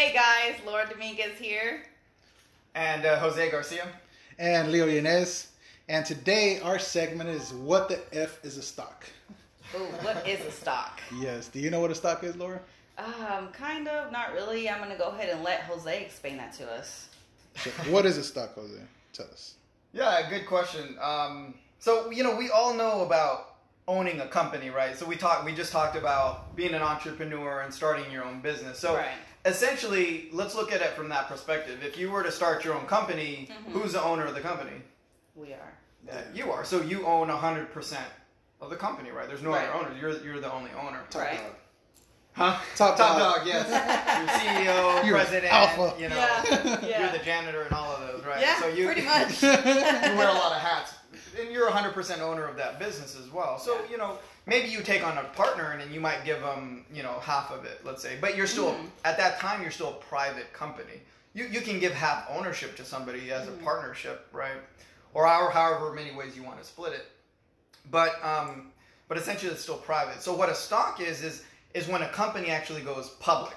Hey 0.00 0.14
guys, 0.14 0.54
Laura 0.64 0.88
Dominguez 0.88 1.38
here. 1.38 1.82
And 2.74 3.04
uh, 3.04 3.18
Jose 3.18 3.50
Garcia. 3.50 3.86
And 4.38 4.72
Leo 4.72 4.86
Yanez. 4.86 5.48
And 5.90 6.06
today 6.06 6.58
our 6.60 6.78
segment 6.78 7.28
is 7.28 7.52
What 7.52 7.90
the 7.90 8.00
F 8.10 8.42
is 8.42 8.56
a 8.56 8.62
Stock? 8.62 9.04
Ooh, 9.74 9.80
what 10.00 10.26
is 10.26 10.40
a 10.46 10.50
stock? 10.50 11.02
Yes. 11.20 11.48
Do 11.48 11.60
you 11.60 11.68
know 11.68 11.80
what 11.80 11.90
a 11.90 11.94
stock 11.94 12.24
is, 12.24 12.34
Laura? 12.34 12.62
Um, 12.96 13.48
kind 13.52 13.88
of, 13.88 14.10
not 14.10 14.32
really. 14.32 14.70
I'm 14.70 14.80
gonna 14.80 14.96
go 14.96 15.10
ahead 15.10 15.28
and 15.28 15.44
let 15.44 15.64
Jose 15.64 16.02
explain 16.02 16.38
that 16.38 16.54
to 16.54 16.72
us. 16.72 17.10
So 17.56 17.68
what 17.92 18.06
is 18.06 18.16
a 18.16 18.24
stock, 18.24 18.54
Jose? 18.54 18.80
Tell 19.12 19.26
us. 19.26 19.56
Yeah, 19.92 20.30
good 20.30 20.46
question. 20.46 20.96
Um, 20.98 21.52
so 21.78 22.10
you 22.10 22.22
know, 22.22 22.34
we 22.34 22.48
all 22.48 22.72
know 22.72 23.02
about 23.02 23.56
owning 23.86 24.20
a 24.20 24.28
company, 24.28 24.70
right? 24.70 24.96
So 24.96 25.04
we 25.04 25.16
talked, 25.16 25.44
we 25.44 25.52
just 25.52 25.72
talked 25.72 25.96
about 25.96 26.56
being 26.56 26.72
an 26.72 26.80
entrepreneur 26.80 27.60
and 27.60 27.74
starting 27.74 28.10
your 28.10 28.24
own 28.24 28.40
business. 28.40 28.78
So 28.78 28.94
Right. 28.94 29.10
Essentially, 29.44 30.28
let's 30.32 30.54
look 30.54 30.72
at 30.72 30.80
it 30.80 30.90
from 30.92 31.08
that 31.10 31.28
perspective. 31.28 31.82
If 31.82 31.98
you 31.98 32.10
were 32.10 32.22
to 32.22 32.32
start 32.32 32.64
your 32.64 32.74
own 32.74 32.86
company, 32.86 33.48
Mm-hmm. 33.50 33.72
who's 33.78 33.92
the 33.92 34.02
owner 34.02 34.24
of 34.26 34.34
the 34.34 34.40
company? 34.40 34.82
We 35.34 35.52
are. 35.52 35.72
Uh, 36.10 36.16
you 36.34 36.50
are. 36.50 36.64
So 36.64 36.80
you 36.82 37.06
own 37.06 37.28
hundred 37.28 37.72
percent 37.72 38.06
of 38.60 38.70
the 38.70 38.76
company, 38.76 39.10
right? 39.10 39.28
There's 39.28 39.42
no 39.42 39.50
Right. 39.50 39.68
other 39.68 39.86
owners. 39.86 40.00
You're 40.00 40.22
you're 40.24 40.40
the 40.40 40.52
only 40.52 40.70
owner. 40.72 41.00
Right. 41.14 41.36
dog. 41.38 41.52
Huh? 42.32 42.58
Top 42.76 42.96
Top 42.96 43.18
dog. 43.18 43.38
dog, 43.38 43.46
yes. 43.46 43.66
Your 44.54 44.64
CEO, 44.64 45.04
You're 45.04 45.16
president, 45.16 45.52
alpha. 45.52 46.00
you 46.00 46.08
know, 46.08 46.16
Yeah, 46.16 46.78
yeah. 46.86 47.00
you're 47.02 47.18
the 47.18 47.24
janitor 47.24 47.62
and 47.62 47.72
all 47.72 47.92
of 47.92 48.00
those, 48.06 48.24
right? 48.24 48.40
Yeah, 48.40 48.60
so 48.60 48.68
you, 48.68 48.86
pretty 48.86 49.02
much. 49.04 49.42
you 49.42 49.48
wear 49.48 50.28
a 50.28 50.32
lot 50.32 50.52
of 50.52 50.58
hats, 50.62 50.94
and 51.40 51.50
you're 51.50 51.68
100% 51.68 52.20
owner 52.20 52.46
of 52.46 52.56
that 52.56 52.78
business 52.78 53.16
as 53.18 53.28
well. 53.32 53.58
So 53.58 53.74
Yeah. 53.74 53.90
you 53.90 53.98
know, 53.98 54.18
maybe 54.50 54.68
you 54.68 54.82
take 54.82 55.02
on 55.06 55.16
a 55.16 55.24
partner, 55.42 55.66
and 55.72 55.80
then 55.80 55.90
you 55.94 56.00
might 56.00 56.24
give 56.24 56.40
them, 56.40 56.84
you 56.92 57.02
know, 57.02 57.16
half 57.20 57.50
of 57.56 57.64
it, 57.64 57.80
let's 57.84 58.02
say. 58.02 58.12
But 58.20 58.36
you're 58.36 58.48
still 58.56 58.72
Mm-hmm. 58.72 58.86
at 59.10 59.16
that 59.22 59.38
time, 59.44 59.62
you're 59.62 59.70
still 59.80 59.90
a 59.98 60.00
private 60.14 60.52
company. 60.52 60.96
You 61.36 61.44
you 61.54 61.60
can 61.68 61.78
give 61.84 61.92
half 61.94 62.20
ownership 62.36 62.70
to 62.80 62.84
somebody 62.84 63.22
as 63.32 63.46
Mm-hmm. 63.46 63.60
a 63.60 63.64
partnership, 63.68 64.16
right? 64.32 64.58
Or 65.14 65.26
however, 65.26 65.50
however 65.60 65.86
many 65.94 66.12
ways 66.18 66.36
you 66.36 66.42
want 66.42 66.58
to 66.62 66.66
split 66.72 66.92
it. 67.00 67.06
But 67.90 68.12
um, 68.32 68.50
but 69.08 69.16
essentially 69.16 69.50
it's 69.52 69.62
still 69.62 69.78
private. 69.92 70.18
So 70.26 70.30
what 70.40 70.48
a 70.50 70.54
stock 70.66 71.00
is 71.00 71.22
is 71.22 71.36
is 71.78 71.86
when 71.92 72.02
a 72.02 72.08
company 72.22 72.48
actually 72.58 72.82
goes 72.92 73.06
public. 73.20 73.56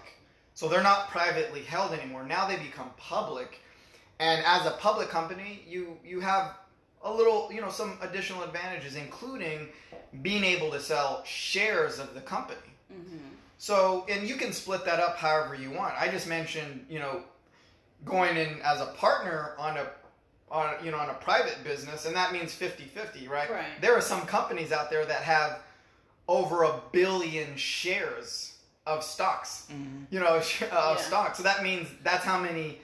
So 0.55 0.63
they're 0.69 0.83
not 0.93 1.09
privately 1.17 1.63
held 1.73 1.89
anymore. 1.97 2.23
Now 2.37 2.43
they 2.47 2.57
become 2.69 2.89
public, 2.97 3.49
and 4.19 4.37
as 4.45 4.67
a 4.67 4.71
public 4.87 5.09
company, 5.09 5.51
you 5.73 5.97
you 6.11 6.19
have 6.21 6.45
a 7.03 7.11
little 7.13 7.49
you 7.51 7.61
know 7.61 7.69
some 7.69 7.97
additional 8.01 8.43
advantages, 8.43 8.95
including 8.95 9.69
being 10.21 10.43
able 10.43 10.71
to 10.71 10.79
sell 10.79 11.23
shares 11.25 11.99
of 11.99 12.13
the 12.13 12.21
company. 12.21 12.59
Mm-hmm. 12.91 13.17
So 13.57 14.05
and 14.09 14.27
you 14.27 14.35
can 14.35 14.51
split 14.53 14.85
that 14.85 14.99
up 14.99 15.17
however 15.17 15.55
you 15.55 15.71
want. 15.71 15.93
I 15.99 16.07
just 16.09 16.27
mentioned 16.27 16.85
you 16.89 16.99
know 16.99 17.23
going 18.05 18.35
in 18.37 18.59
as 18.63 18.81
a 18.81 18.87
partner 18.87 19.53
on 19.57 19.77
a 19.77 19.87
on 20.51 20.73
you 20.85 20.91
know 20.91 20.97
on 20.97 21.09
a 21.09 21.13
private 21.15 21.57
business 21.63 22.05
and 22.05 22.15
that 22.15 22.31
means 22.33 22.51
50-50 22.53 23.27
right 23.29 23.49
Right. 23.49 23.63
there 23.81 23.95
are 23.97 24.01
some 24.01 24.21
companies 24.25 24.71
out 24.73 24.89
there 24.91 25.05
that 25.05 25.21
have 25.23 25.61
over 26.27 26.63
a 26.63 26.79
billion 26.91 27.55
shares 27.55 28.57
of 28.85 29.03
stocks 29.03 29.67
mm-hmm. 29.71 30.03
you 30.11 30.19
know 30.19 30.41
sh- 30.43 30.63
uh, 30.63 30.65
of 30.91 30.97
Yeah. 30.97 31.03
stocks 31.03 31.37
so 31.37 31.43
that 31.43 31.63
means 31.63 31.87
that's 32.03 32.25
how 32.25 32.39
many 32.39 32.79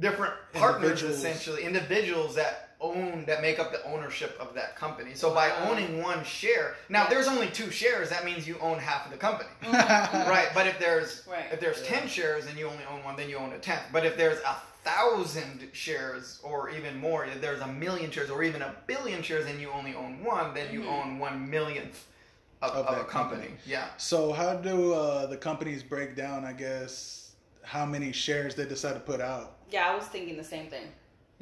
different 0.00 0.32
partners 0.54 1.02
Individuals. 1.02 1.18
essentially 1.18 1.62
individuals 1.64 2.34
that 2.36 2.71
own 2.82 3.24
that 3.26 3.40
make 3.40 3.58
up 3.58 3.70
the 3.72 3.82
ownership 3.84 4.36
of 4.40 4.52
that 4.54 4.76
company 4.76 5.12
so 5.14 5.32
by 5.32 5.50
owning 5.68 6.02
one 6.02 6.22
share 6.24 6.74
now 6.88 7.04
Yeah. 7.04 7.10
there's 7.10 7.28
only 7.28 7.46
two 7.48 7.70
shares 7.70 8.10
that 8.10 8.24
means 8.24 8.46
you 8.46 8.56
own 8.60 8.78
half 8.78 9.06
of 9.06 9.12
the 9.12 9.18
company 9.18 9.48
right 9.72 10.48
but 10.54 10.66
if 10.66 10.78
there's 10.78 11.22
Right. 11.30 11.46
if 11.52 11.60
there's 11.60 11.80
10 11.82 12.08
shares 12.08 12.46
and 12.46 12.58
you 12.58 12.66
only 12.66 12.84
own 12.92 13.02
one 13.04 13.16
then 13.16 13.28
you 13.30 13.36
own 13.36 13.52
a 13.52 13.58
tenth 13.58 13.82
but 13.92 14.04
if 14.04 14.16
there's 14.16 14.38
a 14.40 14.56
thousand 14.84 15.68
shares 15.72 16.40
or 16.42 16.70
even 16.70 16.98
more 16.98 17.24
if 17.24 17.40
there's 17.40 17.60
a 17.60 17.66
million 17.68 18.10
shares 18.10 18.30
or 18.30 18.42
even 18.42 18.62
a 18.62 18.74
billion 18.86 19.22
shares 19.22 19.46
and 19.46 19.60
you 19.60 19.70
only 19.70 19.94
own 19.94 20.22
one 20.24 20.52
then 20.54 20.72
you 20.74 20.84
own 20.88 21.18
one 21.20 21.48
millionth 21.48 22.06
of, 22.62 22.70
Of 22.72 22.86
of, 22.86 22.94
a 22.94 22.98
that 22.98 23.08
company. 23.08 23.42
company. 23.42 23.60
yeah 23.66 23.86
So 23.96 24.32
how 24.32 24.54
do 24.54 24.92
uh, 24.94 25.26
the 25.26 25.36
companies 25.36 25.82
break 25.82 26.14
down, 26.16 26.44
I 26.44 26.52
guess, 26.52 27.32
how 27.64 27.84
many 27.86 28.12
shares 28.12 28.54
they 28.54 28.64
decide 28.66 28.94
to 28.94 29.00
put 29.00 29.20
out? 29.20 29.56
Yeah, 29.70 29.88
I 29.90 29.94
was 29.96 30.04
thinking 30.06 30.36
the 30.36 30.44
same 30.44 30.68
thing. 30.68 30.86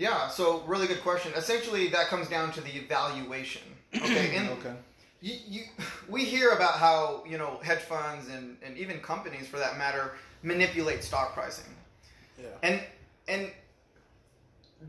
Yeah 0.01 0.29
so 0.29 0.63
really 0.67 0.87
good 0.87 1.03
question 1.03 1.33
essentially 1.37 1.89
that 1.89 2.09
comes 2.09 2.29
down 2.29 2.51
to 2.53 2.61
the 2.63 2.71
evaluation 2.71 3.63
okay 3.97 4.37
and 4.37 4.49
Okay. 4.51 4.75
you, 5.21 5.35
you, 5.49 5.63
we 6.09 6.25
hear 6.25 6.51
about 6.51 6.75
how 6.75 7.23
you 7.29 7.39
know 7.39 7.61
hedge 7.63 7.81
funds 7.81 8.29
and, 8.29 8.57
and 8.65 8.77
even 8.79 8.99
companies 9.01 9.47
for 9.47 9.59
that 9.59 9.77
matter 9.79 10.13
manipulate 10.43 11.05
stock 11.05 11.35
pricing 11.35 11.73
Yeah. 12.41 12.47
And 12.63 12.81
and 13.29 13.53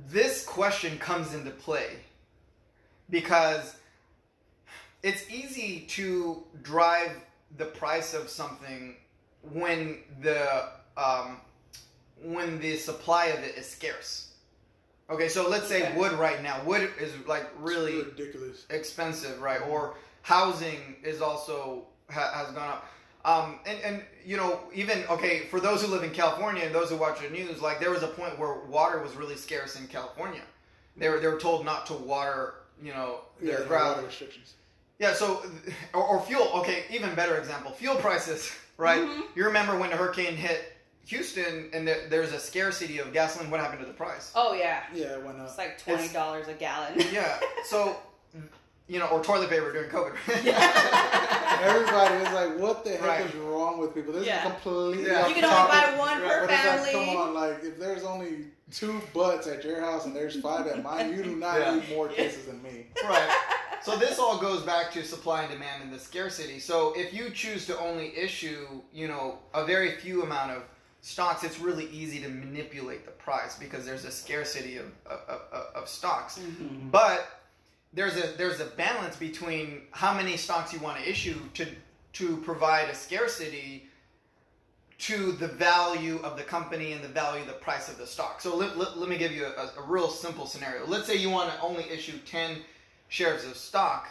this 0.09 0.45
question 0.45 0.97
comes 0.97 1.33
into 1.33 1.51
play 1.51 1.97
because 3.09 3.75
it's 5.03 5.29
easy 5.29 5.81
to 5.89 6.43
drive 6.61 7.11
the 7.57 7.65
price 7.65 8.13
of 8.13 8.29
something 8.29 8.95
when 9.51 9.97
the 10.21 10.69
um, 10.95 11.37
when 12.23 12.59
the 12.61 12.77
supply 12.77 13.25
of 13.27 13.43
it 13.43 13.57
is 13.57 13.67
scarce. 13.67 14.30
Okay, 15.11 15.27
so 15.27 15.47
let's 15.49 15.67
say 15.67 15.83
Okay. 15.83 15.97
wood 15.97 16.13
right 16.13 16.41
now. 16.41 16.61
Wood 16.65 16.89
is 16.99 17.11
like 17.27 17.45
really 17.59 17.97
ridiculous. 18.03 18.65
expensive, 18.69 19.41
right? 19.41 19.61
Or 19.67 19.95
housing 20.21 20.95
is 21.03 21.21
also 21.21 21.85
ha- 22.09 22.31
has 22.33 22.47
gone 22.53 22.69
up. 22.69 22.85
Um, 23.23 23.59
and 23.67 23.77
and 23.81 24.03
you 24.25 24.37
know 24.37 24.59
even 24.73 25.03
okay 25.09 25.41
for 25.51 25.59
those 25.59 25.81
who 25.81 25.87
live 25.87 26.03
in 26.03 26.09
California 26.11 26.63
and 26.63 26.73
those 26.73 26.89
who 26.89 26.95
watch 26.97 27.19
the 27.21 27.29
news, 27.29 27.61
like 27.61 27.79
there 27.79 27.91
was 27.91 28.01
a 28.03 28.07
point 28.07 28.39
where 28.39 28.61
water 28.61 28.99
was 29.01 29.15
really 29.15 29.35
scarce 29.35 29.75
in 29.79 29.85
California. 29.87 30.41
They 30.97 31.07
were 31.09 31.19
they 31.19 31.27
were 31.27 31.39
told 31.39 31.63
not 31.65 31.85
to 31.87 31.93
water, 31.93 32.55
you 32.81 32.91
know, 32.93 33.19
Yeah, 33.41 33.51
their 33.51 33.59
the 33.61 33.65
ground. 33.65 33.95
water 33.97 34.07
restrictions. 34.07 34.53
Yeah, 34.97 35.13
so 35.13 35.43
or, 35.93 36.03
or 36.03 36.21
fuel. 36.21 36.49
Okay, 36.55 36.85
even 36.91 37.13
better 37.15 37.37
example, 37.37 37.71
fuel 37.71 37.95
prices. 37.95 38.51
Right? 38.77 39.07
You 39.35 39.45
remember 39.45 39.77
when 39.77 39.91
the 39.91 39.95
hurricane 39.95 40.35
hit 40.35 40.70
Houston 41.07 41.69
and 41.73 41.87
there, 41.87 42.07
there's 42.09 42.31
a 42.31 42.39
scarcity 42.39 42.99
of 42.99 43.11
gasoline. 43.13 43.49
What 43.49 43.59
happened 43.59 43.81
to 43.81 43.85
the 43.87 43.93
price? 43.93 44.31
Oh 44.35 44.53
yeah, 44.53 44.83
Yeah, 44.93 45.17
it 45.17 45.23
went 45.25 45.39
up. 45.39 45.47
it's 45.47 45.57
like 45.57 45.77
twenty 45.81 46.07
dollars 46.09 46.47
a 46.47 46.53
gallon. 46.53 46.93
Yeah. 47.11 47.39
So 47.65 47.97
you 48.87 48.99
know, 48.99 49.07
or 49.07 49.23
toilet 49.23 49.49
paper 49.49 49.71
during 49.71 49.89
COVID. 49.89 50.13
Everybody 51.61 52.15
was 52.23 52.33
like, 52.33 52.57
"What 52.59 52.83
the 52.83 52.91
heck 52.91 53.01
Right. 53.01 53.25
is 53.25 53.33
wrong 53.35 53.77
with 53.79 53.93
people?" 53.93 54.13
This 54.13 54.25
Yeah. 54.25 54.45
is 54.45 54.51
completely. 54.51 55.07
Yeah. 55.09 55.21
off 55.21 55.29
You 55.29 55.35
can 55.35 55.45
only 55.45 55.55
topic. 55.55 55.91
buy 55.93 55.97
one 55.97 56.21
Right, 56.21 56.31
per 56.31 56.47
But 56.47 56.53
it's 56.53 56.65
like, 56.65 56.91
family. 56.91 57.05
come 57.13 57.17
on, 57.17 57.33
like 57.33 57.63
if 57.63 57.77
there's 57.79 58.03
only 58.03 58.45
two 58.71 59.01
butts 59.13 59.47
at 59.47 59.63
your 59.63 59.79
house 59.81 60.05
and 60.05 60.15
there's 60.15 60.39
five 60.41 60.67
at 60.67 60.81
mine, 60.83 61.13
you 61.15 61.23
do 61.23 61.35
not 61.35 61.59
Yeah. 61.59 61.75
need 61.75 61.89
more 61.89 62.07
cases 62.09 62.45
than 62.47 62.61
me. 62.63 62.87
right. 63.03 63.37
So 63.83 63.95
this 63.97 64.19
all 64.19 64.37
goes 64.37 64.61
back 64.63 64.91
to 64.93 65.03
supply 65.03 65.41
and 65.43 65.51
demand 65.51 65.83
and 65.83 65.91
the 65.93 65.97
scarcity. 65.99 66.59
So 66.59 66.93
if 66.95 67.13
you 67.13 67.29
choose 67.31 67.65
to 67.67 67.79
only 67.79 68.15
issue, 68.15 68.67
you 68.93 69.07
know, 69.07 69.39
a 69.53 69.65
very 69.65 69.91
few 69.97 70.21
amount 70.23 70.51
of 70.51 70.63
stocks, 71.01 71.43
it's 71.43 71.59
really 71.59 71.89
easy 71.91 72.19
to 72.21 72.29
manipulate 72.29 73.05
the 73.05 73.11
price 73.11 73.57
because 73.57 73.85
there's 73.85 74.05
a 74.05 74.11
scarcity 74.11 74.77
of 74.77 74.85
of, 75.05 75.19
of, 75.29 75.65
of 75.75 75.89
stocks. 75.89 76.39
Mm-hmm. 76.39 76.89
But 76.89 77.41
there's 77.93 78.15
a 78.15 78.37
there's 78.37 78.59
a 78.59 78.65
balance 78.65 79.15
between 79.15 79.83
how 79.91 80.13
many 80.13 80.37
stocks 80.37 80.71
you 80.73 80.79
want 80.79 80.97
to 80.99 81.09
issue 81.09 81.39
to 81.55 81.67
to 82.13 82.37
provide 82.37 82.89
a 82.89 82.95
scarcity 82.95 83.87
to 85.01 85.31
the 85.31 85.47
value 85.47 86.19
of 86.23 86.37
the 86.37 86.43
company 86.43 86.91
and 86.91 87.03
the 87.03 87.07
value 87.07 87.41
of 87.41 87.47
the 87.47 87.53
price 87.53 87.89
of 87.89 87.97
the 87.97 88.05
stock. 88.05 88.39
So 88.39 88.55
let, 88.55 88.77
let, 88.77 88.99
let 88.99 89.09
me 89.09 89.17
give 89.17 89.31
you 89.31 89.45
a, 89.45 89.71
a 89.79 89.83
real 89.87 90.09
simple 90.09 90.45
scenario. 90.45 90.85
Let's 90.85 91.07
say 91.07 91.15
you 91.15 91.31
want 91.31 91.51
to 91.51 91.59
only 91.61 91.89
issue 91.89 92.19
10 92.27 92.57
shares 93.09 93.43
of 93.43 93.57
stock, 93.57 94.09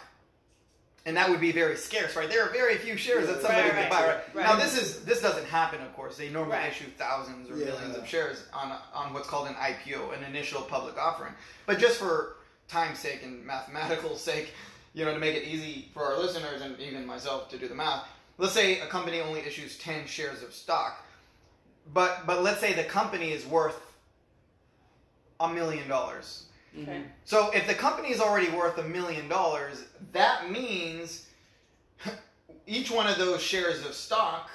and 1.06 1.16
that 1.16 1.30
would 1.30 1.40
be 1.40 1.50
very 1.52 1.76
scarce, 1.76 2.14
right? 2.14 2.28
There 2.28 2.44
are 2.44 2.50
very 2.52 2.76
few 2.76 2.96
shares 2.96 3.26
that 3.26 3.40
somebody 3.40 3.62
Right, 3.62 3.70
could 3.70 3.76
right, 3.78 3.90
buy, 3.90 4.06
right? 4.06 4.34
right. 4.34 4.46
Now 4.46 4.56
this 4.56 4.76
is 4.80 5.04
this 5.04 5.20
doesn't 5.22 5.46
happen, 5.46 5.80
of 5.80 5.94
course. 5.94 6.16
They 6.16 6.28
normally 6.28 6.56
Right. 6.58 6.70
issue 6.70 6.90
thousands 6.98 7.50
or 7.50 7.56
Yeah. 7.56 7.66
millions 7.66 7.96
of 7.96 8.06
shares 8.06 8.44
on 8.52 8.76
on 8.92 9.12
what's 9.14 9.26
called 9.28 9.48
an 9.48 9.54
IPO, 9.56 10.10
an 10.12 10.24
initial 10.24 10.62
public 10.62 10.98
offering. 10.98 11.34
But 11.66 11.78
just 11.78 11.98
for 11.98 12.36
time's 12.68 12.98
sake 12.98 13.22
and 13.22 13.44
mathematical 13.44 14.16
sake, 14.30 14.52
you 14.92 15.04
know, 15.04 15.12
to 15.14 15.18
make 15.18 15.36
it 15.36 15.44
easy 15.44 15.88
for 15.94 16.04
our 16.04 16.18
listeners 16.18 16.60
and 16.60 16.78
even 16.80 17.06
myself 17.06 17.48
to 17.50 17.58
do 17.58 17.66
the 17.68 17.74
math, 17.74 18.04
let's 18.38 18.52
say 18.52 18.80
a 18.80 18.86
company 18.86 19.20
only 19.20 19.40
issues 19.40 19.78
10 19.78 20.06
shares 20.06 20.42
of 20.42 20.52
stock. 20.54 21.02
But 21.94 22.26
but 22.26 22.42
let's 22.42 22.60
say 22.60 22.74
the 22.74 22.84
company 22.84 23.32
is 23.32 23.46
worth 23.46 23.80
a 25.40 25.48
million 25.48 25.88
dollars. 25.88 26.44
Okay. 26.82 27.02
So 27.24 27.50
if 27.50 27.66
the 27.66 27.74
company 27.74 28.10
is 28.10 28.20
already 28.20 28.48
worth 28.50 28.78
a 28.78 28.82
million 28.84 29.28
dollars, 29.28 29.84
that 30.12 30.50
means 30.50 31.26
each 32.66 32.90
one 32.90 33.06
of 33.06 33.18
those 33.18 33.40
shares 33.42 33.84
of 33.84 33.94
stock 33.94 34.50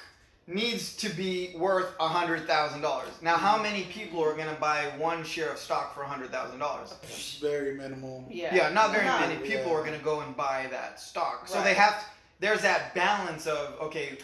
needs 0.47 0.95
to 0.97 1.09
be 1.09 1.55
worth 1.57 1.93
a 1.99 2.07
hundred 2.07 2.45
thousand 2.47 2.81
dollars. 2.81 3.09
Now, 3.21 3.35
how 3.35 3.61
many 3.61 3.83
people 3.85 4.23
are 4.23 4.33
going 4.35 4.47
to 4.53 4.61
buy 4.61 4.83
one 4.97 5.23
share 5.23 5.49
of 5.51 5.57
stock 5.57 5.93
for 5.95 6.03
a 6.03 6.07
hundred 6.07 6.31
thousand 6.31 6.59
dollars? 6.59 6.93
Very 7.41 7.73
minimal. 7.75 8.25
Yeah. 8.29 8.53
Yeah, 8.55 8.69
not 8.69 8.91
very 8.91 9.05
Not- 9.05 9.21
many 9.27 9.35
people 9.41 9.71
yeah. 9.71 9.77
are 9.77 9.83
going 9.83 9.97
to 9.97 10.03
go 10.05 10.21
and 10.21 10.37
buy 10.37 10.67
that 10.71 10.99
stock. 10.99 11.47
So 11.47 11.55
Right. 11.55 11.63
they 11.65 11.73
have. 11.73 12.05
There's 12.39 12.61
that 12.61 12.93
balance 12.93 13.47
of 13.47 13.79
okay, 13.81 14.17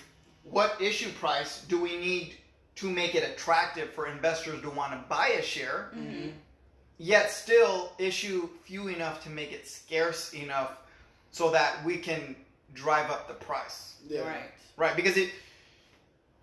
what 0.43 0.79
issue 0.81 1.09
price 1.13 1.65
do 1.67 1.81
we 1.81 1.97
need 1.97 2.35
to 2.75 2.89
make 2.89 3.15
it 3.15 3.23
attractive 3.29 3.89
for 3.91 4.07
investors 4.07 4.61
to 4.61 4.69
want 4.69 4.91
to 4.93 4.99
buy 5.09 5.29
a 5.29 5.41
share, 5.41 5.91
Mm-hmm. 5.95 6.29
Yet 7.01 7.31
still 7.31 7.92
issue 7.98 8.48
few 8.63 8.88
enough 8.88 9.24
to 9.24 9.30
make 9.30 9.51
it 9.51 9.68
scarce 9.68 10.33
enough 10.33 10.74
so 11.31 11.50
that 11.51 11.83
we 11.83 11.98
can 11.98 12.36
drive 12.75 13.09
up 13.09 13.27
the 13.27 13.33
price. 13.33 13.95
Yeah. 14.07 14.21
Right. 14.21 14.51
Right, 14.77 14.95
because 14.95 15.18
it 15.18 15.31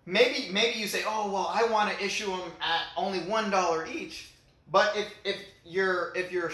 maybe 0.05 0.49
maybe 0.51 0.77
you 0.79 0.87
say, 0.87 1.03
"Oh, 1.05 1.31
well, 1.31 1.49
I 1.53 1.63
want 1.71 1.91
to 1.97 2.03
issue 2.03 2.27
them 2.27 2.51
at 2.61 2.81
only 2.97 3.19
one 3.19 3.49
dollar 3.49 3.87
each," 3.87 4.31
but 4.71 4.95
if 4.95 5.07
if 5.23 5.37
your 5.65 6.11
if 6.15 6.31
your 6.31 6.51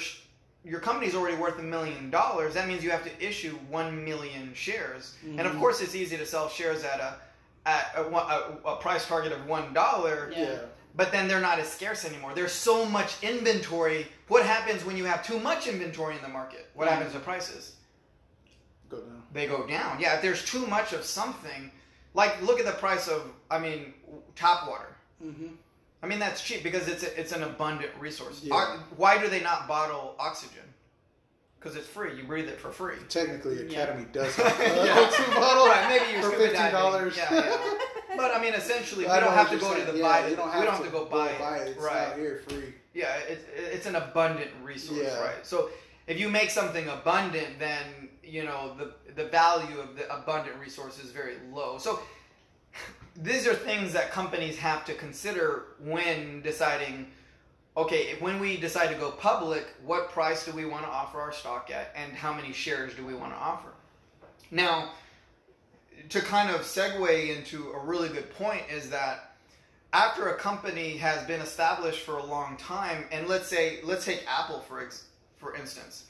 your 0.63 0.79
company's 0.79 1.13
already 1.15 1.37
worth 1.37 1.59
a 1.59 1.63
million 1.63 2.09
dollars, 2.09 2.53
that 2.55 2.67
means 2.67 2.83
you 2.83 2.89
have 2.91 3.03
to 3.03 3.23
issue 3.23 3.55
one 3.69 4.03
million 4.03 4.51
shares, 4.55 5.15
and 5.23 5.41
of 5.41 5.53
Mhm. 5.53 5.59
course, 5.59 5.81
it's 5.81 5.95
easy 5.95 6.17
to 6.17 6.25
sell 6.25 6.49
shares 6.49 6.83
at 6.83 6.99
a 6.99 7.15
at 7.67 7.91
a, 7.95 8.01
a, 8.03 8.57
a 8.65 8.75
price 8.77 9.07
target 9.07 9.31
of 9.31 9.45
one 9.47 9.73
dollar, 9.73 10.31
Yeah. 10.35 10.59
Yeah. 10.97 11.03
but 11.03 11.11
then 11.11 11.27
they're 11.27 11.41
not 11.41 11.59
as 11.59 11.67
scarce 11.71 12.05
anymore. 12.05 12.31
There's 12.35 12.51
so 12.51 12.85
much 12.85 13.21
inventory. 13.23 14.07
What 14.27 14.45
happens 14.45 14.83
when 14.85 14.97
you 14.97 15.05
have 15.05 15.25
too 15.25 15.39
much 15.39 15.67
inventory 15.67 16.15
in 16.15 16.21
the 16.21 16.29
market? 16.29 16.69
What 16.73 16.87
happens 16.87 17.13
to 17.13 17.19
prices? 17.19 17.75
Go 18.89 18.97
down. 19.01 19.23
they 19.33 19.47
go 19.47 19.65
down. 19.67 19.99
Yeah, 19.99 20.15
if 20.15 20.21
there's 20.21 20.45
too 20.45 20.65
much 20.67 20.93
of 20.93 21.03
something, 21.03 21.71
like 22.13 22.41
look 22.41 22.59
at 22.59 22.65
the 22.65 22.71
price 22.73 23.07
of, 23.07 23.23
I 23.49 23.59
mean, 23.59 23.93
tap 24.35 24.67
water. 24.69 24.95
Mm-hmm. 25.23 25.47
I 26.03 26.07
mean 26.07 26.19
that's 26.19 26.41
cheap 26.43 26.61
because 26.61 26.87
it's 26.87 27.03
a, 27.03 27.19
it's 27.19 27.31
an 27.31 27.43
abundant 27.43 27.91
resource. 27.99 28.41
Yeah. 28.43 28.53
Ox- 28.53 28.79
Why 28.95 29.17
do 29.17 29.27
they 29.27 29.41
not 29.41 29.67
bottle 29.67 30.15
oxygen? 30.19 30.61
Because 31.59 31.75
it's 31.75 31.87
free. 31.87 32.15
You 32.15 32.23
breathe 32.25 32.47
it 32.47 32.59
for 32.59 32.69
free. 32.71 32.97
Technically, 33.09 33.55
Yeah. 33.55 33.79
Academy 33.81 34.05
does 34.11 34.35
have 34.37 34.59
a 34.59 34.85
Yeah. 34.85 34.99
oxygen 34.99 35.33
bottle 35.33 35.65
Right, 35.65 35.89
maybe 35.89 36.11
you're 36.13 36.21
for 36.21 36.29
scuba 36.35 36.47
fifteen 36.49 36.71
dollars. 36.71 37.15
diving. 37.15 37.37
Yeah, 37.37 37.57
yeah. 37.57 37.77
But 38.17 38.35
I 38.35 38.41
mean, 38.41 38.53
essentially, 38.53 39.05
we 39.05 39.11
I 39.11 39.19
know 39.19 39.27
don't 39.27 39.35
have 39.35 39.49
to 39.51 39.57
go 39.57 39.73
to 39.73 39.91
the 39.91 39.97
yeah, 39.97 40.03
buy. 40.03 40.27
You 40.27 40.35
don't 40.35 40.49
have, 40.49 40.59
we 40.59 40.65
don't 40.65 40.75
have 40.75 40.85
to 40.85 40.91
go 40.91 41.05
buy 41.05 41.29
it. 41.29 41.61
it. 41.61 41.67
It's 41.69 41.81
right. 41.83 42.07
out 42.07 42.17
here 42.17 42.41
free. 42.47 42.73
Yeah, 42.93 43.15
it's 43.27 43.45
it's 43.55 43.85
an 43.85 43.95
abundant 43.95 44.51
resource, 44.63 44.99
Yeah. 45.03 45.19
right? 45.19 45.45
So 45.45 45.69
if 46.07 46.19
you 46.19 46.29
make 46.29 46.49
something 46.49 46.87
abundant, 46.87 47.59
then 47.59 48.09
you 48.23 48.43
know 48.43 48.75
the 48.77 48.93
the 49.13 49.29
value 49.29 49.79
of 49.79 49.95
the 49.95 50.13
abundant 50.13 50.57
resource 50.57 51.03
is 51.03 51.11
very 51.11 51.35
low. 51.51 51.77
So 51.77 51.99
these 53.15 53.47
are 53.47 53.53
things 53.53 53.93
that 53.93 54.11
companies 54.11 54.57
have 54.57 54.85
to 54.85 54.93
consider 54.93 55.63
when 55.79 56.41
deciding. 56.41 57.11
Okay, 57.77 58.15
when 58.21 58.39
we 58.39 58.55
decide 58.55 58.87
to 58.87 58.95
go 58.95 59.11
public, 59.11 59.67
what 59.83 60.09
price 60.09 60.45
do 60.45 60.53
we 60.53 60.63
want 60.63 60.85
to 60.85 60.89
offer 60.89 61.19
our 61.19 61.33
stock 61.33 61.69
at, 61.69 61.93
and 61.93 62.13
how 62.13 62.33
many 62.33 62.53
shares 62.53 62.95
do 62.95 63.05
we 63.05 63.13
want 63.13 63.33
to 63.33 63.37
offer? 63.37 63.67
Now, 64.49 64.91
to 66.09 66.21
kind 66.21 66.49
of 66.53 66.61
segue 66.61 67.35
into 67.35 67.71
a 67.71 67.79
really 67.79 68.09
good 68.09 68.29
point 68.35 68.63
is 68.71 68.89
that 68.89 69.35
after 69.93 70.29
a 70.29 70.37
company 70.37 70.97
has 70.97 71.25
been 71.25 71.39
established 71.39 72.01
for 72.01 72.17
a 72.17 72.23
long 72.23 72.57
time, 72.57 73.05
and 73.11 73.27
let's 73.27 73.47
say 73.47 73.79
let's 73.83 74.05
take 74.05 74.23
Apple 74.27 74.59
for 74.61 74.81
ex- 74.81 75.05
for 75.37 75.55
instance, 75.55 76.05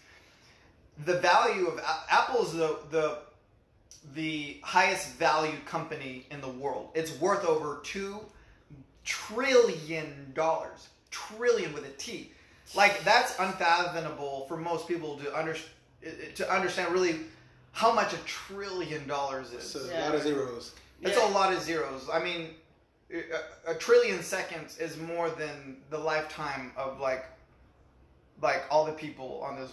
the 1.05 1.19
value 1.19 1.67
of 1.67 1.77
A- 1.77 2.13
Apple 2.13 2.43
is 2.43 2.53
the 2.53 2.79
the 2.89 3.19
the 4.13 4.59
highest 4.63 5.13
valued 5.15 5.65
company 5.65 6.25
in 6.31 6.41
the 6.41 6.49
world. 6.49 6.89
It's 6.93 7.19
worth 7.19 7.45
over 7.45 7.79
two 7.83 8.19
trillion 9.03 10.31
dollars, 10.33 10.89
trillion 11.11 11.73
with 11.73 11.85
a 11.85 11.91
T. 11.91 12.31
Like 12.75 13.03
that's 13.03 13.37
unfathomable 13.39 14.45
for 14.47 14.57
most 14.57 14.87
people 14.87 15.17
to 15.17 15.37
under, 15.37 15.55
to 16.35 16.51
understand 16.51 16.91
really 16.91 17.17
how 17.75 17.91
much 17.93 18.13
a 18.13 18.17
trillion 18.19 19.05
dollars 19.05 19.51
is. 19.51 19.75
It's 19.75 19.85
a 19.85 19.91
Yeah. 19.91 20.05
lot 20.05 20.15
of 20.15 20.21
zeros. 20.23 20.71
It's 21.01 21.17
Yeah. 21.17 21.27
a 21.27 21.31
lot 21.31 21.51
of 21.51 21.61
zeros. 21.61 22.09
I 22.11 22.19
mean, 22.23 22.55
a, 23.11 23.71
a 23.71 23.75
trillion 23.75 24.23
seconds 24.23 24.77
is 24.77 24.95
more 24.95 25.29
than 25.29 25.81
the 25.89 25.97
lifetime 25.97 26.71
of 26.77 27.01
like, 27.01 27.25
like 28.41 28.63
all 28.71 28.85
the 28.85 28.93
people 28.93 29.41
on 29.43 29.59
this 29.59 29.71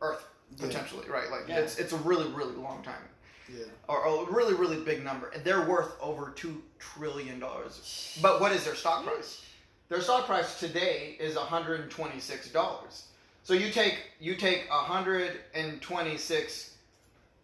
earth 0.00 0.24
Yeah. 0.56 0.66
potentially, 0.66 1.06
right? 1.08 1.30
Like 1.30 1.46
Yeah. 1.46 1.58
it's 1.58 1.78
it's 1.78 1.92
a 1.92 1.98
really 1.98 2.32
really 2.32 2.54
long 2.54 2.82
time, 2.82 3.06
Yeah. 3.50 3.64
or 3.86 4.04
a 4.06 4.32
really 4.32 4.54
really 4.54 4.80
big 4.82 5.04
number. 5.04 5.28
And 5.28 5.44
they're 5.44 5.66
worth 5.66 5.92
over 6.00 6.30
two 6.30 6.62
trillion 6.78 7.38
dollars. 7.38 8.16
But 8.22 8.40
what 8.40 8.50
is 8.52 8.64
their 8.64 8.74
stock 8.74 9.04
price? 9.04 9.42
Their 9.90 10.00
stock 10.00 10.24
price 10.24 10.58
today 10.58 11.18
is 11.20 11.36
one 11.36 11.46
hundred 11.48 11.80
and 11.80 11.90
twenty 11.90 12.18
six 12.18 12.48
dollars. 12.48 13.08
So 13.42 13.52
you 13.52 13.70
take 13.70 13.98
you 14.20 14.36
take 14.36 14.68
hundred 14.70 15.44
and 15.52 15.82
twenty 15.82 16.16
six 16.16 16.70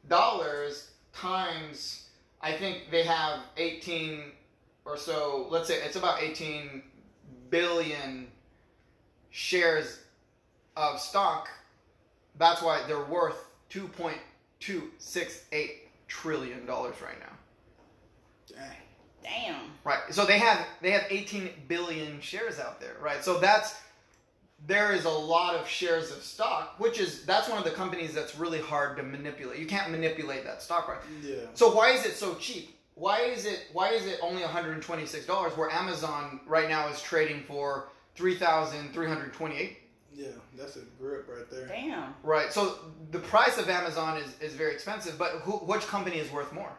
dollars 0.08 0.90
times 1.12 2.06
I 2.40 2.52
think 2.52 2.90
they 2.90 3.02
have 3.02 3.40
18 3.56 4.22
or 4.84 4.96
so, 4.96 5.46
let's 5.50 5.66
say 5.68 5.82
it's 5.82 5.96
about 5.96 6.22
18 6.22 6.82
billion 7.50 8.28
shares 9.30 10.00
of 10.76 10.98
stock. 10.98 11.50
That's 12.38 12.62
why 12.62 12.82
they're 12.86 13.04
worth 13.04 13.46
2.268 13.70 15.70
trillion 16.08 16.64
dollars 16.66 16.96
right 17.02 17.18
now. 17.20 17.32
Dang. 18.48 18.76
Damn. 19.22 19.70
Right. 19.84 20.00
So 20.10 20.24
they 20.24 20.38
have 20.38 20.66
they 20.80 20.92
have 20.92 21.04
18 21.10 21.50
billion 21.68 22.22
shares 22.22 22.58
out 22.58 22.80
there, 22.80 22.96
right? 23.00 23.22
So 23.22 23.38
that's 23.38 23.74
there 24.66 24.92
is 24.92 25.04
a 25.04 25.10
lot 25.10 25.54
of 25.54 25.66
shares 25.68 26.10
of 26.10 26.22
stock, 26.22 26.78
which 26.78 26.98
is 26.98 27.24
that's 27.24 27.48
one 27.48 27.58
of 27.58 27.64
the 27.64 27.70
companies 27.70 28.14
that's 28.14 28.36
really 28.36 28.60
hard 28.60 28.96
to 28.98 29.02
manipulate. 29.02 29.58
You 29.58 29.66
can't 29.66 29.90
manipulate 29.90 30.44
that 30.44 30.62
stock 30.62 30.86
price. 30.86 31.02
Yeah. 31.22 31.36
So 31.54 31.74
why 31.74 31.90
is 31.90 32.04
it 32.04 32.14
so 32.14 32.34
cheap? 32.34 32.76
Why 32.94 33.20
is 33.20 33.46
it 33.46 33.68
why 33.72 33.90
is 33.90 34.06
it 34.06 34.18
only 34.22 34.42
$126 34.42 35.56
where 35.56 35.70
Amazon 35.70 36.40
right 36.46 36.68
now 36.68 36.88
is 36.88 37.00
trading 37.00 37.42
for 37.44 37.88
3,328? 38.16 39.78
Yeah. 40.12 40.26
That's 40.56 40.76
a 40.76 40.80
grip 40.98 41.26
right 41.28 41.50
there. 41.50 41.66
Damn. 41.66 42.14
Right. 42.22 42.52
So 42.52 42.78
the 43.10 43.20
price 43.20 43.56
of 43.56 43.68
Amazon 43.70 44.18
is, 44.18 44.38
is 44.40 44.52
very 44.52 44.72
expensive, 44.72 45.16
but 45.16 45.30
who, 45.42 45.52
which 45.52 45.86
company 45.86 46.18
is 46.18 46.30
worth 46.30 46.52
more? 46.52 46.72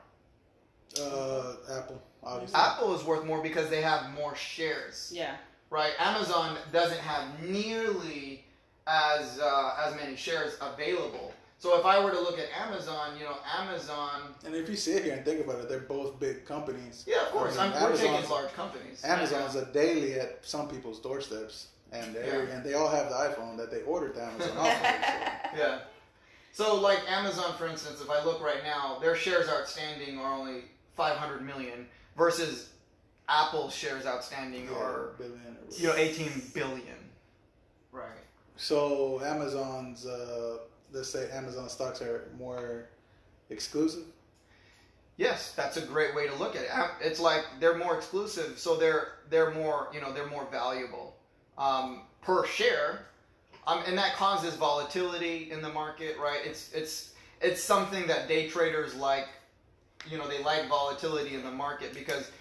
Uh, 1.00 1.56
Apple, 1.72 2.02
obviously. 2.24 2.60
Apple 2.60 2.94
is 2.94 3.04
worth 3.04 3.26
more 3.26 3.42
because 3.42 3.70
they 3.70 3.82
have 3.82 4.12
more 4.14 4.36
shares. 4.36 5.12
Yeah. 5.16 5.36
Right? 5.72 5.94
Amazon 5.98 6.58
doesn't 6.72 7.00
have 7.00 7.24
nearly 7.50 8.46
as 8.86 9.40
uh, 9.40 9.76
as 9.88 9.96
many 9.96 10.16
shares 10.16 10.58
available. 10.62 11.34
So 11.58 11.80
if 11.80 11.86
I 11.86 12.04
were 12.04 12.10
to 12.12 12.20
look 12.20 12.40
at 12.40 12.48
Amazon, 12.60 13.16
you 13.20 13.24
know, 13.24 13.36
Amazon, 13.60 14.34
And 14.44 14.56
if 14.56 14.68
you 14.68 14.76
sit 14.76 15.04
here 15.04 15.14
and 15.14 15.24
think 15.24 15.46
about 15.46 15.60
it, 15.60 15.70
they're 15.70 15.80
both 15.82 16.20
big 16.20 16.44
companies. 16.44 17.06
yeah, 17.08 17.22
of 17.28 17.32
course, 17.32 17.56
I 17.56 17.68
mean, 17.68 17.78
I'm, 17.78 17.82
we're 17.84 17.88
Amazon's- 17.90 18.16
taking 18.18 18.30
large 18.32 18.54
companies. 18.54 19.02
Amazon's 19.06 19.56
a 19.56 19.66
daily 19.68 20.20
at 20.20 20.40
some 20.42 20.68
people's 20.68 21.00
doorsteps, 21.00 21.68
and 21.92 22.14
they 22.16 22.26
Yeah. 22.28 22.40
and 22.56 22.64
they 22.66 22.74
all 22.74 22.90
have 22.90 23.10
the 23.10 23.16
iPhone 23.16 23.58
that 23.58 23.70
they 23.72 23.82
ordered 23.84 24.16
the 24.16 24.24
Amazon 24.24 24.58
off 24.58 24.68
of. 24.68 24.76
So. 24.76 25.58
Yeah. 25.58 25.80
So 26.54 26.76
like 26.76 27.00
Amazon, 27.10 27.54
for 27.58 27.68
instance, 27.68 28.02
if 28.02 28.10
I 28.10 28.24
look 28.26 28.42
right 28.44 28.64
now, 28.64 28.98
their 29.00 29.16
shares 29.16 29.48
outstanding 29.48 30.18
are 30.20 30.34
only 30.34 30.64
500 30.98 31.46
million 31.46 31.88
versus 32.18 32.70
Apple's 33.32 33.74
shares 33.74 34.06
outstanding 34.06 34.68
are 34.70 35.12
billion 35.18 35.58
or 35.58 35.78
you 35.78 35.88
know 35.88 35.96
18 35.96 36.52
billion. 36.54 36.96
Right. 37.92 38.10
So 38.58 39.22
Amazon's, 39.22 40.06
uh, 40.06 40.58
let's 40.92 41.10
say 41.10 41.30
Amazon 41.32 41.70
stocks 41.70 42.02
are 42.02 42.30
more 42.38 42.90
exclusive. 43.50 44.04
Yes, 45.18 45.54
that's 45.54 45.78
a 45.78 45.82
great 45.82 46.16
way 46.16 46.28
to 46.28 46.36
look 46.36 46.56
at 46.56 46.64
it. 46.64 46.70
It's 47.00 47.20
like 47.20 47.46
they're 47.60 47.78
more 47.78 47.96
exclusive, 47.96 48.58
so 48.58 48.76
they're 48.76 49.14
they're 49.30 49.52
more 49.52 49.88
you 49.94 50.02
know 50.02 50.12
they're 50.12 50.28
more 50.28 50.48
valuable 50.52 51.16
um, 51.58 52.02
per 52.22 52.46
share, 52.46 53.06
um, 53.68 53.84
and 53.86 53.98
that 53.98 54.16
causes 54.16 54.56
volatility 54.56 55.52
in 55.52 55.62
the 55.62 55.70
market, 55.70 56.18
right? 56.18 56.40
It's 56.44 56.72
it's 56.74 57.14
it's 57.40 57.64
something 57.64 58.08
that 58.08 58.28
day 58.28 58.50
traders 58.50 58.96
like. 58.96 59.28
You 60.10 60.18
know 60.18 60.28
they 60.28 60.44
like 60.44 60.68
volatility 60.68 61.36
in 61.36 61.44
the 61.44 61.52
market 61.52 61.94
because 61.94 62.32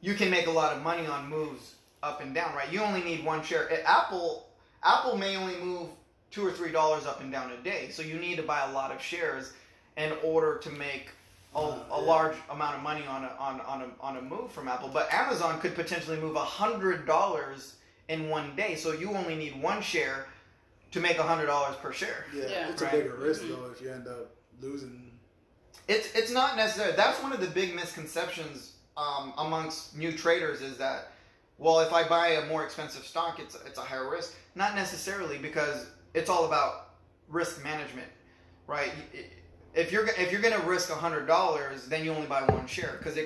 you 0.00 0.14
can 0.14 0.30
make 0.30 0.46
a 0.46 0.50
lot 0.50 0.74
of 0.76 0.82
money 0.82 1.06
on 1.06 1.28
moves 1.28 1.74
up 2.02 2.20
and 2.22 2.34
down, 2.34 2.54
right? 2.54 2.70
You 2.72 2.80
only 2.82 3.02
need 3.02 3.24
one 3.24 3.42
share. 3.42 3.70
At 3.70 3.84
Apple 3.84 4.46
Apple 4.82 5.16
may 5.16 5.36
only 5.36 5.56
move 5.56 5.88
two 6.30 6.46
or 6.46 6.52
three 6.52 6.72
dollars 6.72 7.06
up 7.06 7.20
and 7.20 7.30
down 7.30 7.52
a 7.52 7.56
day, 7.62 7.88
so 7.90 8.02
you 8.02 8.16
need 8.18 8.36
to 8.36 8.42
buy 8.42 8.60
a 8.68 8.72
lot 8.72 8.90
of 8.92 9.00
shares 9.02 9.52
in 9.96 10.12
order 10.22 10.58
to 10.58 10.70
make 10.70 11.10
a, 11.54 11.58
a 11.90 12.00
large 12.00 12.36
amount 12.48 12.76
of 12.76 12.82
money 12.82 13.04
on 13.06 13.24
a, 13.24 13.34
on, 13.38 13.60
on, 13.62 13.82
a, 13.82 13.88
on 14.00 14.16
a 14.16 14.22
move 14.22 14.50
from 14.52 14.68
Apple. 14.68 14.88
But 14.88 15.12
Amazon 15.12 15.60
could 15.60 15.74
potentially 15.74 16.16
move 16.16 16.36
a 16.36 16.44
hundred 16.44 17.06
dollars 17.06 17.74
in 18.08 18.28
one 18.28 18.54
day, 18.56 18.76
so 18.76 18.92
you 18.92 19.10
only 19.10 19.34
need 19.34 19.60
one 19.60 19.82
share 19.82 20.26
to 20.92 21.00
make 21.00 21.18
a 21.18 21.22
hundred 21.22 21.46
dollars 21.46 21.76
per 21.76 21.92
share. 21.92 22.24
Yeah, 22.34 22.44
Yeah. 22.48 22.70
it's 22.70 22.80
Right. 22.82 22.94
a 22.94 22.96
bigger 22.98 23.16
risk 23.16 23.42
though 23.42 23.68
if 23.72 23.82
you 23.82 23.90
end 23.90 24.06
up 24.08 24.30
losing. 24.62 25.10
It's 25.88 26.12
it's 26.14 26.30
not 26.30 26.56
necessary. 26.56 26.92
That's 26.96 27.20
one 27.22 27.32
of 27.32 27.40
the 27.40 27.48
big 27.48 27.74
misconceptions 27.74 28.69
um, 28.96 29.32
amongst 29.38 29.96
new 29.96 30.12
traders 30.12 30.60
is 30.60 30.76
that, 30.78 31.12
well, 31.58 31.80
if 31.80 31.92
I 31.92 32.06
buy 32.08 32.28
a 32.28 32.46
more 32.46 32.64
expensive 32.64 33.04
stock, 33.04 33.38
it's 33.38 33.56
it's 33.66 33.78
a 33.78 33.82
higher 33.82 34.10
risk. 34.10 34.34
Not 34.54 34.74
necessarily 34.74 35.38
because 35.38 35.86
it's 36.14 36.30
all 36.30 36.46
about 36.46 36.90
risk 37.28 37.62
management, 37.62 38.08
right? 38.66 38.92
If 39.74 39.92
you're 39.92 40.06
if 40.06 40.32
you're 40.32 40.40
gonna 40.40 40.64
risk 40.66 40.90
a 40.90 40.94
hundred 40.94 41.26
dollars, 41.26 41.86
then 41.86 42.04
you 42.04 42.12
only 42.12 42.26
buy 42.26 42.42
one 42.42 42.66
share 42.66 42.96
because 42.98 43.16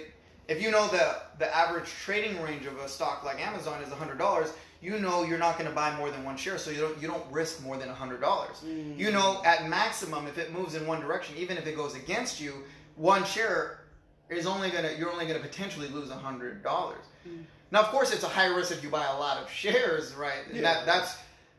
if 0.48 0.62
you 0.62 0.70
know 0.70 0.88
the 0.88 1.16
the 1.38 1.54
average 1.54 1.88
trading 1.88 2.40
range 2.42 2.66
of 2.66 2.76
a 2.78 2.88
stock 2.88 3.24
like 3.24 3.40
Amazon 3.40 3.82
is 3.82 3.92
hundred 3.92 4.18
dollars, 4.18 4.52
you 4.82 4.98
know 4.98 5.24
you're 5.24 5.38
not 5.38 5.58
going 5.58 5.68
to 5.68 5.74
buy 5.74 5.96
more 5.96 6.10
than 6.10 6.24
one 6.24 6.36
share, 6.36 6.58
so 6.58 6.70
you 6.70 6.80
don't 6.80 7.00
you 7.00 7.08
don't 7.08 7.24
risk 7.32 7.62
more 7.62 7.76
than 7.78 7.88
hundred 7.88 8.20
dollars. 8.20 8.62
Mm. 8.64 8.98
You 8.98 9.10
know 9.10 9.40
at 9.44 9.68
maximum 9.68 10.26
if 10.26 10.38
it 10.38 10.52
moves 10.52 10.74
in 10.74 10.86
one 10.86 11.00
direction, 11.00 11.36
even 11.38 11.56
if 11.56 11.66
it 11.66 11.76
goes 11.76 11.94
against 11.94 12.40
you, 12.40 12.64
one 12.96 13.24
share 13.24 13.83
is 14.36 14.46
only 14.46 14.70
gonna 14.70 14.92
you're 14.98 15.10
only 15.10 15.26
gonna 15.26 15.38
potentially 15.40 15.88
lose 15.88 16.10
a 16.10 16.14
hundred 16.16 16.62
dollars. 16.62 17.04
Mm. 17.28 17.44
Now 17.70 17.80
of 17.80 17.86
course 17.88 18.12
it's 18.12 18.24
a 18.24 18.28
high 18.28 18.46
risk 18.46 18.72
if 18.72 18.82
you 18.82 18.90
buy 18.90 19.06
a 19.06 19.18
lot 19.18 19.38
of 19.42 19.50
shares, 19.50 20.14
right? 20.14 20.44
Yeah. 20.52 20.62
That 20.62 20.86
that's 20.86 21.16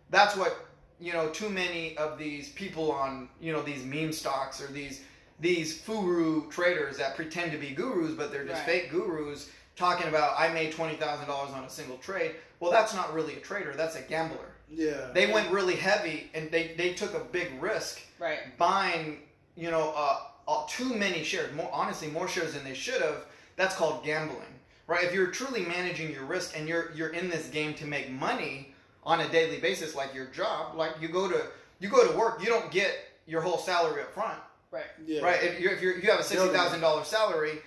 that's 0.09 0.35
what 0.35 0.67
you 0.99 1.13
know 1.13 1.29
too 1.29 1.49
many 1.49 1.97
of 1.97 2.17
these 2.17 2.49
people 2.49 2.91
on 2.91 3.29
you 3.41 3.51
know 3.51 3.61
these 3.61 3.83
meme 3.83 4.11
stocks 4.13 4.61
or 4.61 4.67
these 4.67 5.01
these 5.39 5.81
furu 5.81 6.49
traders 6.49 6.97
that 6.97 7.15
pretend 7.17 7.51
to 7.51 7.57
be 7.57 7.71
gurus 7.71 8.13
but 8.13 8.31
they're 8.31 8.45
just 8.45 8.61
Right. 8.65 8.83
fake 8.83 8.91
gurus 8.91 9.49
talking 9.75 10.07
about 10.07 10.39
I 10.39 10.53
made 10.53 10.71
twenty 10.71 10.95
thousand 10.95 11.27
dollars 11.27 11.51
on 11.51 11.63
a 11.65 11.69
single 11.69 11.97
trade. 11.97 12.35
Well, 12.61 12.71
that's 12.71 12.93
not 12.95 13.13
really 13.13 13.33
a 13.35 13.39
trader. 13.41 13.73
That's 13.75 13.97
a 13.97 14.01
gambler. 14.01 14.53
Yeah. 14.71 15.11
They 15.13 15.31
went 15.31 15.51
really 15.51 15.75
heavy 15.75 16.31
and 16.33 16.49
they 16.49 16.73
they 16.77 16.93
took 16.93 17.13
a 17.13 17.19
big 17.19 17.61
risk 17.61 17.99
Right. 18.19 18.57
buying 18.57 19.19
you 19.57 19.69
know 19.71 19.93
uh, 19.95 20.19
uh, 20.47 20.63
too 20.67 20.93
many 20.93 21.23
shares. 21.23 21.53
More 21.55 21.69
honestly, 21.73 22.07
more 22.09 22.27
shares 22.27 22.53
than 22.53 22.63
they 22.63 22.73
should 22.73 23.01
have. 23.01 23.25
That's 23.55 23.75
called 23.75 24.03
gambling, 24.03 24.53
right? 24.87 25.03
If 25.05 25.13
you're 25.13 25.27
truly 25.27 25.61
managing 25.65 26.11
your 26.11 26.25
risk 26.25 26.57
and 26.57 26.67
you're 26.67 26.91
you're 26.93 27.09
in 27.09 27.29
this 27.29 27.47
game 27.47 27.73
to 27.75 27.85
make 27.85 28.09
money 28.11 28.73
on 29.03 29.21
a 29.21 29.29
daily 29.29 29.59
basis, 29.59 29.95
like 29.95 30.13
your 30.13 30.25
job, 30.27 30.75
like 30.75 30.91
you 30.99 31.07
go 31.07 31.29
to 31.29 31.45
you 31.79 31.89
go 31.89 32.09
to 32.09 32.17
work, 32.17 32.39
you 32.41 32.47
don't 32.47 32.69
get 32.71 32.91
your 33.27 33.41
whole 33.41 33.57
salary 33.57 34.01
up 34.01 34.11
front, 34.13 34.37
Right. 34.71 34.83
yeah. 35.07 35.21
right? 35.21 35.41
If 35.43 35.59
you're, 35.59 35.71
if 35.73 35.81
you're 35.81 35.97
you 35.97 36.09
have 36.11 36.19
a 36.19 36.23
sixty 36.23 36.47
thousand 36.49 36.81
dollars 36.81 37.07
salary, 37.07 37.59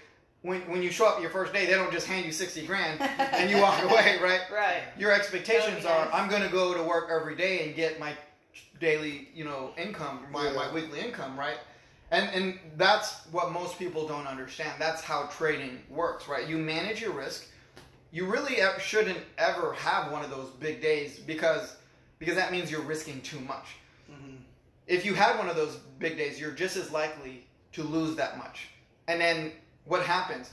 when 0.42 0.60
when 0.70 0.82
you 0.82 0.90
show 0.90 1.06
up 1.08 1.20
your 1.20 1.30
first 1.30 1.52
day, 1.52 1.66
they 1.66 1.72
don't 1.72 1.92
just 1.92 2.06
hand 2.06 2.24
you 2.26 2.32
sixty 2.32 2.64
grand 2.66 3.00
and 3.00 3.50
you 3.50 3.58
walk 3.58 3.82
away, 3.90 4.18
right? 4.22 4.42
Right. 4.52 4.82
Your 4.98 5.10
expectations 5.12 5.84
are 5.84 6.04
nice. 6.04 6.14
I'm 6.14 6.28
going 6.28 6.42
to 6.42 6.48
go 6.48 6.74
to 6.74 6.82
work 6.82 7.08
every 7.10 7.34
day 7.34 7.66
and 7.66 7.74
get 7.74 7.98
my 7.98 8.12
daily, 8.80 9.28
you 9.34 9.44
know, 9.44 9.72
income, 9.76 10.20
my, 10.30 10.44
Yeah. 10.44 10.52
my 10.52 10.72
weekly 10.72 11.00
income, 11.00 11.38
right? 11.38 11.56
And 12.10 12.28
and 12.30 12.58
that's 12.76 13.26
what 13.32 13.52
most 13.52 13.78
people 13.78 14.06
don't 14.08 14.26
understand. 14.26 14.72
That's 14.78 15.02
how 15.02 15.26
trading 15.26 15.82
works, 15.90 16.26
right? 16.28 16.48
You 16.48 16.56
manage 16.58 17.00
your 17.00 17.12
risk. 17.12 17.46
You 18.10 18.24
really 18.24 18.56
shouldn't 18.80 19.18
ever 19.36 19.74
have 19.74 20.10
one 20.10 20.24
of 20.24 20.30
those 20.30 20.48
big 20.50 20.80
days 20.80 21.18
because 21.18 21.76
because 22.18 22.34
that 22.36 22.50
means 22.50 22.70
you're 22.70 22.80
risking 22.80 23.20
too 23.20 23.40
much. 23.40 23.76
Mhm. 24.10 24.38
If 24.86 25.04
you 25.04 25.14
had 25.14 25.36
one 25.36 25.48
of 25.50 25.56
those 25.56 25.76
big 25.98 26.16
days, 26.16 26.40
you're 26.40 26.52
just 26.52 26.76
as 26.76 26.90
likely 26.90 27.46
to 27.72 27.82
lose 27.82 28.16
that 28.16 28.38
much. 28.38 28.68
And 29.06 29.20
then 29.20 29.52
what 29.84 30.02
happens? 30.02 30.50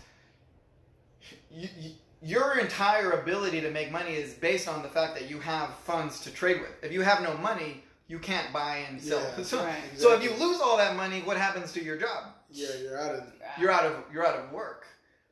You, 1.50 1.70
you, 1.80 1.92
your 2.22 2.58
entire 2.60 3.12
ability 3.12 3.62
to 3.62 3.72
make 3.72 3.92
money 3.92 4.16
is 4.16 4.34
based 4.34 4.68
on 4.68 4.84
the 4.84 4.90
fact 4.90 5.16
that 5.18 5.30
you 5.30 5.40
have 5.40 5.74
funds 5.86 6.20
to 6.22 6.32
trade 6.32 6.60
with. 6.60 6.72
If 6.84 6.92
you 6.92 7.02
have 7.02 7.22
no 7.22 7.38
money, 7.38 7.84
you 8.08 8.20
can't 8.20 8.52
buy 8.54 8.86
and 8.90 9.02
sell. 9.02 9.22
Yeah, 9.38 9.44
so, 9.44 9.64
right. 9.64 9.76
so 9.96 10.14
if 10.14 10.24
you 10.24 10.32
lose 10.32 10.60
all 10.62 10.78
that 10.78 10.96
money, 10.96 11.22
what 11.22 11.38
happens 11.38 11.72
to 11.74 11.84
your 11.84 11.98
job? 11.98 12.26
Yeah, 12.52 12.70
you're 12.82 13.00
out 13.00 13.16
of. 13.16 13.24
You're 13.60 13.72
out 13.72 13.86
of 13.86 14.04
you're 14.14 14.26
out 14.26 14.38
of 14.38 14.52
work, 14.52 14.86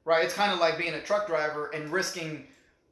right? 0.06 0.24
It's 0.24 0.34
kind 0.34 0.52
of 0.52 0.60
like 0.60 0.78
being 0.78 0.94
a 0.94 1.02
truck 1.02 1.28
driver 1.28 1.68
and 1.74 1.90
risking 1.92 2.48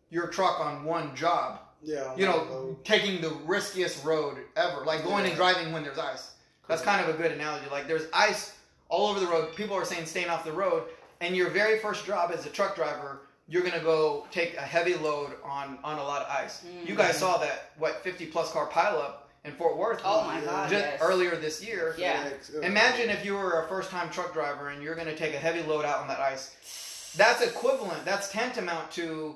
your 0.10 0.28
truck 0.28 0.60
on 0.60 0.84
one 0.84 1.16
job. 1.16 1.60
Yeah. 1.84 2.16
You 2.16 2.26
know, 2.26 2.78
taking 2.84 3.22
the 3.22 3.30
riskiest 3.46 4.06
road 4.06 4.38
ever, 4.56 4.86
like 4.86 5.04
going 5.04 5.26
and 5.26 5.36
driving 5.36 5.72
when 5.72 5.84
there's 5.84 5.98
ice. 5.98 6.32
That's 6.68 6.82
kind 6.82 7.04
of 7.04 7.14
a 7.14 7.18
good 7.18 7.32
analogy. 7.32 7.66
Like 7.72 7.88
there's 7.88 8.08
ice 8.14 8.56
all 8.88 9.10
over 9.10 9.20
the 9.20 9.28
road. 9.28 9.56
People 9.56 9.76
are 9.76 9.86
saying 9.86 10.06
staying 10.06 10.30
off 10.30 10.44
the 10.44 10.52
road, 10.52 10.84
and 11.22 11.36
your 11.36 11.50
very 11.50 11.80
first 11.80 12.06
job 12.06 12.32
as 12.32 12.46
a 12.46 12.50
truck 12.50 12.76
driver, 12.76 13.22
you're 13.48 13.64
gonna 13.64 13.84
go 13.84 14.28
take 14.32 14.56
a 14.56 14.62
heavy 14.62 14.96
load 14.96 15.34
on 15.44 15.80
on 15.84 15.98
a 15.98 16.04
lot 16.04 16.22
of 16.22 16.30
ice. 16.30 16.64
You 16.86 16.96
guys 16.96 17.16
mm-hmm. 17.16 17.20
saw 17.20 17.38
that 17.38 17.72
what 17.78 18.04
50 18.04 18.28
plus 18.28 18.52
car 18.52 18.70
pileup 18.70 19.21
in 19.44 19.52
Fort 19.54 19.78
Worth 19.78 20.02
Oh 20.06 20.24
my 20.26 20.40
God. 20.42 20.70
just 20.70 20.86
yes. 20.86 21.00
earlier 21.02 21.36
this 21.36 21.64
year. 21.66 21.96
Yeah. 21.98 22.30
Uh, 22.56 22.60
Imagine 22.62 23.10
if 23.10 23.26
you 23.26 23.34
were 23.34 23.62
a 23.64 23.68
first 23.68 23.90
time 23.90 24.10
truck 24.10 24.34
driver 24.34 24.70
and 24.70 24.82
you're 24.84 24.96
gonna 24.96 25.16
take 25.16 25.34
a 25.34 25.40
heavy 25.40 25.64
load 25.64 25.86
out 25.86 26.00
on 26.00 26.08
that 26.08 26.20
ice. 26.20 27.14
That's 27.18 27.42
equivalent. 27.42 28.06
That's 28.06 28.32
tantamount 28.32 28.92
to 28.92 29.36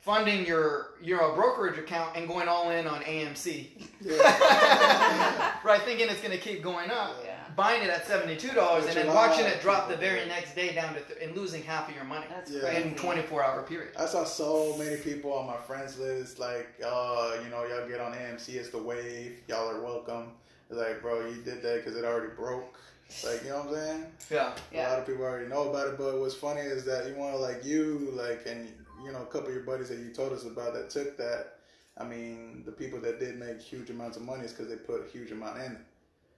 funding 0.00 0.46
your 0.46 0.90
your 1.02 1.34
brokerage 1.34 1.78
account 1.78 2.16
and 2.16 2.28
going 2.28 2.48
all 2.48 2.70
in 2.70 2.86
on 2.86 3.02
AMC. 3.02 3.66
Yeah. 4.00 5.52
right, 5.64 5.82
thinking 5.82 6.08
it's 6.08 6.20
going 6.20 6.30
to 6.30 6.38
keep 6.38 6.62
going 6.62 6.90
up, 6.90 7.16
Yeah. 7.24 7.27
Buying 7.58 7.82
it 7.82 7.90
at 7.90 8.06
seventy-two 8.06 8.52
dollars, 8.54 8.86
and 8.86 8.94
then 8.96 9.08
watching 9.08 9.44
it 9.44 9.60
drop 9.60 9.88
the 9.88 9.96
very 9.96 10.20
do. 10.20 10.26
next 10.28 10.54
day 10.54 10.72
down 10.74 10.94
to 10.94 11.00
th- 11.00 11.18
and 11.20 11.36
losing 11.36 11.62
half 11.62 11.88
of 11.90 11.94
your 11.94 12.04
money 12.04 12.24
That's 12.30 12.50
Yeah. 12.50 12.60
crazy. 12.60 12.82
in 12.88 12.94
twenty-four 12.94 13.44
hour 13.44 13.62
period. 13.64 13.92
I 13.98 14.06
saw 14.06 14.24
so 14.24 14.76
many 14.78 14.96
people 14.96 15.32
on 15.32 15.46
my 15.46 15.56
friends 15.56 15.98
list 15.98 16.38
like, 16.38 16.68
uh, 16.82 17.36
you 17.44 17.50
know, 17.50 17.66
y'all 17.66 17.86
get 17.88 18.00
on 18.00 18.12
AMC, 18.14 18.54
it's 18.56 18.70
the 18.70 18.78
wave, 18.78 19.40
y'all 19.48 19.68
are 19.68 19.80
welcome. 19.82 20.32
It's 20.70 20.78
like, 20.78 21.02
bro, 21.02 21.26
you 21.26 21.42
did 21.42 21.60
that 21.62 21.84
because 21.84 21.96
it 21.98 22.04
already 22.04 22.32
broke. 22.34 22.78
Like, 23.24 23.42
you 23.42 23.50
know 23.50 23.58
what 23.60 23.68
I'm 23.68 23.74
saying? 23.74 24.06
Yeah, 24.30 24.52
yeah. 24.72 24.88
A 24.88 24.90
lot 24.90 24.98
of 25.00 25.06
people 25.06 25.24
already 25.24 25.48
know 25.48 25.70
about 25.70 25.88
it, 25.88 25.98
but 25.98 26.18
what's 26.20 26.34
funny 26.34 26.60
is 26.60 26.84
that 26.84 27.06
you 27.08 27.14
want 27.16 27.32
to 27.34 27.38
like 27.38 27.64
you, 27.64 28.12
like, 28.14 28.46
and 28.46 28.68
you 29.04 29.10
know, 29.12 29.22
a 29.22 29.26
couple 29.26 29.48
of 29.48 29.54
your 29.54 29.64
buddies 29.64 29.88
that 29.88 29.98
you 29.98 30.10
told 30.12 30.32
us 30.32 30.44
about 30.44 30.74
that 30.74 30.90
took 30.90 31.16
that. 31.16 31.54
I 31.96 32.04
mean, 32.04 32.62
the 32.64 32.70
people 32.70 33.00
that 33.00 33.18
did 33.18 33.38
make 33.40 33.60
huge 33.60 33.90
amounts 33.90 34.16
of 34.16 34.22
money 34.22 34.44
is 34.44 34.52
because 34.52 34.68
they 34.68 34.76
put 34.76 35.04
a 35.04 35.10
huge 35.10 35.32
amount 35.32 35.56
in 35.58 35.72
it. 35.72 35.78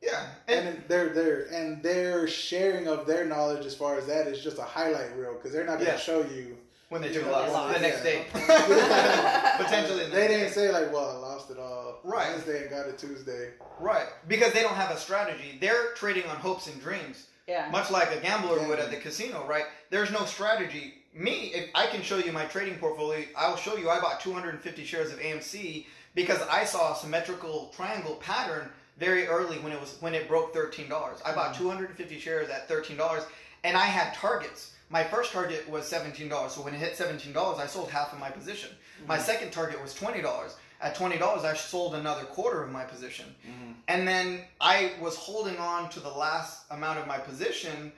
Yeah, 0.02 0.26
And 0.48 0.66
and 0.68 0.76
then 0.78 0.84
their 0.88 1.08
their 1.10 1.42
and 1.52 1.82
their 1.82 2.26
sharing 2.28 2.88
of 2.88 3.06
their 3.06 3.24
knowledge 3.24 3.66
as 3.66 3.74
far 3.74 3.96
as 3.98 4.06
that 4.06 4.26
is 4.26 4.42
just 4.42 4.58
a 4.58 4.62
highlight 4.62 5.16
reel 5.16 5.34
because 5.34 5.52
they're 5.52 5.64
not 5.64 5.74
going 5.78 5.86
to 5.86 5.92
Yeah. 5.92 5.98
show 5.98 6.22
you. 6.22 6.56
when 6.88 7.02
they 7.02 7.08
You 7.08 7.14
took 7.20 7.22
a 7.22 7.26
know, 7.26 7.32
loss 7.52 7.72
the 7.74 7.80
next 7.80 8.02
day, 8.02 8.24
potentially. 8.32 10.06
They 10.06 10.26
didn't 10.28 10.46
day. 10.48 10.52
say 10.52 10.72
like, 10.72 10.92
"Well, 10.92 11.08
I 11.08 11.14
lost 11.18 11.50
it 11.50 11.58
all 11.58 12.00
Right. 12.02 12.30
Wednesday 12.32 12.62
and 12.62 12.70
got 12.70 12.86
it 12.88 12.98
Tuesday." 12.98 13.50
right 13.78 14.06
because 14.28 14.52
they 14.52 14.62
don't 14.62 14.74
have 14.74 14.90
a 14.90 14.96
strategy. 14.98 15.56
They're 15.60 15.92
trading 15.94 16.24
on 16.26 16.36
hopes 16.36 16.66
and 16.66 16.80
dreams. 16.80 17.26
Yeah. 17.46 17.68
much 17.70 17.90
like 17.90 18.12
a 18.12 18.20
gambler 18.20 18.60
would 18.68 18.78
at 18.78 18.90
the 18.90 18.96
casino, 18.96 19.44
right? 19.46 19.64
There's 19.90 20.10
no 20.12 20.24
strategy. 20.24 20.94
Me, 21.14 21.50
if 21.52 21.70
I 21.74 21.86
can 21.86 22.00
show 22.02 22.18
you 22.18 22.30
my 22.30 22.44
trading 22.44 22.78
portfolio, 22.78 23.24
I'll 23.36 23.56
show 23.56 23.76
you 23.76 23.90
I 23.90 23.98
bought 24.00 24.20
250 24.20 24.84
shares 24.84 25.12
of 25.12 25.18
AMC 25.18 25.86
because 26.14 26.40
I 26.42 26.64
saw 26.64 26.92
a 26.92 26.96
symmetrical 26.96 27.72
triangle 27.74 28.16
pattern 28.16 28.70
very 29.00 29.26
early 29.26 29.56
when 29.58 29.72
it 29.72 29.80
was 29.80 29.96
when 30.00 30.14
it 30.14 30.28
broke 30.28 30.54
$13. 30.54 30.86
I 31.24 31.34
bought 31.34 31.54
mm. 31.54 31.58
250 31.58 32.20
shares 32.20 32.50
at 32.50 32.68
$13 32.68 33.24
and 33.64 33.76
I 33.76 33.86
had 33.86 34.14
targets. 34.14 34.74
My 34.90 35.02
first 35.02 35.32
target 35.32 35.68
was 35.68 35.90
$17. 35.90 36.50
So 36.50 36.62
when 36.62 36.74
it 36.74 36.78
hit 36.78 36.94
$17, 36.94 37.58
I 37.58 37.66
sold 37.66 37.90
half 37.90 38.12
of 38.12 38.20
my 38.20 38.30
position. 38.30 38.70
My 39.08 39.18
mm. 39.18 39.22
second 39.22 39.50
target 39.52 39.80
was 39.80 39.94
$20. 39.94 40.52
At 40.82 40.96
$20, 40.96 41.20
I 41.44 41.54
sold 41.54 41.94
another 41.94 42.24
quarter 42.24 42.62
of 42.62 42.70
my 42.70 42.84
position. 42.84 43.26
Mm-hmm. 43.46 43.72
And 43.88 44.08
then 44.08 44.40
I 44.60 44.92
was 45.00 45.14
holding 45.14 45.58
on 45.58 45.90
to 45.90 46.00
the 46.00 46.08
last 46.08 46.64
amount 46.70 46.98
of 46.98 47.06
my 47.06 47.18
position 47.18 47.92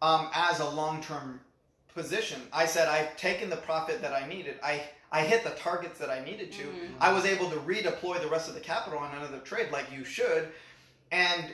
um, 0.00 0.28
as 0.34 0.60
a 0.60 0.68
long 0.68 1.02
term 1.02 1.40
position. 1.94 2.40
I 2.52 2.64
said, 2.64 2.88
I've 2.88 3.16
taken 3.18 3.50
the 3.50 3.56
profit 3.56 4.00
that 4.00 4.14
I 4.14 4.26
needed. 4.26 4.56
I, 4.62 4.82
I 5.12 5.22
hit 5.22 5.44
the 5.44 5.50
targets 5.50 5.98
that 5.98 6.08
I 6.10 6.24
needed 6.24 6.50
to. 6.52 6.62
Mm-hmm. 6.62 6.94
I 6.98 7.12
was 7.12 7.26
able 7.26 7.50
to 7.50 7.56
redeploy 7.56 8.20
the 8.20 8.28
rest 8.28 8.48
of 8.48 8.54
the 8.54 8.60
capital 8.60 8.98
on 8.98 9.14
another 9.14 9.38
trade 9.38 9.70
like 9.70 9.92
you 9.92 10.04
should. 10.04 10.48
And 11.12 11.44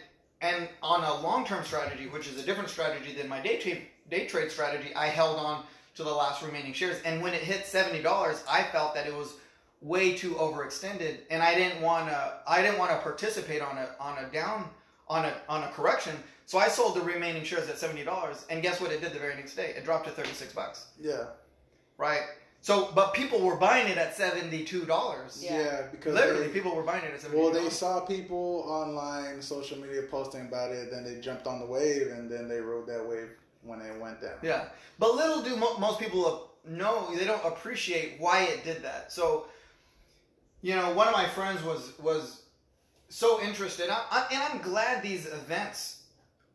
and 0.40 0.68
on 0.82 1.02
a 1.02 1.20
long 1.20 1.44
term 1.44 1.64
strategy, 1.64 2.06
which 2.06 2.28
is 2.28 2.40
a 2.40 2.46
different 2.46 2.70
strategy 2.70 3.12
than 3.12 3.28
my 3.28 3.40
day 3.40 3.58
trade 3.58 3.86
day 4.08 4.26
trade 4.26 4.50
strategy, 4.50 4.94
I 4.94 5.08
held 5.08 5.38
on 5.38 5.64
to 5.96 6.04
the 6.04 6.12
last 6.12 6.42
remaining 6.42 6.72
shares. 6.72 7.02
And 7.04 7.20
when 7.20 7.34
it 7.34 7.42
hit 7.42 7.66
seventy 7.66 8.00
dollars, 8.00 8.42
I 8.48 8.62
felt 8.62 8.94
that 8.94 9.08
it 9.08 9.14
was 9.14 9.34
way 9.80 10.16
too 10.16 10.34
overextended, 10.34 11.18
and 11.30 11.42
I 11.42 11.54
didn't 11.54 11.82
want 11.82 12.08
to. 12.08 12.34
I 12.46 12.62
didn't 12.62 12.78
want 12.78 12.92
to 12.92 12.98
participate 12.98 13.60
on 13.60 13.76
a 13.76 13.88
on 13.98 14.24
a 14.24 14.28
down 14.30 14.70
on 15.08 15.24
a 15.24 15.34
on 15.48 15.64
a 15.64 15.68
correction. 15.72 16.14
So 16.46 16.58
I 16.58 16.68
sold 16.68 16.94
the 16.94 17.02
remaining 17.02 17.42
shares 17.42 17.68
at 17.68 17.78
seventy 17.78 18.04
dollars, 18.04 18.46
and 18.48 18.62
guess 18.62 18.80
what? 18.80 18.92
It 18.92 19.00
did 19.00 19.12
the 19.12 19.18
very 19.18 19.34
next 19.34 19.56
day. 19.56 19.74
It 19.76 19.84
dropped 19.84 20.06
to 20.06 20.12
thirty 20.12 20.32
six 20.32 20.52
bucks. 20.52 20.86
Yeah, 21.00 21.24
Right. 21.96 22.22
So, 22.60 22.90
but 22.94 23.14
people 23.14 23.40
were 23.40 23.56
buying 23.56 23.88
it 23.88 23.96
at 23.98 24.16
seventy 24.16 24.64
two 24.64 24.84
dollars. 24.84 25.40
yeah, 25.42 25.58
Yeah. 25.62 25.82
because 25.90 26.14
Literally, 26.14 26.48
they- 26.48 26.52
people 26.52 26.74
were 26.74 26.82
buying 26.82 27.04
it 27.04 27.14
at 27.14 27.20
seventy. 27.20 27.40
Well, 27.40 27.52
they 27.52 27.70
saw 27.70 28.00
people 28.00 28.64
online, 28.68 29.40
social 29.40 29.78
media 29.78 30.02
posting 30.10 30.42
about 30.42 30.72
it, 30.72 30.90
then 30.90 31.04
they 31.04 31.20
jumped 31.20 31.46
on 31.46 31.60
the 31.60 31.66
wave, 31.66 32.08
and 32.08 32.30
then 32.30 32.48
they 32.48 32.60
rode 32.60 32.86
that 32.88 33.06
wave 33.06 33.30
when 33.62 33.80
it 33.80 33.98
went 34.00 34.20
down. 34.20 34.38
Yeah, 34.42 34.68
but 34.98 35.14
little 35.14 35.42
do 35.42 35.56
mo- 35.56 35.78
most 35.78 35.98
people 36.00 36.50
know 36.64 37.14
they 37.14 37.24
don't 37.24 37.44
appreciate 37.44 38.16
why 38.18 38.42
it 38.42 38.64
did 38.64 38.82
that. 38.82 39.12
So, 39.12 39.46
you 40.60 40.74
know, 40.74 40.92
one 40.92 41.06
of 41.06 41.14
my 41.14 41.26
friends 41.28 41.62
was 41.62 41.92
was 42.00 42.42
so 43.08 43.40
interested, 43.40 43.88
I, 43.88 44.04
I, 44.10 44.26
and 44.32 44.42
I'm 44.42 44.60
glad 44.60 45.02
these 45.02 45.26
events 45.26 46.02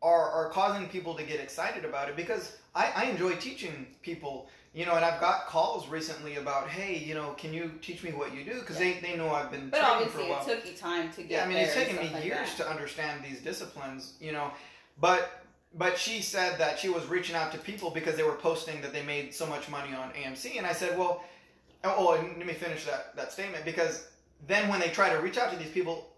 are 0.02 0.30
are 0.30 0.50
causing 0.50 0.86
people 0.88 1.14
to 1.14 1.24
get 1.24 1.40
excited 1.40 1.84
about 1.84 2.08
it 2.10 2.14
because 2.16 2.56
I, 2.74 2.92
I 2.94 3.04
enjoy 3.06 3.32
teaching 3.36 3.86
people. 4.02 4.48
You 4.74 4.84
know, 4.86 4.96
and 4.96 5.04
I've 5.04 5.20
got 5.20 5.46
calls 5.46 5.88
recently 5.88 6.34
about, 6.36 6.68
hey, 6.68 6.98
you 6.98 7.14
know, 7.14 7.30
can 7.38 7.54
you 7.54 7.70
teach 7.80 8.02
me 8.02 8.10
what 8.10 8.34
you 8.34 8.42
do? 8.44 8.58
Because 8.58 8.76
they, 8.76 8.94
they 8.94 9.16
know 9.16 9.32
I've 9.32 9.50
been 9.52 9.70
But 9.70 9.78
training 9.80 10.08
for 10.08 10.18
obviously, 10.20 10.26
a 10.26 10.32
while. 10.32 10.48
it 10.48 10.54
took 10.56 10.66
you 10.70 10.76
time 10.76 11.12
to 11.12 11.22
get 11.22 11.30
Yeah, 11.30 11.44
I 11.44 11.48
mean, 11.48 11.58
it's 11.58 11.74
taken 11.74 11.96
me 11.96 12.10
like 12.12 12.24
years 12.24 12.48
that. 12.56 12.64
to 12.64 12.68
understand 12.68 13.22
these 13.24 13.40
disciplines, 13.40 14.14
you 14.20 14.32
know. 14.32 14.50
But 15.00 15.42
but 15.76 15.98
she 15.98 16.22
said 16.22 16.58
that 16.58 16.78
she 16.78 16.88
was 16.88 17.06
reaching 17.06 17.34
out 17.34 17.50
to 17.52 17.58
people 17.58 17.90
because 17.90 18.16
they 18.16 18.22
were 18.22 18.34
posting 18.34 18.80
that 18.82 18.92
they 18.92 19.02
made 19.02 19.34
so 19.34 19.46
much 19.46 19.68
money 19.68 19.92
on 19.94 20.10
AMC, 20.10 20.56
and 20.58 20.66
I 20.66 20.72
said, 20.72 20.96
well, 20.98 21.24
oh, 21.84 21.94
oh, 21.98 22.10
let 22.38 22.46
me 22.46 22.52
finish 22.52 22.84
that 22.84 23.14
that 23.16 23.32
statement 23.32 23.64
because 23.64 24.08
then 24.46 24.68
when 24.68 24.80
they 24.80 24.88
try 24.88 25.08
to 25.10 25.20
reach 25.20 25.38
out 25.38 25.50
to 25.52 25.56
these 25.56 25.70
people, 25.70 26.08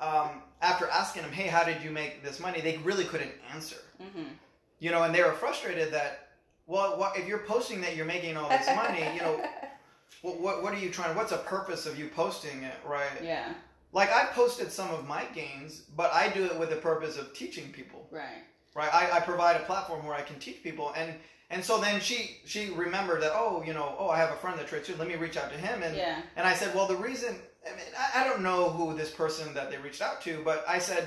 um, 0.00 0.42
after 0.62 0.86
asking 0.88 1.22
them, 1.22 1.32
hey, 1.32 1.46
how 1.48 1.64
did 1.64 1.82
you 1.82 1.90
make 1.90 2.22
this 2.22 2.40
money? 2.40 2.60
They 2.60 2.78
really 2.78 3.04
couldn't 3.04 3.32
answer. 3.52 3.76
Mm-hmm. 4.02 4.24
You 4.78 4.90
know, 4.90 5.02
and 5.02 5.14
they 5.14 5.22
were 5.22 5.32
frustrated 5.32 5.92
that, 5.92 6.29
well, 6.70 6.98
what, 6.98 7.16
if 7.18 7.26
you're 7.26 7.38
posting 7.54 7.80
that 7.82 7.96
you're 7.96 8.06
making 8.06 8.36
all 8.36 8.48
this 8.48 8.66
money, 8.82 9.04
you 9.14 9.20
know, 9.20 9.42
what, 10.22 10.40
what 10.40 10.62
what 10.62 10.72
are 10.74 10.78
you 10.78 10.90
trying? 10.90 11.16
What's 11.16 11.30
the 11.32 11.38
purpose 11.38 11.86
of 11.86 11.98
you 11.98 12.08
posting 12.08 12.62
it, 12.62 12.74
right? 12.86 13.10
Yeah. 13.22 13.52
Like 13.92 14.10
I 14.12 14.26
posted 14.26 14.70
some 14.70 14.90
of 14.90 15.06
my 15.08 15.24
gains, 15.34 15.80
but 15.96 16.12
I 16.14 16.28
do 16.28 16.44
it 16.44 16.56
with 16.58 16.70
the 16.70 16.76
purpose 16.76 17.18
of 17.18 17.34
teaching 17.34 17.72
people 17.72 18.06
Right. 18.12 18.42
right 18.74 18.92
I, 18.94 19.16
I 19.16 19.20
provide 19.20 19.56
a 19.56 19.64
platform 19.64 20.06
where 20.06 20.14
i 20.14 20.22
can 20.22 20.38
teach 20.38 20.62
people 20.62 20.92
and 20.96 21.14
and 21.52 21.64
so 21.64 21.80
then 21.80 22.00
she 22.00 22.18
she 22.44 22.70
remembered 22.70 23.20
that 23.22 23.32
oh 23.34 23.62
you 23.66 23.72
know 23.72 23.88
oh 23.98 24.08
i 24.08 24.16
have 24.18 24.30
a 24.30 24.36
friend 24.42 24.56
that 24.58 24.66
trades 24.68 24.86
too 24.86 24.94
let 24.98 25.08
me 25.08 25.16
reach 25.16 25.36
out 25.36 25.50
to 25.54 25.58
him 25.58 25.82
and 25.82 25.96
Yeah. 25.96 26.22
and 26.36 26.46
i 26.46 26.54
said 26.54 26.72
well 26.74 26.86
the 26.86 27.00
reason 27.08 27.32
i 27.66 27.70
mean 27.76 27.86
I, 28.04 28.20
I 28.20 28.28
don't 28.28 28.42
know 28.48 28.70
who 28.70 28.84
this 28.96 29.10
person 29.22 29.52
that 29.54 29.70
they 29.70 29.78
reached 29.78 30.02
out 30.02 30.20
to 30.26 30.32
but 30.44 30.58
i 30.68 30.78
said 30.78 31.04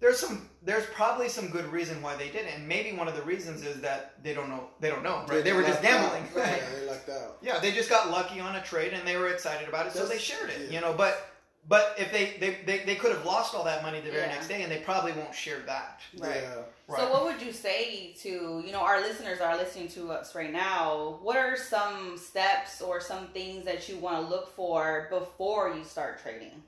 there's 0.00 0.18
some 0.24 0.48
there's 0.64 0.86
probably 0.86 1.28
some 1.28 1.48
good 1.48 1.66
reason 1.66 2.00
why 2.00 2.16
they 2.16 2.28
did 2.28 2.46
it 2.46 2.54
and 2.56 2.66
maybe 2.66 2.92
one 2.96 3.06
of 3.08 3.14
the 3.14 3.22
reasons 3.22 3.64
is 3.64 3.80
that 3.82 4.14
they 4.22 4.32
don't 4.34 4.48
know 4.48 4.64
they 4.80 4.88
don't 4.88 5.02
know 5.02 5.24
right 5.28 5.44
they 5.44 5.52
were 5.52 5.62
just 5.62 5.82
lucked 5.82 5.94
out. 5.94 6.12
gambling 6.12 6.24
Yeah, 6.36 6.60
they 6.80 6.86
lucked 6.86 7.08
out. 7.10 7.36
yeah 7.42 7.58
they 7.60 7.70
just 7.72 7.90
got 7.90 8.10
lucky 8.10 8.40
on 8.40 8.56
a 8.56 8.62
trade 8.62 8.92
and 8.94 9.06
they 9.06 9.16
were 9.16 9.28
excited 9.28 9.68
about 9.68 9.86
it 9.86 9.92
so 9.92 10.06
they 10.06 10.18
shared 10.18 10.50
it 10.50 10.62
yeah. 10.70 10.74
you 10.76 10.80
know 10.80 10.92
but 10.94 11.30
but 11.66 11.94
if 11.98 12.12
they 12.12 12.36
they, 12.40 12.58
they, 12.66 12.84
they 12.84 12.94
could 12.94 13.10
have 13.10 13.24
lost 13.24 13.54
all 13.54 13.64
that 13.64 13.82
money 13.82 14.00
the 14.00 14.10
very 14.10 14.22
Yeah. 14.22 14.34
next 14.34 14.48
day 14.48 14.62
and 14.62 14.70
they 14.70 14.78
probably 14.80 15.12
won't 15.12 15.34
share 15.34 15.60
that 15.66 16.00
Right. 16.18 16.36
Yeah. 16.42 16.54
right 16.88 16.98
So, 17.00 17.10
what 17.12 17.24
would 17.24 17.40
you 17.42 17.52
say 17.52 18.14
to 18.22 18.62
you 18.64 18.72
know 18.72 18.80
our 18.80 19.00
listeners 19.00 19.40
are 19.40 19.56
listening 19.56 19.88
to 19.88 20.12
us 20.12 20.34
right 20.34 20.52
now? 20.52 21.18
What 21.22 21.36
are 21.36 21.56
some 21.56 22.16
steps 22.18 22.80
or 22.82 23.00
some 23.00 23.28
things 23.28 23.64
that 23.64 23.88
you 23.88 23.96
want 23.98 24.22
to 24.24 24.30
look 24.30 24.54
for 24.54 25.08
before 25.10 25.74
you 25.74 25.84
start 25.84 26.22
trading? 26.22 26.62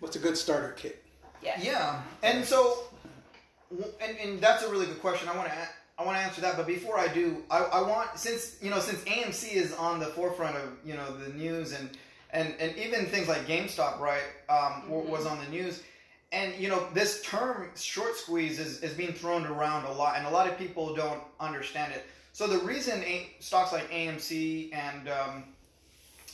What's 0.00 0.16
a 0.16 0.18
good 0.20 0.36
starter 0.36 0.72
kit? 0.76 1.02
Yeah. 1.42 1.58
Yeah, 1.60 2.02
and 2.22 2.44
so, 2.44 2.78
and, 3.70 4.16
and 4.18 4.40
that's 4.40 4.62
a 4.62 4.70
really 4.70 4.86
good 4.86 5.00
question. 5.00 5.28
I 5.28 5.36
want 5.36 5.48
to 5.48 5.54
I 5.98 6.04
want 6.04 6.18
to 6.18 6.22
answer 6.24 6.40
that, 6.42 6.56
but 6.56 6.66
before 6.66 6.98
I 6.98 7.08
do, 7.08 7.42
I, 7.50 7.58
I 7.58 7.80
want 7.82 8.18
since 8.18 8.56
you 8.62 8.70
know 8.70 8.80
since 8.80 9.00
AMC 9.04 9.52
is 9.52 9.72
on 9.74 9.98
the 9.98 10.06
forefront 10.06 10.56
of 10.56 10.70
you 10.84 10.94
know 10.94 11.16
the 11.16 11.32
news 11.32 11.72
and 11.72 11.90
and 12.30 12.54
and 12.60 12.76
even 12.76 13.06
things 13.06 13.28
like 13.28 13.46
GameStop, 13.46 13.98
right, 14.00 14.22
um, 14.48 14.82
Mhm. 14.88 15.06
was 15.06 15.26
on 15.26 15.38
the 15.42 15.48
news. 15.50 15.82
And 16.32 16.54
you 16.56 16.68
know 16.68 16.86
this 16.92 17.22
term 17.22 17.70
short 17.76 18.16
squeeze 18.16 18.58
is, 18.58 18.82
is 18.82 18.92
being 18.94 19.12
thrown 19.12 19.46
around 19.46 19.84
a 19.86 19.92
lot, 19.92 20.16
and 20.18 20.26
a 20.26 20.30
lot 20.30 20.48
of 20.48 20.58
people 20.58 20.94
don't 20.94 21.22
understand 21.40 21.92
it. 21.92 22.04
So 22.32 22.46
the 22.46 22.58
reason 22.58 23.02
a- 23.04 23.30
stocks 23.38 23.72
like 23.72 23.88
AMC 23.90 24.74
and 24.74 25.08
um, 25.08 25.44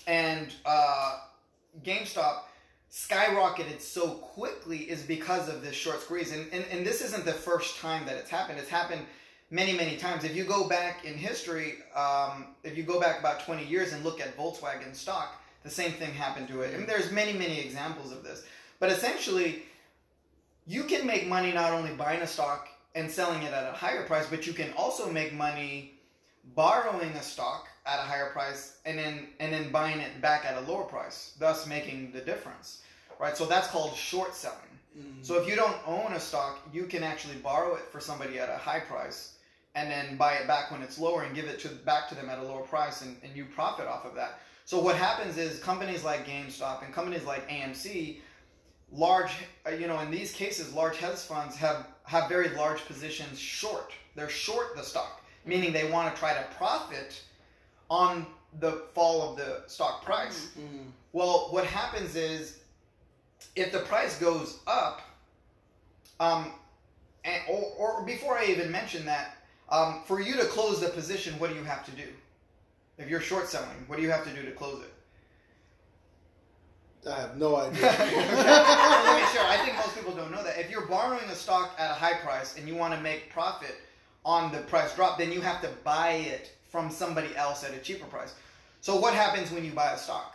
and 0.07 0.53
uh, 0.65 1.19
GameStop 1.85 2.43
skyrocketed 2.93 3.81
so 3.81 4.11
quickly 4.11 4.79
is 4.79 5.03
because 5.03 5.49
of 5.49 5.63
this 5.63 5.75
short 5.75 6.03
squeeze. 6.03 6.33
And, 6.33 6.47
and, 6.53 6.65
and 6.71 6.87
this 6.87 7.01
isn't 7.01 7.25
the 7.25 7.33
first 7.33 7.79
time 7.79 8.05
that 8.07 8.17
it's 8.17 8.29
happened. 8.29 8.59
It's 8.59 8.69
happened 8.69 9.03
many, 9.51 9.73
many 9.73 9.97
times. 9.97 10.25
If 10.25 10.37
you 10.37 10.45
go 10.45 10.69
back 10.69 11.07
in 11.07 11.15
history, 11.15 11.77
um, 11.97 12.49
if 12.65 12.77
you 12.77 12.83
go 12.83 13.01
back 13.01 13.19
about 13.19 13.41
20 13.45 13.65
years 13.65 13.93
and 13.95 14.05
look 14.05 14.21
at 14.21 14.37
Volkswagen 14.37 14.95
stock, 14.95 15.41
the 15.63 15.71
same 15.71 15.93
thing 15.93 16.13
happened 16.13 16.49
to 16.49 16.61
it. 16.61 16.75
And 16.75 16.87
there's 16.87 17.11
many, 17.11 17.33
many 17.33 17.61
examples 17.61 18.13
of 18.13 18.23
this. 18.25 18.45
But 18.79 18.91
essentially, 18.91 19.63
you 20.67 20.85
can 20.85 21.07
make 21.07 21.27
money 21.27 21.53
not 21.53 21.73
only 21.73 21.95
buying 21.95 22.21
a 22.21 22.27
stock 22.27 22.69
and 22.95 23.11
selling 23.11 23.43
it 23.43 23.55
at 23.55 23.73
a 23.73 23.73
higher 23.73 24.05
price, 24.05 24.27
but 24.29 24.47
you 24.47 24.53
can 24.53 24.71
also 24.77 25.11
make 25.11 25.33
money 25.33 25.95
borrowing 26.55 27.11
a 27.13 27.23
stock 27.23 27.69
at 27.85 27.99
a 27.99 28.03
higher 28.03 28.31
price 28.31 28.77
and 28.85 28.99
then 28.99 29.27
and 29.41 29.53
then 29.53 29.73
buying 29.73 30.01
it 30.01 30.21
back 30.21 30.45
at 30.45 30.57
a 30.57 30.61
lower 30.71 30.85
price, 30.85 31.35
thus 31.39 31.67
making 31.67 32.13
the 32.13 32.21
difference. 32.21 32.83
Right? 33.19 33.37
So 33.37 33.47
that's 33.47 33.69
called 33.69 33.95
short 33.95 34.35
selling. 34.35 34.59
So 35.23 35.41
if 35.41 35.49
you 35.49 35.57
don't 35.57 35.77
own 35.87 36.13
a 36.13 36.21
stock, 36.21 36.59
you 36.73 36.85
can 36.85 37.03
actually 37.03 37.37
borrow 37.37 37.75
it 37.77 37.83
for 37.91 38.01
somebody 38.01 38.39
at 38.39 38.51
a 38.51 38.57
high 38.57 38.81
price 38.81 39.37
and 39.75 39.91
then 39.91 40.17
buy 40.17 40.35
it 40.35 40.47
back 40.47 40.71
when 40.71 40.83
it's 40.83 40.99
lower 40.99 41.23
and 41.23 41.35
give 41.35 41.47
it 41.47 41.59
to 41.61 41.69
back 41.69 42.09
to 42.11 42.15
them 42.15 42.29
at 42.29 42.39
a 42.39 42.43
lower 42.43 42.63
price 42.63 43.01
and, 43.01 43.17
and 43.23 43.35
you 43.35 43.47
profit 43.47 43.87
off 43.87 44.05
of 44.05 44.15
that. 44.15 44.41
So 44.67 44.79
what 44.79 44.97
happens 44.97 45.39
is 45.39 45.59
companies 45.61 46.05
like 46.05 46.27
GameStop 46.27 46.85
and 46.85 46.93
companies 46.93 47.25
like 47.25 47.49
AMC, 47.49 48.21
large 48.93 49.33
uh, 49.67 49.71
you 49.71 49.87
know 49.87 49.99
in 50.01 50.11
these 50.11 50.33
cases 50.33 50.75
large 50.75 50.99
hedge 50.99 51.17
funds 51.17 51.57
have 51.57 51.87
have 52.05 52.29
very 52.29 52.51
large 52.51 52.85
positions 52.85 53.39
short. 53.39 53.93
They're 54.15 54.29
short 54.29 54.77
the 54.77 54.83
stock, 54.83 55.23
meaning 55.47 55.73
they 55.73 55.91
want 55.91 56.15
to 56.15 56.21
try 56.21 56.35
to 56.35 56.45
profit 56.57 57.23
on 57.91 58.27
the 58.61 58.83
fall 58.95 59.31
of 59.31 59.37
the 59.37 59.63
stock 59.67 60.05
price. 60.05 60.51
Mm-hmm. 60.59 60.89
Well, 61.13 61.49
what 61.51 61.65
happens 61.65 62.17
is 62.17 62.61
if 63.57 63.73
the 63.73 63.81
price 63.81 64.19
goes 64.19 64.59
up, 64.67 65.03
um, 66.21 66.53
and, 67.25 67.43
or, 67.49 67.73
or 67.79 68.05
before 68.05 68.39
I 68.39 68.47
even 68.47 68.71
mention 68.71 69.05
that, 69.07 69.37
um, 69.69 70.03
for 70.07 70.21
you 70.21 70.35
to 70.35 70.45
close 70.45 70.81
the 70.81 70.89
position, 70.89 71.35
what 71.39 71.51
do 71.51 71.57
you 71.57 71.65
have 71.65 71.85
to 71.87 71.91
do? 71.93 72.05
If 72.99 73.09
you're 73.09 73.21
short 73.21 73.49
selling, 73.49 73.85
what 73.87 73.97
do 73.97 74.03
you 74.03 74.11
have 74.11 74.25
to 74.25 74.31
do 74.31 74.45
to 74.45 74.53
close 74.53 74.83
it? 74.83 74.93
I 77.09 77.21
have 77.21 77.37
no 77.37 77.57
idea. 77.57 77.83
Let 77.83 77.99
me 77.99 79.27
share. 79.33 79.47
I 79.47 79.61
think 79.65 79.77
most 79.77 79.97
people 79.97 80.15
don't 80.15 80.31
know 80.31 80.43
that. 80.45 80.59
If 80.59 80.71
you're 80.71 80.87
borrowing 80.87 81.25
a 81.31 81.35
stock 81.35 81.75
at 81.79 81.91
a 81.91 81.95
high 81.95 82.15
price 82.15 82.57
and 82.57 82.69
you 82.69 82.77
want 82.77 82.95
to 82.95 83.01
make 83.01 83.31
profit 83.31 83.77
on 84.25 84.53
the 84.53 84.59
price 84.59 84.95
drop, 84.95 85.19
then 85.19 85.33
you 85.33 85.41
have 85.41 85.61
to 85.63 85.69
buy 85.83 86.13
it 86.13 86.53
from 86.73 86.91
somebody 86.91 87.37
else 87.37 87.63
at 87.65 87.75
a 87.75 87.79
cheaper 87.79 88.07
price. 88.07 88.35
So 88.81 88.97
what 88.97 89.13
happens 89.15 89.53
when 89.53 89.63
you 89.65 89.73
buy 89.73 89.93
a 89.93 89.99
stock? 89.99 90.35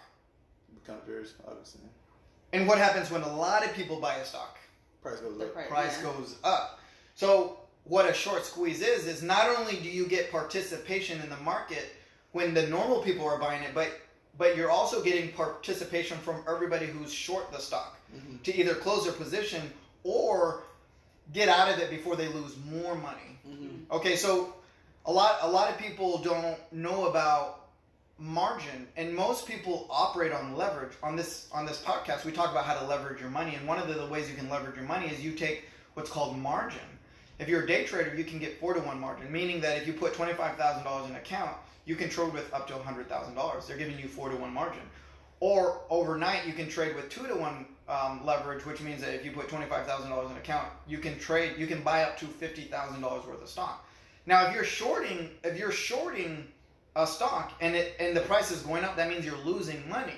Becomes 0.85 1.01
yours, 1.07 1.33
obviously. 1.47 1.81
And 2.53 2.67
what 2.67 2.77
happens 2.77 3.09
when 3.11 3.23
a 3.23 3.35
lot 3.35 3.65
of 3.65 3.73
people 3.73 3.99
buy 3.99 4.15
a 4.17 4.25
stock? 4.25 4.57
Price 5.01 5.19
goes 5.19 5.37
The 5.39 5.45
up. 5.47 5.53
price, 5.53 5.67
price 5.67 5.97
yeah. 5.97 6.03
goes 6.03 6.35
up. 6.43 6.79
So 7.15 7.57
what 7.85 8.07
a 8.07 8.13
short 8.13 8.45
squeeze 8.45 8.81
is 8.81 9.07
is 9.07 9.23
not 9.23 9.49
only 9.57 9.77
do 9.77 9.89
you 9.89 10.07
get 10.07 10.31
participation 10.31 11.19
in 11.21 11.29
the 11.29 11.37
market 11.37 11.87
when 12.33 12.53
the 12.53 12.67
normal 12.67 13.01
people 13.01 13.25
are 13.27 13.39
buying 13.39 13.63
it, 13.63 13.71
but 13.73 13.89
but 14.37 14.55
you're 14.55 14.69
also 14.69 15.01
getting 15.01 15.31
participation 15.31 16.15
from 16.19 16.43
everybody 16.47 16.85
who's 16.85 17.11
short 17.11 17.51
the 17.51 17.57
stock 17.57 17.97
Mhm. 18.15 18.43
to 18.43 18.55
either 18.55 18.75
close 18.75 19.05
their 19.05 19.13
position 19.13 19.73
or 20.03 20.61
get 21.33 21.49
out 21.49 21.69
of 21.73 21.79
it 21.79 21.89
before 21.89 22.15
they 22.15 22.27
lose 22.27 22.55
more 22.57 22.93
money. 22.93 23.39
Mhm. 23.47 23.89
Okay, 23.89 24.15
so 24.15 24.53
a 25.07 25.11
lot 25.11 25.37
a 25.41 25.49
lot 25.49 25.71
of 25.71 25.77
people 25.77 26.17
don't 26.19 26.57
know 26.71 27.07
about 27.07 27.69
margin 28.19 28.87
and 28.97 29.13
most 29.13 29.47
people 29.47 29.87
operate 29.89 30.33
on 30.33 30.55
leverage. 30.55 30.91
On 31.01 31.15
this 31.15 31.47
on 31.51 31.65
this 31.65 31.81
podcast 31.81 32.25
we 32.25 32.31
talk 32.31 32.51
about 32.51 32.65
how 32.65 32.77
to 32.77 32.85
leverage 32.85 33.21
your 33.21 33.29
money 33.29 33.55
and 33.55 33.65
one 33.67 33.79
of 33.79 33.87
the, 33.87 33.93
the 33.93 34.05
ways 34.05 34.29
you 34.29 34.35
can 34.35 34.49
leverage 34.49 34.75
your 34.75 34.85
money 34.85 35.07
is 35.07 35.23
you 35.23 35.31
take 35.31 35.65
what's 35.93 36.09
called 36.09 36.37
margin. 36.37 36.79
If 37.39 37.47
you're 37.47 37.63
a 37.63 37.67
day 37.67 37.85
trader 37.85 38.15
you 38.15 38.25
can 38.25 38.37
get 38.37 38.59
four 38.59 38.73
to 38.73 38.81
one 38.81 38.99
margin 38.99 39.31
meaning 39.31 39.61
that 39.61 39.77
if 39.77 39.87
you 39.87 39.93
put 39.93 40.13
$25000 40.13 41.05
in 41.05 41.11
an 41.11 41.15
account 41.15 41.55
you 41.85 41.95
can 41.95 42.09
trade 42.09 42.33
with 42.33 42.53
up 42.53 42.67
to 42.67 42.73
$100000 42.73 43.67
they're 43.67 43.77
giving 43.77 43.97
you 43.97 44.07
four 44.09 44.29
to 44.29 44.35
one 44.35 44.53
margin. 44.53 44.83
Or 45.39 45.81
overnight 45.89 46.45
you 46.45 46.53
can 46.53 46.67
trade 46.67 46.95
with 46.95 47.09
two 47.09 47.25
to 47.27 47.35
one 47.35 47.65
um, 47.87 48.25
leverage 48.25 48.65
which 48.65 48.81
means 48.81 49.01
that 49.01 49.13
if 49.13 49.23
you 49.23 49.31
put 49.31 49.47
$25000 49.47 50.25
in 50.25 50.31
an 50.31 50.37
account 50.37 50.67
you 50.85 50.97
can 50.97 51.17
trade 51.17 51.53
you 51.57 51.65
can 51.65 51.81
buy 51.81 52.03
up 52.03 52.17
to 52.17 52.25
$50000 52.25 53.01
worth 53.01 53.41
of 53.41 53.47
stock 53.47 53.86
now 54.27 54.47
if 54.47 54.53
you're 54.53 54.63
shorting 54.63 55.31
if 55.43 55.57
you're 55.57 55.71
shorting 55.71 56.45
a 56.95 57.07
stock 57.07 57.53
and 57.61 57.75
it 57.75 57.95
and 57.99 58.15
the 58.15 58.21
price 58.21 58.51
is 58.51 58.61
going 58.61 58.83
up 58.83 58.95
that 58.95 59.09
means 59.09 59.25
you're 59.25 59.43
losing 59.45 59.87
money 59.89 60.13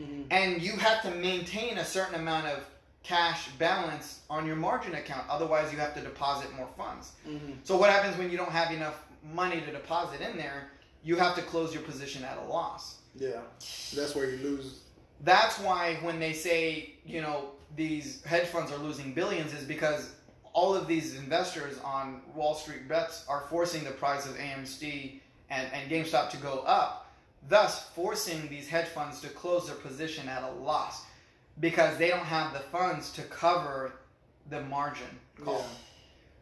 Mhm. 0.00 0.04
Mhm. 0.04 0.26
and 0.32 0.60
you 0.62 0.72
have 0.72 1.02
to 1.02 1.10
maintain 1.12 1.78
a 1.78 1.84
certain 1.84 2.16
amount 2.16 2.46
of 2.48 2.64
cash 3.04 3.48
balance 3.58 4.20
on 4.30 4.46
your 4.46 4.56
margin 4.56 4.94
account 4.94 5.24
otherwise 5.28 5.72
you 5.72 5.78
have 5.78 5.94
to 5.94 6.00
deposit 6.00 6.52
more 6.56 6.68
funds 6.76 7.12
Mhm. 7.28 7.56
so 7.64 7.76
what 7.76 7.90
happens 7.90 8.16
when 8.16 8.30
you 8.30 8.36
don't 8.36 8.52
have 8.52 8.72
enough 8.72 8.98
money 9.22 9.60
to 9.60 9.70
deposit 9.70 10.20
in 10.20 10.36
there 10.36 10.70
you 11.04 11.16
have 11.16 11.34
to 11.36 11.42
close 11.42 11.72
your 11.74 11.82
position 11.82 12.24
at 12.24 12.36
a 12.38 12.42
loss 12.42 12.96
Yeah, 13.14 13.40
that's 13.94 14.14
where 14.14 14.30
you 14.30 14.38
lose. 14.38 14.80
that's 15.20 15.58
why 15.58 15.96
when 15.96 16.18
they 16.20 16.32
say 16.32 16.94
you 17.04 17.20
know 17.20 17.50
these 17.76 18.22
hedge 18.24 18.46
funds 18.48 18.70
are 18.72 18.78
losing 18.78 19.12
billions 19.14 19.52
is 19.52 19.64
because 19.64 20.10
all 20.52 20.74
of 20.74 20.86
these 20.86 21.16
investors 21.16 21.78
on 21.84 22.20
Wall 22.34 22.54
Street 22.54 22.88
bets 22.88 23.24
are 23.28 23.44
forcing 23.48 23.84
the 23.84 23.90
price 23.90 24.26
of 24.26 24.36
AMC 24.36 25.20
and, 25.50 25.68
and 25.72 25.90
GameStop 25.90 26.30
to 26.30 26.36
go 26.38 26.60
up, 26.66 27.10
thus 27.48 27.88
forcing 27.90 28.48
these 28.48 28.68
hedge 28.68 28.86
funds 28.86 29.20
to 29.20 29.28
close 29.28 29.66
their 29.66 29.76
position 29.76 30.28
at 30.28 30.42
a 30.42 30.50
loss 30.50 31.04
because 31.60 31.96
they 31.98 32.08
don't 32.08 32.20
have 32.20 32.52
the 32.52 32.60
funds 32.60 33.12
to 33.12 33.22
cover 33.22 33.92
the 34.50 34.60
margin 34.62 35.18
call. 35.42 35.58
Yeah. 35.58 35.66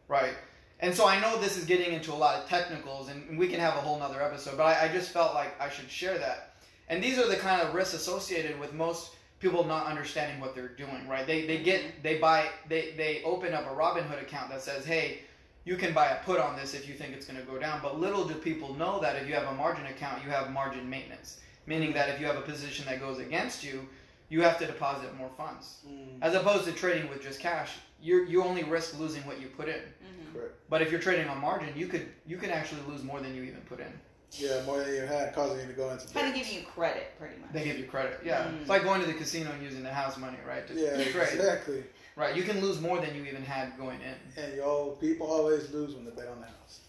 Right. 0.07 0.33
And 0.79 0.93
so 0.93 1.07
I 1.07 1.19
know 1.19 1.39
this 1.39 1.57
is 1.57 1.65
getting 1.65 1.93
into 1.93 2.11
a 2.11 2.15
lot 2.15 2.35
of 2.41 2.49
technicals, 2.49 3.09
and 3.09 3.37
we 3.37 3.47
can 3.47 3.59
have 3.59 3.75
a 3.75 3.81
whole 3.81 3.99
nother 3.99 4.21
episode, 4.21 4.57
but 4.57 4.63
I, 4.63 4.85
I 4.85 4.87
just 4.87 5.11
felt 5.11 5.33
like 5.33 5.59
I 5.61 5.69
should 5.69 5.89
share 5.89 6.17
that. 6.17 6.55
And 6.89 7.03
these 7.03 7.19
are 7.19 7.27
the 7.27 7.37
kind 7.37 7.61
of 7.61 7.73
risks 7.73 7.93
associated 7.93 8.59
with 8.59 8.73
most 8.73 9.11
people 9.41 9.63
not 9.63 9.87
understanding 9.87 10.39
what 10.39 10.53
they're 10.55 10.67
doing, 10.69 11.07
right? 11.07 11.25
They, 11.25 11.45
they 11.47 11.57
get, 11.57 12.03
they 12.03 12.19
buy, 12.19 12.49
they, 12.69 12.91
they 12.95 13.23
open 13.23 13.53
up 13.53 13.65
a 13.65 13.75
Robinhood 13.75 14.21
account 14.21 14.49
that 14.51 14.61
says, 14.61 14.85
hey, 14.85 15.19
you 15.65 15.75
can 15.75 15.93
buy 15.93 16.07
a 16.09 16.23
put 16.23 16.39
on 16.39 16.55
this 16.55 16.73
if 16.73 16.87
you 16.87 16.93
think 16.93 17.13
it's 17.13 17.25
going 17.25 17.39
to 17.39 17.45
go 17.45 17.57
down. 17.59 17.79
But 17.81 17.99
little 17.99 18.23
do 18.27 18.35
people 18.35 18.75
know 18.75 18.99
that 19.01 19.15
if 19.15 19.27
you 19.27 19.33
have 19.33 19.47
a 19.47 19.53
margin 19.53 19.85
account, 19.87 20.23
you 20.23 20.29
have 20.29 20.51
margin 20.51 20.87
maintenance, 20.89 21.39
meaning 21.65 21.91
that 21.93 22.09
if 22.09 22.19
you 22.19 22.27
have 22.27 22.37
a 22.37 22.41
position 22.41 22.85
that 22.85 22.99
goes 22.99 23.19
against 23.19 23.63
you, 23.63 23.87
you 24.29 24.41
have 24.41 24.57
to 24.59 24.65
deposit 24.65 25.15
more 25.17 25.29
funds. 25.29 25.79
Mm, 25.87 26.19
As 26.21 26.35
opposed 26.35 26.65
to 26.65 26.71
trading 26.71 27.09
with 27.09 27.21
just 27.21 27.39
cash, 27.39 27.71
you 28.01 28.23
you 28.25 28.43
only 28.43 28.63
risk 28.63 28.97
losing 28.97 29.21
what 29.27 29.41
you 29.41 29.47
put 29.47 29.67
in. 29.67 29.75
hmm 29.75 30.33
correct. 30.33 30.53
But 30.69 30.81
if 30.81 30.89
you're 30.89 31.01
trading 31.01 31.27
on 31.27 31.39
margin, 31.41 31.69
you 31.75 31.87
could 31.87 32.07
you 32.25 32.37
can 32.37 32.49
actually 32.49 32.81
lose 32.87 33.03
more 33.03 33.19
than 33.19 33.35
you 33.35 33.43
even 33.43 33.59
put 33.61 33.79
in. 33.81 33.91
Yeah, 34.33 34.63
more 34.65 34.79
than 34.79 34.93
you 34.93 35.01
had, 35.01 35.33
causing 35.35 35.59
you 35.59 35.67
to 35.67 35.73
go 35.73 35.89
into 35.91 36.07
Kind 36.13 36.27
of 36.29 36.33
debt. 36.33 36.43
giving 36.43 36.59
you 36.61 36.65
credit, 36.67 37.11
pretty 37.19 37.37
much. 37.41 37.51
They 37.51 37.63
give 37.65 37.77
you 37.77 37.85
credit. 37.85 38.19
Yeah, 38.23 38.45
Mm. 38.45 38.61
it's 38.61 38.69
like 38.69 38.83
going 38.83 39.01
to 39.01 39.07
the 39.07 39.13
casino 39.13 39.51
and 39.51 39.61
using 39.61 39.83
the 39.83 39.93
house 39.93 40.17
money, 40.17 40.37
right? 40.47 40.65
To, 40.67 40.73
Yeah, 40.73 40.91
trade. 41.11 41.33
exactly. 41.33 41.83
Right, 42.15 42.35
you 42.35 42.43
can 42.43 42.59
lose 42.61 42.79
more 42.79 42.99
than 42.99 43.15
you 43.15 43.23
even 43.25 43.43
had 43.43 43.77
going 43.77 43.99
in. 44.01 44.41
And 44.43 44.55
y'all, 44.55 44.95
people 44.97 45.27
always 45.27 45.71
lose 45.71 45.95
when 45.95 46.05
they 46.05 46.11
bet 46.11 46.27
on 46.27 46.39
the 46.39 46.45
house. 46.45 46.79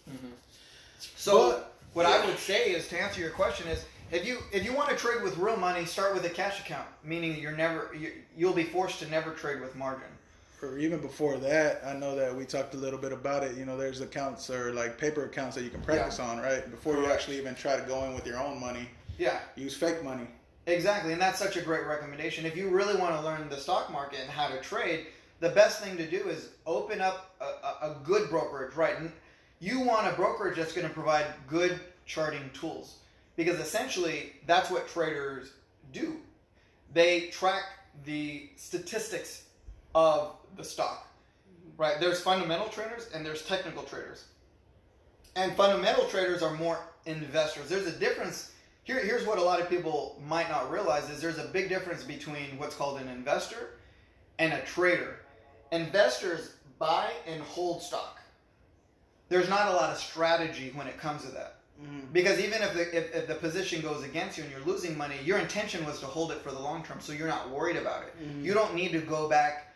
So 1.15 1.51
But- 1.51 1.73
what 1.93 2.05
I 2.05 2.25
would 2.25 2.37
say 2.37 2.71
is 2.71 2.87
to 2.89 2.99
answer 2.99 3.19
your 3.21 3.31
question 3.31 3.67
is 3.67 3.83
if 4.11 4.25
you 4.25 4.39
if 4.51 4.63
you 4.63 4.73
want 4.73 4.89
to 4.89 4.95
trade 4.95 5.21
with 5.23 5.37
real 5.37 5.57
money, 5.57 5.85
start 5.85 6.13
with 6.13 6.23
a 6.25 6.29
cash 6.29 6.59
account, 6.59 6.87
meaning 7.03 7.37
you're 7.39 7.51
never 7.53 7.89
you, 7.97 8.11
you'll 8.37 8.53
be 8.53 8.63
forced 8.63 8.99
to 8.99 9.09
never 9.09 9.31
trade 9.31 9.59
with 9.61 9.75
margin. 9.75 10.07
Or 10.63 10.77
even 10.77 10.99
before 10.99 11.37
that, 11.37 11.81
I 11.85 11.93
know 11.93 12.15
that 12.15 12.33
we 12.33 12.45
talked 12.45 12.73
a 12.73 12.77
little 12.77 12.97
bit 12.99 13.11
about 13.11 13.43
it. 13.43 13.57
You 13.57 13.65
know, 13.65 13.77
there's 13.77 13.99
accounts 13.99 14.49
or 14.49 14.71
like 14.71 14.97
paper 14.97 15.25
accounts 15.25 15.55
that 15.55 15.63
you 15.63 15.69
can 15.69 15.81
practice 15.81 16.19
on, 16.19 16.39
right? 16.39 16.69
Before 16.71 16.95
you 16.95 17.11
actually 17.11 17.37
even 17.37 17.53
try 17.53 17.75
to 17.75 17.83
go 17.83 18.05
in 18.05 18.13
with 18.15 18.25
your 18.25 18.39
own 18.39 18.59
money, 18.59 18.87
Yeah, 19.17 19.39
use 19.55 19.75
fake 19.75 20.03
money. 20.03 20.27
exactly, 20.65 21.11
and 21.11 21.21
that's 21.21 21.37
such 21.37 21.57
a 21.57 21.61
great 21.61 21.85
recommendation. 21.85 22.45
If 22.45 22.55
you 22.55 22.69
really 22.69 22.95
want 22.95 23.13
to 23.15 23.21
learn 23.21 23.49
the 23.49 23.57
stock 23.57 23.91
market 23.91 24.19
and 24.21 24.29
how 24.29 24.47
to 24.47 24.61
trade, 24.61 25.07
the 25.41 25.49
best 25.49 25.81
thing 25.83 25.97
to 25.97 26.09
do 26.09 26.29
is 26.29 26.49
open 26.65 27.01
up 27.01 27.35
a, 27.41 27.43
a, 27.43 27.91
a 27.91 27.97
good 28.05 28.29
brokerage, 28.29 28.75
right? 28.75 28.97
And 28.97 29.11
you 29.59 29.81
want 29.81 30.07
a 30.07 30.15
brokerage 30.15 30.55
that's 30.57 30.71
going 30.73 30.87
to 30.87 30.93
provide 30.93 31.25
good 31.47 31.79
charting 32.05 32.49
tools 32.53 32.99
because 33.35 33.59
essentially 33.59 34.33
that's 34.47 34.69
what 34.69 34.87
traders 34.87 35.51
do. 35.91 36.17
They 36.93 37.27
track 37.27 37.63
the 38.05 38.49
statistics 38.55 39.42
of 39.95 40.35
the 40.55 40.63
stock, 40.63 41.07
right? 41.77 41.99
There's 41.99 42.19
fundamental 42.21 42.67
traders 42.69 43.09
and 43.13 43.25
there's 43.25 43.43
technical 43.43 43.83
traders. 43.83 44.25
And 45.35 45.55
fundamental 45.55 46.05
traders 46.05 46.41
are 46.43 46.53
more 46.53 46.79
investors. 47.05 47.69
There's 47.69 47.87
a 47.87 47.91
difference. 47.99 48.51
Here, 48.83 48.99
here's 48.99 49.25
what 49.25 49.37
a 49.37 49.41
lot 49.41 49.59
of 49.59 49.69
people 49.69 50.21
might 50.27 50.49
not 50.49 50.69
realize 50.71 51.09
is 51.09 51.21
there's 51.21 51.39
a 51.39 51.47
big 51.47 51.69
difference 51.69 52.03
between 52.03 52.57
what's 52.57 52.75
called 52.75 52.99
an 52.99 53.07
investor 53.07 53.71
and 54.39 54.53
a 54.53 54.61
trader. 54.61 55.19
Investors 55.71 56.53
buy 56.77 57.11
and 57.25 57.41
hold 57.41 57.81
stock. 57.81 58.19
There's 59.29 59.49
not 59.49 59.69
a 59.69 59.71
lot 59.71 59.89
of 59.89 59.97
strategy 59.97 60.71
when 60.75 60.85
it 60.87 60.97
comes 60.97 61.23
to 61.23 61.31
that. 61.31 61.55
Because 62.13 62.39
even 62.39 62.61
if 62.61 62.73
the 62.73 62.95
if, 62.95 63.13
if 63.15 63.27
the 63.27 63.35
position 63.35 63.81
goes 63.81 64.03
against 64.03 64.37
you 64.37 64.43
and 64.43 64.51
you're 64.53 64.61
losing 64.61 64.97
money, 64.97 65.15
your 65.25 65.39
intention 65.39 65.83
was 65.85 65.99
to 65.99 66.05
hold 66.05 66.31
it 66.31 66.37
for 66.37 66.51
the 66.51 66.59
long 66.59 66.83
term, 66.83 66.99
so 67.01 67.11
you're 67.11 67.27
not 67.27 67.49
worried 67.49 67.75
about 67.75 68.03
it. 68.03 68.13
Mhm. 68.23 68.43
You 68.43 68.53
don't 68.53 68.73
need 68.75 68.91
to 68.93 68.99
go 68.99 69.27
back 69.27 69.72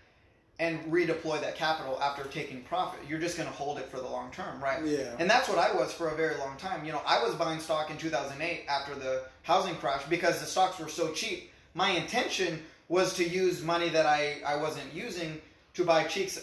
and 0.60 0.80
redeploy 0.92 1.40
that 1.40 1.56
capital 1.56 2.00
after 2.02 2.24
taking 2.24 2.64
profit. 2.64 3.00
You're 3.08 3.20
just 3.20 3.38
going 3.38 3.48
to 3.48 3.54
hold 3.54 3.78
it 3.78 3.90
for 3.90 3.98
the 3.98 4.08
long 4.08 4.32
term, 4.32 4.62
right? 4.62 4.84
Yeah. 4.84 5.16
And 5.20 5.30
that's 5.30 5.48
what 5.48 5.60
I 5.60 5.72
was 5.74 5.94
for 5.94 6.10
a 6.10 6.16
very 6.16 6.36
long 6.38 6.58
time. 6.58 6.84
You 6.84 6.94
know, 6.94 7.02
I 7.06 7.22
was 7.24 7.36
buying 7.36 7.60
stock 7.60 7.92
in 7.92 7.98
2008 7.98 8.66
after 8.68 8.96
the 8.96 9.24
housing 9.44 9.76
crash 9.76 10.04
because 10.10 10.40
the 10.40 10.48
stocks 10.48 10.80
were 10.80 10.90
so 10.90 11.12
cheap. 11.12 11.52
My 11.76 11.92
intention 11.92 12.64
was 12.90 13.14
to 13.16 13.28
use 13.28 13.62
money 13.62 13.90
that 13.90 14.08
I, 14.08 14.38
I 14.46 14.56
wasn't 14.56 14.92
using 14.94 15.40
to 15.76 15.84
buy 15.86 16.06
cheeks 16.06 16.40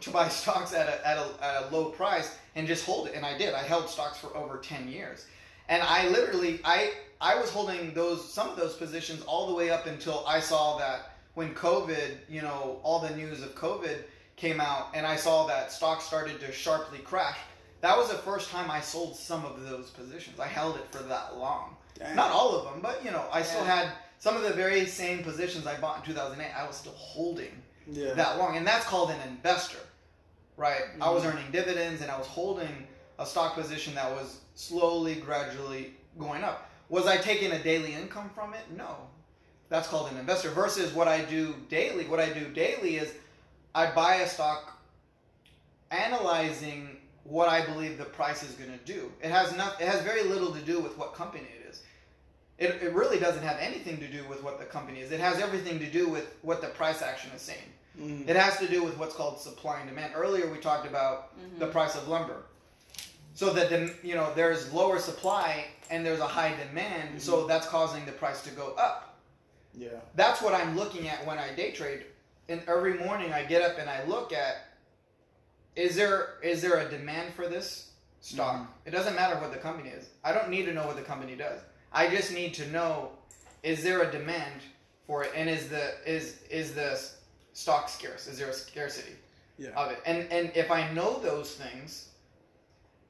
to 0.00 0.10
buy 0.10 0.28
stocks 0.40 0.72
at 0.72 0.88
a, 0.88 1.06
at, 1.06 1.18
a, 1.18 1.44
at 1.44 1.62
a 1.64 1.74
low 1.74 1.90
price 1.90 2.34
and 2.54 2.66
just 2.66 2.86
hold 2.86 3.08
it 3.08 3.14
and 3.14 3.26
I 3.26 3.36
did. 3.36 3.52
I 3.52 3.62
held 3.62 3.90
stocks 3.90 4.18
for 4.18 4.34
over 4.34 4.56
10 4.58 4.88
years. 4.88 5.26
And 5.68 5.82
I 5.82 6.08
literally 6.08 6.60
I 6.64 6.92
I 7.20 7.38
was 7.38 7.50
holding 7.50 7.92
those 7.92 8.32
some 8.32 8.48
of 8.48 8.56
those 8.56 8.76
positions 8.76 9.22
all 9.22 9.46
the 9.48 9.54
way 9.54 9.68
up 9.68 9.86
until 9.86 10.24
I 10.26 10.40
saw 10.40 10.78
that 10.78 11.17
when 11.38 11.54
COVID, 11.54 12.16
you 12.28 12.42
know, 12.42 12.80
all 12.82 12.98
the 12.98 13.14
news 13.14 13.44
of 13.44 13.54
COVID 13.54 13.98
came 14.34 14.60
out 14.60 14.88
and 14.92 15.06
I 15.06 15.14
saw 15.14 15.46
that 15.46 15.70
stock 15.70 16.02
started 16.02 16.40
to 16.40 16.50
sharply 16.50 16.98
crash. 16.98 17.38
That 17.80 17.96
was 17.96 18.08
the 18.10 18.18
first 18.18 18.50
time 18.50 18.68
I 18.72 18.80
sold 18.80 19.14
some 19.14 19.44
of 19.44 19.62
those 19.70 19.90
positions. 19.90 20.40
I 20.40 20.48
held 20.48 20.74
it 20.74 20.86
for 20.90 21.00
that 21.04 21.36
long. 21.38 21.76
Dang. 21.96 22.16
Not 22.16 22.32
all 22.32 22.56
of 22.56 22.64
them, 22.64 22.80
but 22.82 23.04
you 23.04 23.12
know, 23.12 23.24
I 23.32 23.42
still 23.42 23.62
had 23.62 23.92
some 24.18 24.34
of 24.36 24.42
the 24.42 24.52
very 24.52 24.84
same 24.84 25.22
positions 25.22 25.64
I 25.64 25.78
bought 25.80 25.98
in 25.98 26.02
2008. 26.12 26.50
I 26.60 26.66
was 26.66 26.74
still 26.74 26.94
holding 26.96 27.62
Yeah. 27.86 28.14
that 28.14 28.36
long, 28.38 28.56
and 28.56 28.66
that's 28.66 28.84
called 28.84 29.10
an 29.12 29.20
investor, 29.28 29.78
right? 30.56 30.86
I 31.00 31.08
was 31.08 31.22
Mhm. 31.22 31.34
earning 31.34 31.52
dividends 31.52 32.02
and 32.02 32.10
I 32.10 32.18
was 32.18 32.26
holding 32.26 32.88
a 33.20 33.24
stock 33.24 33.54
position 33.54 33.94
that 33.94 34.10
was 34.10 34.38
slowly, 34.56 35.14
gradually 35.14 35.94
going 36.18 36.42
up. 36.42 36.68
Was 36.88 37.06
I 37.06 37.16
taking 37.16 37.52
a 37.52 37.62
daily 37.62 37.94
income 37.94 38.28
from 38.34 38.54
it? 38.54 38.68
No. 38.72 38.96
That's 39.68 39.88
called 39.88 40.10
an 40.10 40.18
investor. 40.18 40.50
Versus 40.50 40.92
what 40.94 41.08
I 41.08 41.22
do 41.24 41.54
daily. 41.68 42.06
What 42.06 42.20
I 42.20 42.30
do 42.32 42.46
daily 42.48 42.96
is 42.96 43.12
I 43.74 43.90
buy 43.90 44.16
a 44.16 44.28
stock 44.28 44.78
analyzing 45.90 46.96
what 47.24 47.48
I 47.48 47.64
believe 47.64 47.98
the 47.98 48.04
price 48.04 48.42
is 48.42 48.52
going 48.52 48.70
to 48.70 48.84
do. 48.84 49.12
It 49.22 49.30
has 49.30 49.54
not. 49.56 49.80
It 49.80 49.86
has 49.88 50.00
very 50.02 50.24
little 50.24 50.52
to 50.52 50.60
do 50.60 50.80
with 50.80 50.96
what 50.96 51.14
company 51.14 51.44
it 51.62 51.68
is. 51.68 51.82
It, 52.58 52.82
it 52.82 52.92
really 52.94 53.18
doesn't 53.18 53.42
have 53.42 53.58
anything 53.60 53.98
to 53.98 54.08
do 54.08 54.24
with 54.28 54.42
what 54.42 54.58
the 54.58 54.64
company 54.64 55.00
is. 55.00 55.12
It 55.12 55.20
has 55.20 55.38
everything 55.38 55.78
to 55.80 55.86
do 55.86 56.08
with 56.08 56.34
what 56.42 56.60
the 56.60 56.68
price 56.68 57.02
action 57.02 57.30
is 57.34 57.42
saying. 57.42 57.58
Mhm. 58.00 58.28
It 58.28 58.36
has 58.36 58.58
to 58.58 58.68
do 58.68 58.82
with 58.82 58.96
what's 58.96 59.14
called 59.14 59.38
supply 59.40 59.80
and 59.80 59.88
demand. 59.88 60.12
Earlier 60.16 60.50
we 60.50 60.58
talked 60.58 60.86
about 60.86 61.36
Mhm. 61.38 61.58
the 61.58 61.66
price 61.66 61.94
of 61.96 62.08
lumber. 62.08 62.42
So 63.34 63.52
that 63.52 63.70
the, 63.70 63.94
you 64.02 64.14
know 64.16 64.32
there's 64.34 64.72
lower 64.72 64.98
supply 64.98 65.66
and 65.90 66.04
there's 66.04 66.18
a 66.20 66.26
high 66.26 66.54
demand, 66.56 67.20
so 67.22 67.46
that's 67.46 67.66
causing 67.68 68.04
the 68.06 68.12
price 68.12 68.42
to 68.42 68.50
go 68.50 68.74
up. 68.78 69.07
Yeah. 69.74 69.88
That's 70.14 70.40
what 70.42 70.54
I'm 70.54 70.76
looking 70.76 71.08
at 71.08 71.24
when 71.26 71.38
I 71.38 71.54
day 71.54 71.72
trade. 71.72 72.04
And 72.48 72.62
every 72.66 72.94
morning 72.94 73.32
I 73.32 73.44
get 73.44 73.62
up 73.62 73.78
and 73.78 73.88
I 73.88 74.04
look 74.04 74.32
at 74.32 74.64
is 75.76 75.94
there 75.94 76.38
is 76.42 76.60
there 76.62 76.78
a 76.78 76.88
demand 76.90 77.34
for 77.34 77.46
this 77.48 77.90
stock? 78.20 78.56
Mhm. 78.56 78.66
It 78.86 78.90
doesn't 78.90 79.14
matter 79.14 79.36
what 79.38 79.52
the 79.52 79.58
company 79.58 79.90
is. 79.90 80.08
I 80.24 80.32
don't 80.32 80.48
need 80.48 80.64
to 80.64 80.72
know 80.72 80.86
what 80.86 80.96
the 80.96 81.02
company 81.02 81.36
does. 81.36 81.60
I 81.92 82.08
just 82.08 82.32
need 82.32 82.54
to 82.54 82.66
know 82.68 83.12
is 83.62 83.82
there 83.82 84.02
a 84.02 84.10
demand 84.10 84.62
for 85.06 85.24
it 85.24 85.32
and 85.34 85.48
is 85.48 85.68
the 85.68 85.94
is 86.10 86.42
is 86.50 86.74
the 86.74 86.98
stock 87.52 87.88
scarce? 87.88 88.26
Is 88.26 88.38
there 88.38 88.48
a 88.48 88.52
scarcity 88.52 89.16
Yeah. 89.58 89.70
of 89.70 89.92
it? 89.92 90.00
And 90.06 90.30
and 90.32 90.50
if 90.56 90.70
I 90.70 90.90
know 90.92 91.18
those 91.20 91.54
things 91.54 92.08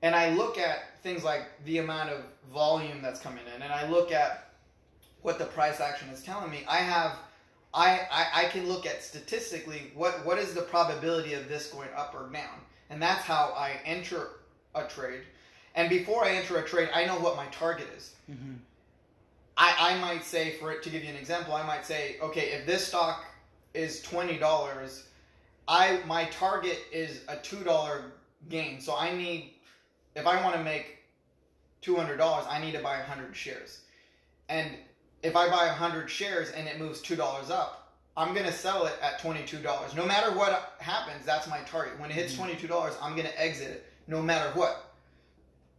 and 0.02 0.14
I 0.14 0.30
look 0.30 0.58
at 0.58 1.00
things 1.02 1.22
like 1.24 1.46
the 1.64 1.78
amount 1.78 2.10
of 2.10 2.22
volume 2.52 3.00
that's 3.02 3.20
coming 3.20 3.44
in 3.54 3.62
and 3.62 3.72
I 3.72 3.88
look 3.88 4.12
at 4.12 4.47
what 5.28 5.38
the 5.38 5.44
price 5.44 5.78
action 5.78 6.08
is 6.08 6.22
telling 6.22 6.50
me, 6.50 6.64
I 6.66 6.78
have 6.78 7.12
I, 7.74 8.00
I, 8.10 8.26
I 8.34 8.44
can 8.46 8.66
look 8.66 8.86
at 8.86 9.02
statistically 9.02 9.92
what, 9.94 10.24
what 10.24 10.38
is 10.38 10.54
the 10.54 10.62
probability 10.62 11.34
of 11.34 11.50
this 11.50 11.66
going 11.66 11.90
up 11.94 12.14
or 12.14 12.32
down. 12.32 12.58
And 12.88 13.00
that's 13.00 13.20
how 13.20 13.52
I 13.54 13.78
enter 13.84 14.30
a 14.74 14.84
trade. 14.84 15.20
And 15.74 15.90
before 15.90 16.24
I 16.24 16.30
enter 16.30 16.56
a 16.56 16.66
trade, 16.66 16.88
I 16.94 17.04
know 17.04 17.18
what 17.20 17.36
my 17.36 17.44
target 17.48 17.88
is. 17.94 18.14
Mm-hmm. 18.30 18.54
I, 19.58 19.74
I 19.78 19.98
might 20.00 20.24
say, 20.24 20.52
for 20.52 20.72
it 20.72 20.82
to 20.84 20.88
give 20.88 21.04
you 21.04 21.10
an 21.10 21.16
example, 21.16 21.52
I 21.52 21.62
might 21.66 21.84
say, 21.84 22.16
okay, 22.22 22.52
if 22.52 22.64
this 22.64 22.86
stock 22.86 23.26
is 23.74 24.00
twenty 24.00 24.38
dollars, 24.38 25.04
I 25.68 26.00
my 26.06 26.24
target 26.26 26.78
is 26.90 27.20
a 27.28 27.36
two 27.36 27.62
dollar 27.64 28.12
gain. 28.48 28.80
So 28.80 28.96
I 28.96 29.14
need, 29.14 29.52
if 30.16 30.26
I 30.26 30.42
want 30.42 30.56
to 30.56 30.64
make 30.64 31.00
two 31.82 31.96
hundred 31.96 32.16
dollars, 32.16 32.46
I 32.48 32.58
need 32.64 32.72
to 32.72 32.82
buy 32.82 32.96
hundred 32.96 33.36
shares. 33.36 33.82
And 34.48 34.70
if 35.22 35.36
I 35.36 35.48
buy 35.48 35.68
hundred 35.68 36.08
shares 36.10 36.50
and 36.50 36.68
it 36.68 36.78
moves 36.78 37.00
two 37.00 37.16
dollars 37.16 37.50
up, 37.50 37.92
I'm 38.16 38.34
gonna 38.34 38.52
sell 38.52 38.86
it 38.86 38.94
at 39.02 39.20
twenty 39.20 39.44
two 39.44 39.58
dollars. 39.58 39.94
No 39.94 40.06
matter 40.06 40.30
what 40.32 40.74
happens, 40.80 41.24
that's 41.24 41.48
my 41.48 41.60
target. 41.60 41.98
When 41.98 42.10
it 42.10 42.14
hits 42.14 42.34
Mhm. 42.34 42.58
two 42.58 42.68
dollars, 42.68 42.94
I'm 43.00 43.16
gonna 43.16 43.32
exit 43.36 43.68
it, 43.70 43.86
no 44.06 44.20
matter 44.22 44.50
what. 44.58 44.84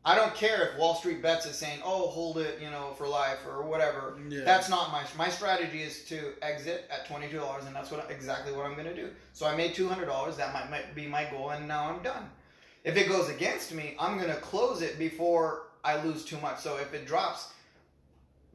I 0.06 0.16
don't 0.16 0.34
care 0.34 0.70
if 0.70 0.78
Wall 0.78 0.96
Street 0.96 1.22
Bets 1.22 1.46
is 1.46 1.58
saying, 1.58 1.82
"Oh, 1.84 2.08
hold 2.08 2.38
it," 2.38 2.60
you 2.62 2.70
know, 2.70 2.94
for 2.98 3.06
life 3.06 3.46
or 3.46 3.64
whatever. 3.64 4.18
Yeah. 4.30 4.46
That's 4.46 4.70
not 4.70 4.92
my 4.92 5.04
my 5.18 5.30
strategy 5.30 5.84
is 5.84 6.06
to 6.06 6.34
exit 6.42 6.86
at 6.90 7.06
twenty 7.06 7.28
two 7.28 7.38
dollars, 7.38 7.66
and 7.66 7.76
that's 7.76 7.92
what 7.92 8.10
exactly 8.10 8.54
what 8.54 8.66
I'm 8.66 8.74
going 8.76 8.88
to 8.88 8.96
do. 8.96 9.14
So 9.34 9.46
I 9.46 9.56
made 9.56 9.76
two 9.76 9.90
hundred 9.90 10.06
dollars. 10.06 10.38
That 10.38 10.54
might, 10.54 10.70
might 10.72 10.96
be 10.96 11.06
my 11.08 11.26
goal, 11.26 11.50
and 11.50 11.68
now 11.68 11.90
I'm 11.90 12.02
done. 12.02 12.30
If 12.86 12.96
it 12.96 13.10
goes 13.10 13.28
against 13.30 13.74
me, 13.74 13.96
I'm 14.00 14.18
going 14.18 14.30
to 14.34 14.40
close 14.40 14.82
it 14.82 14.98
before 14.98 15.64
I 15.84 16.02
lose 16.02 16.24
too 16.24 16.40
much. 16.40 16.60
So 16.60 16.78
if 16.78 16.94
it 16.94 17.06
drops, 17.06 17.50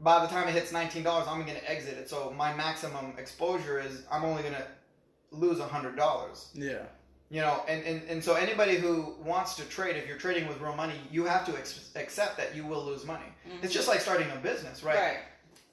by 0.01 0.21
the 0.25 0.29
time 0.29 0.49
it 0.49 0.53
hits 0.53 0.73
nineteen 0.73 1.03
dollars, 1.03 1.27
I'm 1.29 1.43
going 1.45 1.59
to 1.59 1.71
exit 1.71 1.97
it. 1.99 2.09
So 2.11 2.33
my 2.37 2.53
maximum 2.55 3.15
exposure 3.19 3.81
is 3.81 4.03
I'm 4.11 4.25
only 4.25 4.43
going 4.43 4.55
to 4.55 4.67
lose 5.31 5.61
hundred 5.61 5.97
dollars. 5.97 6.51
Yeah. 6.55 6.83
You 7.31 7.41
know, 7.41 7.65
and, 7.67 7.83
and, 7.85 8.03
and 8.09 8.23
so 8.23 8.35
anybody 8.35 8.77
who 8.77 9.15
wants 9.25 9.55
to 9.57 9.65
trade, 9.65 9.97
if 9.97 10.07
you're 10.07 10.19
trading 10.19 10.47
with 10.47 10.61
real 10.61 10.77
money, 10.77 10.95
you 11.11 11.25
have 11.25 11.45
to 11.47 11.53
ex- 11.57 11.91
accept 11.97 12.37
that 12.37 12.55
you 12.55 12.65
will 12.65 12.85
lose 12.85 13.05
money. 13.07 13.25
Mhm. 13.49 13.65
It's 13.65 13.73
just 13.73 13.89
like 13.89 14.01
starting 14.01 14.31
a 14.31 14.37
business, 14.37 14.85
right? 14.85 14.97
Right. 14.97 15.17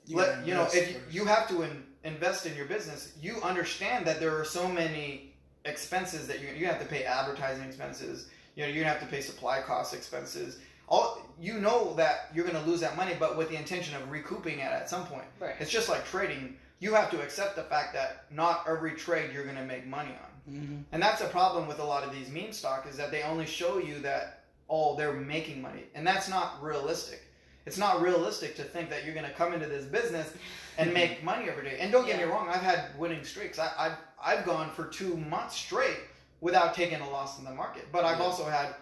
Let, 0.08 0.46
you 0.48 0.54
know, 0.56 0.68
if 0.74 0.92
you, 0.92 1.22
you 1.22 1.26
have 1.26 1.48
to 1.50 1.62
in, 1.62 1.84
invest 2.04 2.46
in 2.46 2.56
your 2.56 2.66
business, 2.66 3.14
you 3.22 3.40
understand 3.44 4.06
that 4.08 4.20
there 4.20 4.36
are 4.36 4.46
so 4.46 4.68
many 4.68 5.34
expenses 5.66 6.26
that 6.28 6.40
you 6.42 6.48
you 6.58 6.66
have 6.66 6.80
to 6.80 6.86
pay 6.86 7.04
advertising 7.04 7.64
expenses. 7.66 8.30
You 8.56 8.64
know, 8.64 8.70
you're 8.70 8.84
gonna 8.84 8.94
have 8.98 9.04
to 9.08 9.14
pay 9.16 9.22
supply 9.22 9.62
cost 9.62 9.94
expenses. 9.94 10.60
All 10.88 11.22
you 11.40 11.56
know 11.60 11.94
that 11.96 12.30
you're 12.34 12.46
gonna 12.46 12.66
lose 12.66 12.82
that 12.82 12.96
money, 12.98 13.14
but 13.20 13.38
with 13.38 13.50
the 13.50 13.56
intention 13.56 13.96
of 13.96 14.12
recouping 14.12 14.60
it 14.60 14.72
at 14.72 14.90
some 14.90 15.06
point. 15.06 15.26
Right. 15.40 15.56
It's 15.60 15.72
just 15.72 15.90
like 15.90 16.06
trading. 16.06 16.58
You 16.80 16.94
have 16.96 17.10
to 17.12 17.22
accept 17.22 17.56
the 17.56 17.64
fact 17.64 17.94
that 17.94 18.26
not 18.32 18.66
every 18.68 18.92
trade 18.94 19.32
you're 19.34 19.46
gonna 19.46 19.66
make 19.66 19.86
money 19.88 20.12
on. 20.12 20.54
Mm-hmm. 20.54 20.78
And 20.92 21.02
that's 21.02 21.22
a 21.22 21.28
problem 21.28 21.68
with 21.68 21.80
a 21.80 21.84
lot 21.84 22.04
of 22.04 22.12
these 22.12 22.30
meme 22.30 22.52
stock 22.52 22.88
is 22.90 22.98
that 22.98 23.12
they 23.12 23.22
only 23.24 23.46
show 23.46 23.78
you 23.78 24.00
that 24.00 24.44
oh 24.70 24.96
they're 24.96 25.14
making 25.14 25.62
money, 25.62 25.84
and 25.96 26.06
that's 26.06 26.28
not 26.30 26.62
realistic. 26.62 27.22
It's 27.68 27.78
not 27.78 28.02
realistic 28.02 28.56
to 28.56 28.64
think 28.64 28.90
that 28.90 29.06
you're 29.06 29.14
going 29.14 29.28
to 29.28 29.34
come 29.34 29.54
into 29.54 29.68
this 29.68 29.86
business 29.86 30.34
and 30.80 30.92
make 30.96 31.24
money 31.24 31.48
every 31.48 31.64
day. 31.64 31.78
And 31.80 31.92
don't 31.92 32.08
get 32.08 32.18
me 32.18 32.24
wrong, 32.24 32.50
I've 32.50 32.62
had 32.64 32.86
winning 32.98 33.24
streaks. 33.24 33.60
I, 33.60 33.72
I've 33.78 33.98
I've 34.24 34.46
gone 34.46 34.72
for 34.72 34.86
two 34.86 35.16
months 35.18 35.56
straight 35.58 36.00
without 36.42 36.74
taking 36.74 37.00
a 37.02 37.10
loss 37.10 37.38
in 37.38 37.46
the 37.46 37.52
market. 37.54 37.88
But 37.92 38.04
I've 38.04 38.18
Yeah. 38.18 38.26
also 38.26 38.46
had 38.46 38.74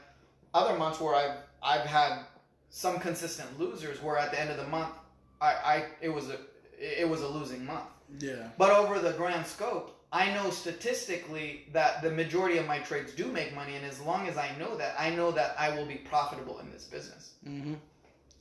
other 0.53 0.77
months 0.77 0.99
where 1.01 1.13
I've 1.13 1.37
I've 1.61 1.85
had 1.85 2.23
some 2.69 2.99
consistent 2.99 3.59
losers 3.59 4.01
where 4.01 4.17
at 4.17 4.31
the 4.31 4.39
end 4.39 4.49
of 4.49 4.57
the 4.57 4.67
month 4.67 4.93
I, 5.41 5.47
I 5.47 5.85
it 6.01 6.09
was 6.09 6.29
a 6.29 6.37
it 6.79 7.07
was 7.07 7.21
a 7.21 7.27
losing 7.27 7.65
month. 7.65 7.89
Yeah. 8.19 8.49
But 8.57 8.71
over 8.71 8.99
the 8.99 9.11
grand 9.11 9.45
scope, 9.45 9.99
I 10.11 10.33
know 10.33 10.49
statistically 10.49 11.67
that 11.73 12.01
the 12.01 12.09
majority 12.09 12.57
of 12.57 12.65
my 12.65 12.79
trades 12.79 13.13
do 13.13 13.27
make 13.27 13.53
money, 13.53 13.75
and 13.75 13.85
as 13.85 13.99
long 14.01 14.27
as 14.27 14.37
I 14.37 14.49
know 14.57 14.75
that, 14.77 14.95
I 14.97 15.11
know 15.11 15.31
that 15.31 15.55
I 15.59 15.75
will 15.75 15.85
be 15.85 15.95
profitable 15.95 16.59
in 16.59 16.71
this 16.71 16.85
business. 16.85 17.33
Mm-hmm. 17.47 17.75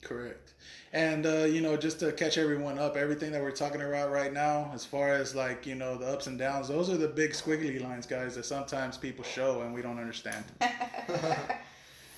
Correct. 0.02 0.54
And 0.92 1.26
uh, 1.26 1.44
you 1.44 1.61
know, 1.61 1.76
just 1.76 2.00
to 2.00 2.12
catch 2.12 2.38
everyone 2.38 2.78
up, 2.78 2.96
everything 2.96 3.33
that 3.33 3.42
we're 3.42 3.50
talking 3.50 3.83
about 3.83 4.11
right 4.11 4.33
now, 4.33 4.70
as 4.72 4.85
far 4.85 5.12
as 5.12 5.35
like 5.35 5.66
you 5.66 5.74
know 5.74 5.98
the 5.98 6.07
ups 6.07 6.26
and 6.28 6.38
downs, 6.38 6.68
those 6.68 6.88
are 6.88 6.96
the 6.96 7.09
big 7.09 7.33
squiggly 7.33 7.83
lines, 7.83 8.07
guys, 8.07 8.35
that 8.37 8.44
sometimes 8.44 8.96
people 8.96 9.24
show 9.24 9.62
and 9.62 9.74
we 9.74 9.83
don't 9.83 9.98
understand. 9.98 10.44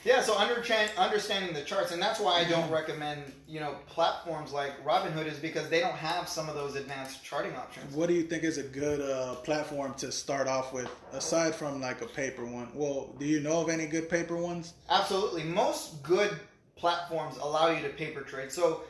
Yeah, 0.04 0.22
so 0.22 0.36
under, 0.36 0.62
understanding 0.96 1.52
the 1.52 1.60
charts, 1.60 1.92
and 1.92 2.00
that's 2.00 2.20
why 2.20 2.40
I 2.40 2.44
don't 2.48 2.70
recommend 2.70 3.22
you 3.46 3.60
know 3.60 3.76
platforms 3.86 4.52
like 4.52 4.82
Robinhood 4.84 5.26
is 5.26 5.38
because 5.38 5.68
they 5.68 5.80
don't 5.80 5.94
have 5.94 6.28
some 6.28 6.48
of 6.48 6.54
those 6.54 6.74
advanced 6.76 7.22
charting 7.22 7.54
options. 7.54 7.94
What 7.94 8.08
do 8.08 8.14
you 8.14 8.22
think 8.22 8.44
is 8.44 8.58
a 8.58 8.62
good 8.62 9.00
uh, 9.00 9.36
platform 9.36 9.94
to 9.94 10.10
start 10.10 10.48
off 10.48 10.72
with, 10.72 10.88
aside 11.12 11.54
from 11.54 11.80
like 11.80 12.00
a 12.00 12.06
paper 12.06 12.44
one? 12.44 12.68
Well, 12.74 13.14
do 13.18 13.26
you 13.26 13.40
know 13.40 13.60
of 13.60 13.68
any 13.68 13.86
good 13.86 14.08
paper 14.08 14.36
ones? 14.36 14.74
Absolutely. 14.88 15.44
Most 15.44 16.02
good 16.02 16.30
platforms 16.76 17.36
allow 17.36 17.68
you 17.70 17.82
to 17.82 17.90
paper 17.90 18.22
trade. 18.22 18.50
So 18.50 18.82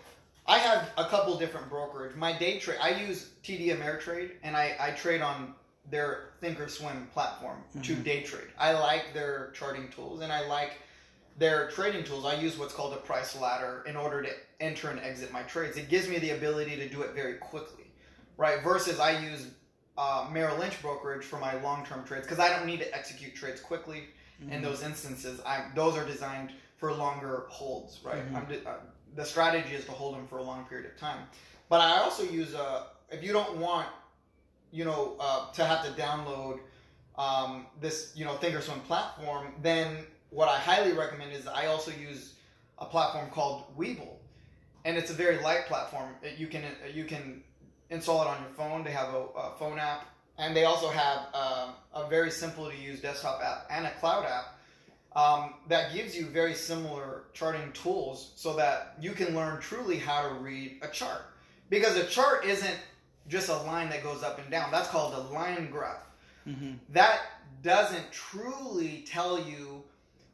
I 0.47 0.59
have 0.59 0.91
a 0.97 1.07
couple 1.07 1.37
different 1.39 1.69
brokerage. 1.69 2.15
My 2.15 2.37
day 2.37 2.61
trade, 2.61 2.79
I 2.81 2.91
use 2.91 3.31
TD 3.43 3.77
Ameritrade, 3.77 4.33
and 4.45 4.57
I, 4.57 4.77
I 4.79 4.91
trade 4.93 5.23
on 5.23 5.55
their 5.91 6.31
Thinkorswim 6.41 7.11
platform 7.11 7.59
to 7.83 7.95
day 7.97 8.23
trade. 8.23 8.49
I 8.59 8.73
like 8.73 9.13
their 9.13 9.51
charting 9.55 9.89
tools, 9.89 10.21
and 10.21 10.33
I 10.33 10.47
like 10.47 10.75
their 11.39 11.69
trading 11.71 12.05
tools. 12.05 12.25
I 12.27 12.35
use 12.35 12.59
what's 12.59 12.75
called 12.75 12.93
a 12.93 12.99
price 12.99 13.39
ladder 13.41 13.85
in 13.87 13.97
order 13.97 14.23
to 14.23 14.31
enter 14.61 14.91
and 14.91 15.01
exit 15.01 15.33
my 15.33 15.43
trades. 15.43 15.77
It 15.77 15.89
gives 15.89 16.09
me 16.09 16.19
the 16.19 16.31
ability 16.31 16.77
to 16.77 16.89
do 16.89 17.03
it 17.03 17.15
very 17.15 17.35
quickly, 17.35 17.85
right? 18.37 18.63
Versus 18.63 19.01
I 19.01 19.19
use 19.19 19.49
uh, 19.97 20.29
Merrill 20.33 20.59
Lynch 20.59 20.81
brokerage 20.83 21.25
for 21.25 21.39
my 21.39 21.61
long-term 21.63 22.05
trades 22.05 22.27
because 22.27 22.39
I 22.39 22.49
don't 22.55 22.67
need 22.67 22.81
to 22.81 22.95
execute 22.95 23.35
trades 23.35 23.61
quickly. 23.61 24.05
In 24.51 24.63
those 24.63 24.83
instances, 24.83 25.39
I 25.45 25.67
those 25.75 25.99
are 25.99 26.07
designed 26.07 26.53
for 26.79 26.95
longer 26.95 27.45
holds, 27.51 28.01
right? 28.03 28.27
Mhm. 28.33 28.35
I'm 28.37 28.45
di- 28.47 28.65
uh, 28.65 28.77
the 29.15 29.23
strategy 29.23 29.75
is 29.75 29.85
to 29.85 29.93
hold 29.93 30.15
them 30.15 30.27
for 30.27 30.39
a 30.39 30.43
long 30.43 30.65
period 30.65 30.91
of 30.91 30.97
time. 30.99 31.27
But 31.69 31.83
I 31.83 31.99
also 31.99 32.23
use 32.23 32.55
uh, 32.55 32.85
if 33.11 33.23
you 33.23 33.35
don't 33.35 33.59
want, 33.59 33.89
you 34.73 34.87
know, 34.87 35.17
uh, 35.21 35.53
to 35.53 35.63
have 35.67 35.85
to 35.85 35.91
download 36.01 36.61
um, 37.19 37.67
this, 37.83 38.13
you 38.17 38.25
know, 38.25 38.33
Thinkorswim 38.37 38.83
platform, 38.85 39.53
then 39.61 40.07
what 40.31 40.49
I 40.49 40.59
highly 40.59 40.93
recommend 40.93 41.33
is 41.33 41.47
I 41.47 41.67
also 41.67 41.91
use 41.91 42.35
a 42.79 42.85
platform 42.87 43.31
called 43.31 43.77
Webull, 43.77 44.17
and 44.85 44.97
it's 44.97 45.11
a 45.11 45.15
very 45.15 45.39
light 45.43 45.67
platform. 45.67 46.15
It- 46.23 46.39
You 46.39 46.47
can 46.47 46.65
you 46.95 47.05
can 47.05 47.43
install 47.91 48.23
it 48.23 48.29
on 48.29 48.41
your 48.43 48.51
phone. 48.53 48.85
They 48.85 48.93
have 48.93 49.13
a, 49.15 49.19
a 49.37 49.53
phone 49.59 49.79
app, 49.79 50.07
and 50.39 50.55
they 50.57 50.65
also 50.65 50.89
have 50.89 51.19
um, 51.35 51.75
a 51.93 52.09
very 52.09 52.31
simple 52.31 52.71
to 52.71 52.77
use 52.77 53.01
desktop 53.01 53.43
app 53.43 53.67
and 53.71 53.87
a 53.87 53.91
cloud 54.01 54.25
app 54.25 54.57
um, 55.17 55.55
that 55.69 55.93
gives 55.93 56.17
you 56.17 56.27
very 56.27 56.55
similar 56.55 57.25
charting 57.33 57.73
tools, 57.73 58.33
so 58.37 58.55
that 58.57 58.95
you 59.01 59.11
can 59.13 59.35
learn 59.35 59.61
truly 59.61 59.99
how 59.99 60.29
to 60.29 60.35
read 60.35 60.79
a 60.83 60.89
chart. 60.89 61.23
Because 61.69 61.97
a 61.97 62.07
chart 62.07 62.45
isn't 62.45 62.79
just 63.29 63.49
a 63.49 63.57
line 63.63 63.89
that 63.91 64.03
goes 64.05 64.23
up 64.23 64.39
and 64.39 64.51
down. 64.51 64.71
That's 64.71 64.89
called 64.89 65.15
a 65.15 65.33
line 65.35 65.71
graph 65.71 66.03
Mm-hmm. 66.49 66.73
that 66.95 67.21
doesn't 67.63 68.11
truly 68.13 69.05
tell 69.07 69.39
you 69.39 69.85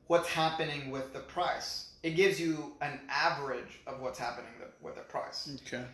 what's 0.07 0.29
happening 0.29 0.91
with 0.91 1.13
the 1.13 1.21
price. 1.21 1.91
It 2.03 2.11
gives 2.11 2.41
you 2.41 2.75
an 2.81 3.01
average 3.09 3.81
of 3.87 4.01
what's 4.01 4.19
happening 4.19 4.51
with 4.81 4.95
the 4.95 5.03
price. 5.03 5.59
Okay. 5.67 5.85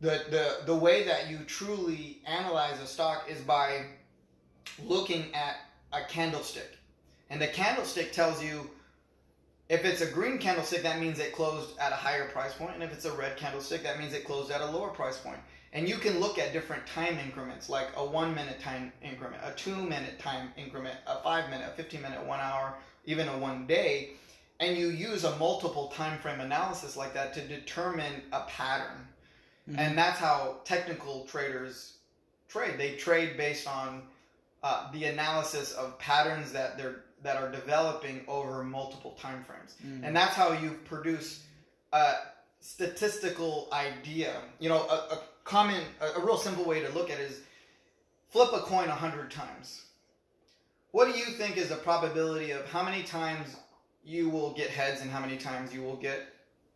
The, 0.00 0.24
the, 0.30 0.56
the 0.66 0.74
way 0.74 1.04
that 1.04 1.30
you 1.30 1.38
truly 1.46 2.18
analyze 2.26 2.80
a 2.80 2.86
stock 2.86 3.24
is 3.28 3.40
by 3.40 3.86
looking 4.82 5.34
at 5.34 5.56
a 5.92 6.04
candlestick. 6.08 6.78
And 7.30 7.40
the 7.40 7.48
candlestick 7.48 8.12
tells 8.12 8.42
you 8.42 8.70
if 9.68 9.84
it's 9.84 10.02
a 10.02 10.06
green 10.06 10.38
candlestick, 10.38 10.82
that 10.82 11.00
means 11.00 11.18
it 11.18 11.32
closed 11.32 11.78
at 11.78 11.90
a 11.90 11.96
higher 11.96 12.28
price 12.28 12.52
point, 12.52 12.74
and 12.74 12.82
if 12.82 12.92
it's 12.92 13.06
a 13.06 13.12
red 13.12 13.36
candlestick, 13.36 13.82
that 13.82 13.98
means 13.98 14.12
it 14.12 14.24
closed 14.24 14.50
at 14.50 14.60
a 14.60 14.66
lower 14.66 14.90
price 14.90 15.16
point. 15.16 15.38
And 15.74 15.88
you 15.88 15.96
can 15.96 16.20
look 16.20 16.38
at 16.38 16.52
different 16.52 16.86
time 16.86 17.18
increments, 17.18 17.68
like 17.68 17.88
a 17.96 18.04
one 18.04 18.34
minute 18.34 18.60
time 18.60 18.92
increment, 19.02 19.42
a 19.44 19.50
two 19.52 19.74
minute 19.74 20.20
time 20.20 20.52
increment, 20.56 20.96
a 21.06 21.16
five 21.22 21.50
minute, 21.50 21.68
a 21.68 21.76
15 21.76 22.00
minute, 22.00 22.24
one 22.24 22.40
hour, 22.40 22.74
even 23.04 23.28
a 23.28 23.38
one 23.38 23.66
day. 23.66 24.10
And 24.60 24.78
you 24.78 24.88
use 24.88 25.24
a 25.24 25.36
multiple 25.36 25.88
time 25.88 26.18
frame 26.20 26.40
analysis 26.40 26.96
like 26.96 27.12
that 27.14 27.34
to 27.34 27.40
determine 27.46 28.22
a 28.32 28.42
pattern. 28.42 29.08
And 29.76 29.96
that's 29.96 30.18
how 30.18 30.56
technical 30.64 31.24
traders 31.24 31.94
trade. 32.48 32.78
They 32.78 32.96
trade 32.96 33.36
based 33.36 33.66
on 33.66 34.02
uh, 34.62 34.92
the 34.92 35.06
analysis 35.06 35.72
of 35.72 35.98
patterns 35.98 36.52
that 36.52 36.78
they're 36.78 37.04
that 37.22 37.36
are 37.36 37.50
developing 37.50 38.20
over 38.28 38.62
multiple 38.62 39.16
time 39.18 39.42
frames. 39.44 39.76
Mm. 39.84 40.06
And 40.06 40.14
that's 40.14 40.34
how 40.34 40.52
you 40.52 40.78
produce 40.84 41.42
a 41.92 42.12
statistical 42.60 43.68
idea. 43.72 44.34
You 44.60 44.68
know, 44.68 44.82
a, 44.82 45.14
a 45.14 45.22
common, 45.44 45.82
a, 46.00 46.20
a 46.20 46.24
real 46.24 46.36
simple 46.36 46.64
way 46.64 46.80
to 46.80 46.88
look 46.92 47.10
at 47.10 47.18
it 47.18 47.30
is 47.30 47.40
flip 48.30 48.50
a 48.52 48.60
coin 48.60 48.88
a 48.88 48.92
hundred 48.94 49.30
times. 49.30 49.82
What 50.92 51.12
do 51.12 51.18
you 51.18 51.26
think 51.26 51.56
is 51.56 51.68
the 51.70 51.76
probability 51.76 52.50
of 52.52 52.68
how 52.70 52.82
many 52.84 53.02
times 53.02 53.56
you 54.04 54.28
will 54.30 54.52
get 54.52 54.70
heads 54.70 55.00
and 55.02 55.10
how 55.10 55.20
many 55.20 55.36
times 55.36 55.74
you 55.74 55.82
will 55.82 55.96
get 55.96 56.20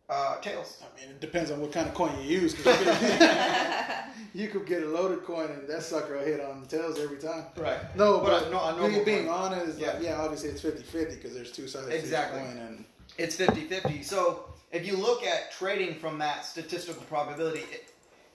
uh, 0.09 0.39
tails? 0.41 0.81
I 0.83 0.99
mean, 0.99 1.09
it 1.11 1.21
depends 1.21 1.51
on 1.51 1.61
what 1.61 1.71
kind 1.71 1.87
of 1.87 1.93
coin 1.93 2.11
you 2.21 2.27
use. 2.41 2.57
you, 2.57 2.63
could, 2.63 2.87
you 4.33 4.47
could 4.49 4.65
get 4.65 4.83
a 4.83 4.87
loaded 4.87 5.23
coin 5.23 5.49
and 5.51 5.67
that 5.69 5.83
sucker 5.83 6.17
will 6.17 6.25
hit 6.25 6.41
on 6.41 6.61
the 6.61 6.67
tails 6.67 6.99
every 6.99 7.17
time. 7.17 7.45
Right. 7.57 7.79
No, 7.95 8.19
But 8.19 8.25
but, 8.25 8.47
a- 8.47 8.49
no- 8.89 9.03
being 9.05 9.25
coin. 9.27 9.29
honest, 9.29 9.79
yeah. 9.79 9.93
Yeah. 10.01 10.09
yeah, 10.17 10.21
obviously 10.21 10.49
it's 10.49 10.61
50-50 10.61 11.15
because 11.15 11.33
there's 11.33 11.51
two 11.51 11.67
sides 11.67 11.87
Exactly. 11.87 12.41
to 12.41 12.47
each 12.49 12.53
coin. 12.55 12.65
And 12.67 12.85
It's 13.17 13.37
50-50. 13.37 14.03
So 14.03 14.49
if 14.71 14.85
you 14.85 14.97
look 14.97 15.23
at 15.23 15.51
trading 15.53 15.95
from 15.95 16.19
that 16.19 16.43
statistical 16.45 17.03
probability, 17.03 17.61
i- 17.71 17.79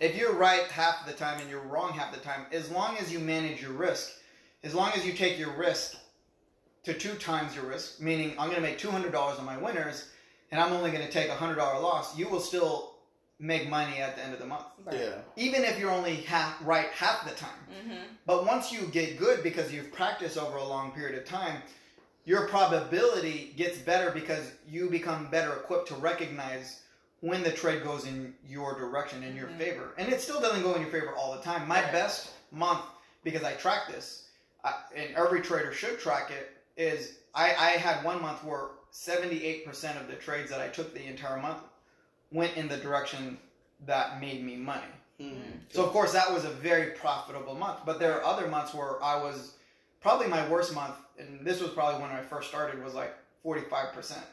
if 0.00 0.16
you're 0.16 0.35
right 0.35 0.64
half 0.64 1.07
the 1.07 1.12
time 1.12 1.40
and 1.40 1.48
you're 1.48 1.61
wrong 1.61 1.92
half 1.92 2.12
the 2.12 2.20
time, 2.20 2.46
as 2.52 2.70
long 2.70 2.96
as 2.98 3.12
you 3.12 3.18
manage 3.18 3.62
your 3.62 3.72
risk, 3.72 4.12
as 4.62 4.74
long 4.74 4.92
as 4.94 5.07
you 5.07 5.12
take 5.12 5.38
your 5.38 5.52
risk 5.57 5.96
to 6.85 6.94
two 6.94 7.14
times 7.14 7.54
your 7.54 7.66
risk, 7.66 8.00
meaning 8.00 8.30
I'm 8.38 8.50
going 8.50 8.57
to 8.57 8.62
make 8.62 8.78
$200 8.78 9.38
on 9.38 9.44
my 9.44 9.57
winners 9.57 10.11
and 10.50 10.61
I'm 10.61 10.72
only 10.72 10.90
going 10.90 11.04
to 11.04 11.11
take 11.11 11.30
a 11.30 11.35
$100 11.35 11.57
loss, 11.57 12.16
you 12.16 12.28
will 12.28 12.40
still 12.40 12.94
make 13.40 13.68
money 13.68 13.98
at 13.98 14.16
the 14.16 14.22
end 14.22 14.33
of 14.33 14.38
the 14.38 14.46
month. 14.46 14.64
Right. 14.85 14.96
yeah, 14.96 15.18
Even 15.37 15.64
if 15.64 15.78
you're 15.78 15.90
only 15.90 16.16
half 16.16 16.57
right 16.64 16.87
half 16.88 17.28
the 17.28 17.35
time. 17.35 17.50
Mm-hmm. 17.70 18.02
But 18.26 18.46
once 18.46 18.72
you 18.72 18.87
get 18.87 19.18
good 19.18 19.42
because 19.42 19.72
you've 19.72 19.92
practiced 19.92 20.38
over 20.38 20.57
a 20.57 20.64
long 20.64 20.92
period 20.92 21.18
of 21.18 21.24
time, 21.24 21.62
your 22.24 22.48
probability 22.48 23.52
gets 23.57 23.78
better 23.78 24.11
because 24.11 24.52
you 24.68 24.88
become 24.88 25.28
better 25.30 25.52
equipped 25.54 25.88
to 25.88 25.94
recognize 25.96 26.80
when 27.24 27.42
the 27.42 27.50
trade 27.50 27.82
goes 27.82 28.04
in 28.04 28.34
your 28.46 28.74
direction, 28.78 29.22
in 29.22 29.34
your 29.34 29.48
Mhm. 29.48 29.56
favor. 29.56 29.94
And 29.96 30.12
it 30.12 30.20
still 30.20 30.42
doesn't 30.42 30.62
go 30.62 30.74
in 30.74 30.82
your 30.82 30.90
favor 30.90 31.14
all 31.16 31.34
the 31.34 31.40
time. 31.40 31.66
My 31.66 31.82
Right. 31.82 31.90
best 31.90 32.30
month, 32.50 32.84
because 33.22 33.42
I 33.42 33.54
track 33.54 33.88
this, 33.88 34.24
I, 34.62 34.74
and 34.94 35.16
every 35.16 35.40
trader 35.40 35.72
should 35.72 35.98
track 35.98 36.30
it, 36.30 36.54
is 36.76 37.16
I, 37.34 37.46
I 37.54 37.70
had 37.78 38.04
one 38.04 38.20
month 38.20 38.44
where 38.44 38.68
78% 38.90 39.98
of 39.98 40.06
the 40.06 40.16
trades 40.16 40.50
that 40.50 40.60
I 40.60 40.68
took 40.68 40.92
the 40.92 41.02
entire 41.06 41.38
month 41.38 41.62
went 42.30 42.58
in 42.58 42.68
the 42.68 42.76
direction 42.76 43.38
that 43.87 44.20
made 44.20 44.44
me 44.44 44.56
money. 44.56 44.82
Mm. 45.18 45.60
So 45.72 45.82
of 45.82 45.92
course 45.92 46.12
that 46.12 46.30
was 46.30 46.44
a 46.44 46.50
very 46.50 46.90
profitable 46.90 47.54
month. 47.54 47.80
But 47.87 47.98
there 48.00 48.12
are 48.20 48.24
other 48.24 48.48
months 48.48 48.74
where 48.74 49.02
I 49.02 49.16
was 49.16 49.54
probably 50.02 50.26
my 50.26 50.46
worst 50.48 50.74
month, 50.74 50.96
and 51.18 51.40
this 51.46 51.60
was 51.60 51.70
probably 51.70 52.02
when 52.02 52.10
I 52.10 52.20
first 52.20 52.48
started 52.48 52.84
was 52.84 52.92
like 52.92 53.14
forty 53.42 53.62
five 53.62 53.92
percent. 53.94 54.26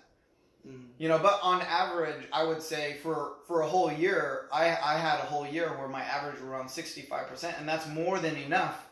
Mm. 0.67 0.85
You 0.99 1.07
know, 1.09 1.17
but 1.17 1.39
on 1.41 1.61
average, 1.61 2.23
I 2.31 2.43
would 2.43 2.61
say 2.61 2.97
for 3.01 3.33
for 3.47 3.61
a 3.61 3.67
whole 3.67 3.91
year, 3.91 4.47
I 4.53 4.65
I 4.69 4.97
had 4.97 5.19
a 5.19 5.23
whole 5.25 5.47
year 5.47 5.69
where 5.77 5.87
my 5.87 6.03
average 6.03 6.35
was 6.35 6.43
around 6.43 6.69
sixty 6.69 7.01
five 7.01 7.27
percent, 7.27 7.57
and 7.59 7.67
that's 7.67 7.87
more 7.87 8.19
than 8.19 8.35
enough 8.37 8.87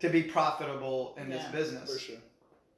to 0.00 0.08
be 0.10 0.22
profitable 0.22 1.14
in 1.18 1.28
this 1.30 1.44
business. 1.52 1.92
for 1.92 1.98
sure. 1.98 2.16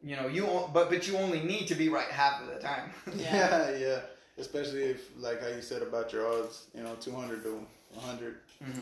you 0.02 0.16
know 0.16 0.26
you 0.28 0.46
o- 0.46 0.68
but 0.72 0.88
but 0.90 1.06
you 1.08 1.16
only 1.16 1.40
need 1.40 1.66
to 1.68 1.74
be 1.74 1.88
right 1.88 2.08
half 2.11 2.40
of 2.42 2.48
the 2.48 2.61
time. 2.61 2.90
Yeah, 3.16 3.70
yeah. 3.87 4.00
Especially 4.38 4.85
if, 4.85 5.11
like 5.18 5.42
how 5.42 5.48
you 5.48 5.61
said 5.61 5.82
about 5.82 6.12
your 6.12 6.26
odds, 6.26 6.66
you 6.74 6.82
know, 6.82 6.94
200 7.00 7.42
to 7.42 7.66
100. 7.94 8.37
Mhm. 8.64 8.80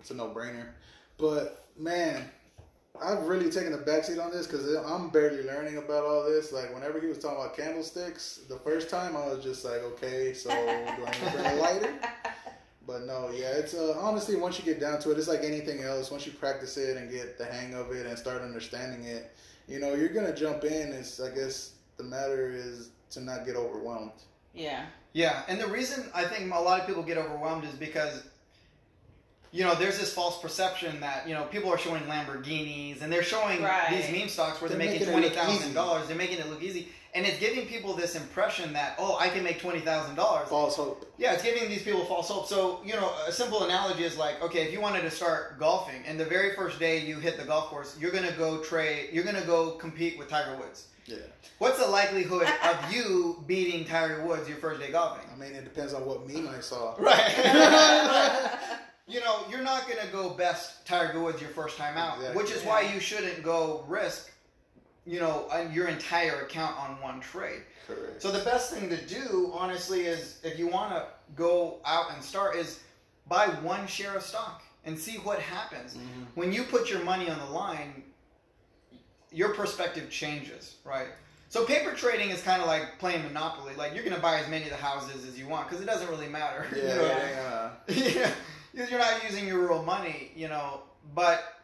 It's 0.00 0.10
a 0.10 0.14
no 0.14 0.28
brainer. 0.30 0.68
But, 1.18 1.66
man, 1.76 2.30
I've 3.02 3.24
really 3.26 3.50
taken 3.50 3.72
a 3.74 3.78
backseat 3.78 4.22
on 4.22 4.30
this 4.30 4.46
because 4.46 4.74
I'm 4.74 5.10
barely 5.10 5.42
learning 5.42 5.78
about 5.78 6.04
all 6.04 6.24
this. 6.24 6.52
Like, 6.52 6.74
whenever 6.74 7.00
he 7.00 7.06
was 7.06 7.18
talking 7.18 7.38
about 7.38 7.56
candlesticks, 7.56 8.40
the 8.48 8.56
first 8.56 8.90
time 8.90 9.16
I 9.16 9.26
was 9.26 9.42
just 9.42 9.64
like, 9.64 9.82
okay, 9.82 10.34
so 10.34 10.50
do 10.50 10.56
I 10.56 11.10
need 11.10 11.20
to 11.20 11.30
bring 11.32 11.46
a 11.46 11.54
lighter? 11.56 11.94
But 12.88 13.04
no, 13.04 13.30
yeah, 13.30 13.50
it's 13.50 13.74
uh, 13.74 13.98
honestly 14.00 14.34
once 14.36 14.58
you 14.58 14.64
get 14.64 14.80
down 14.80 14.98
to 15.00 15.10
it, 15.10 15.18
it's 15.18 15.28
like 15.28 15.44
anything 15.44 15.82
else. 15.82 16.10
Once 16.10 16.24
you 16.24 16.32
practice 16.32 16.78
it 16.78 16.96
and 16.96 17.10
get 17.10 17.36
the 17.36 17.44
hang 17.44 17.74
of 17.74 17.92
it 17.92 18.06
and 18.06 18.18
start 18.18 18.40
understanding 18.40 19.04
it, 19.04 19.30
you 19.68 19.78
know, 19.78 19.92
you're 19.92 20.08
gonna 20.08 20.34
jump 20.34 20.64
in. 20.64 20.94
It's 20.94 21.20
I 21.20 21.34
guess 21.34 21.72
the 21.98 22.04
matter 22.04 22.50
is 22.50 22.88
to 23.10 23.20
not 23.20 23.44
get 23.44 23.56
overwhelmed. 23.56 24.12
Yeah. 24.54 24.86
Yeah, 25.12 25.42
and 25.48 25.60
the 25.60 25.66
reason 25.66 26.04
I 26.14 26.24
think 26.24 26.50
a 26.50 26.58
lot 26.58 26.80
of 26.80 26.86
people 26.86 27.02
get 27.02 27.18
overwhelmed 27.18 27.64
is 27.64 27.74
because 27.74 28.22
you 29.52 29.64
know 29.64 29.74
there's 29.74 29.98
this 29.98 30.12
false 30.12 30.40
perception 30.40 31.00
that 31.00 31.26
you 31.28 31.34
know 31.34 31.44
people 31.44 31.70
are 31.70 31.78
showing 31.78 32.02
Lamborghinis 32.02 33.02
and 33.02 33.12
they're 33.12 33.22
showing 33.22 33.62
Right. 33.62 33.90
these 33.90 34.10
meme 34.18 34.28
stocks 34.28 34.60
where 34.60 34.68
they're, 34.68 34.78
They're 34.78 34.86
making 34.86 35.00
making 35.06 35.12
twenty 35.12 35.26
it 35.28 35.34
look 35.34 35.38
thousand 35.44 35.64
easy. 35.66 35.74
dollars. 35.74 36.06
They're 36.08 36.16
making 36.16 36.38
it 36.38 36.48
look 36.50 36.62
easy, 36.62 36.88
and 37.14 37.24
it's 37.26 37.38
giving 37.38 37.66
people 37.66 37.94
this 37.94 38.14
impression 38.14 38.72
that 38.74 38.94
oh 38.98 39.16
I 39.18 39.28
can 39.30 39.42
make 39.42 39.60
twenty 39.60 39.80
thousand 39.80 40.14
dollars. 40.16 40.48
False 40.48 40.76
hope. 40.76 41.10
Yeah, 41.18 41.32
it's 41.32 41.42
giving 41.42 41.68
these 41.68 41.82
people 41.82 42.04
false 42.04 42.28
hope. 42.28 42.46
So, 42.46 42.80
you 42.84 42.94
know, 42.94 43.10
a 43.26 43.32
simple 43.32 43.64
analogy 43.64 44.04
is 44.04 44.16
like, 44.16 44.40
okay, 44.42 44.62
if 44.62 44.72
you 44.72 44.80
wanted 44.80 45.00
to 45.02 45.10
start 45.10 45.58
golfing 45.58 46.02
and 46.06 46.18
the 46.20 46.24
very 46.24 46.54
first 46.54 46.78
day 46.78 47.04
you 47.04 47.16
hit 47.18 47.38
the 47.38 47.44
golf 47.44 47.66
course, 47.70 47.96
you're 48.00 48.12
going 48.12 48.26
to 48.26 48.32
go 48.34 48.62
trade, 48.62 49.08
you're 49.12 49.24
going 49.24 49.34
to 49.36 49.46
go 49.46 49.72
compete 49.72 50.16
with 50.18 50.28
Tiger 50.28 50.56
Woods. 50.56 50.86
Yeah, 51.06 51.16
What's 51.56 51.78
the 51.78 51.86
likelihood 51.88 52.46
of 52.64 52.92
you 52.92 53.42
beating 53.46 53.84
Tiger 53.86 54.22
Woods 54.26 54.46
your 54.46 54.58
first 54.58 54.78
day 54.80 54.90
golfing? 54.92 55.24
I 55.34 55.36
mean 55.38 55.54
it 55.54 55.64
depends 55.64 55.94
on 55.94 56.04
what 56.04 56.28
meme 56.28 56.46
I 56.48 56.60
saw. 56.60 56.94
Right. 56.98 58.58
you 59.08 59.20
know, 59.20 59.40
you're 59.50 59.62
not 59.62 59.88
going 59.88 59.98
to 60.04 60.12
go 60.12 60.30
best 60.30 60.86
Tiger 60.86 61.20
Woods 61.20 61.40
your 61.40 61.50
first 61.50 61.76
time 61.78 61.96
out, 61.96 62.16
Exactly. 62.18 62.42
which 62.42 62.52
is 62.52 62.62
why 62.62 62.82
you 62.82 63.00
shouldn't 63.00 63.42
go 63.42 63.84
risk, 63.88 64.30
you 65.06 65.18
know, 65.18 65.46
uh, 65.50 65.66
your 65.72 65.88
entire 65.88 66.42
account 66.42 66.78
on 66.78 67.00
one 67.00 67.20
trade. 67.20 67.62
Correct. 67.86 68.20
So 68.20 68.30
the 68.30 68.44
best 68.44 68.70
thing 68.72 68.90
to 68.90 68.96
do, 69.06 69.50
honestly, 69.54 70.02
is 70.02 70.38
if 70.44 70.58
you 70.58 70.68
want 70.68 70.92
to 70.92 71.06
go 71.34 71.78
out 71.86 72.12
and 72.12 72.22
start, 72.22 72.54
is 72.56 72.80
buy 73.28 73.46
one 73.62 73.86
share 73.86 74.14
of 74.14 74.22
stock 74.22 74.62
and 74.84 74.98
see 74.98 75.16
what 75.18 75.38
happens. 75.38 75.94
Mhm. 75.94 76.26
When 76.34 76.52
you 76.52 76.64
put 76.64 76.90
your 76.90 77.02
money 77.02 77.30
on 77.30 77.38
the 77.38 77.46
line, 77.46 78.02
your 79.32 79.54
perspective 79.54 80.10
changes, 80.10 80.76
right? 80.84 81.08
So 81.50 81.64
paper 81.64 81.92
trading 81.92 82.28
is 82.30 82.42
kind 82.42 82.60
of 82.60 82.68
like 82.68 82.98
playing 82.98 83.22
Monopoly. 83.22 83.74
Like 83.74 83.94
you're 83.94 84.04
gonna 84.04 84.18
buy 84.18 84.38
as 84.38 84.48
many 84.48 84.64
of 84.64 84.70
the 84.70 84.76
houses 84.76 85.26
as 85.26 85.38
you 85.38 85.46
want 85.48 85.66
because 85.68 85.82
it 85.82 85.86
doesn't 85.86 86.08
really 86.10 86.28
matter. 86.28 86.66
Yeah, 86.76 86.82
You 86.82 86.88
know? 86.96 87.70
yeah. 87.88 88.12
yeah, 88.20 88.30
because 88.78 88.92
you're 88.92 89.00
not 89.00 89.24
using 89.24 89.48
your 89.48 89.66
real 89.66 89.82
money, 89.82 90.30
you 90.36 90.46
know. 90.46 90.82
But 91.14 91.60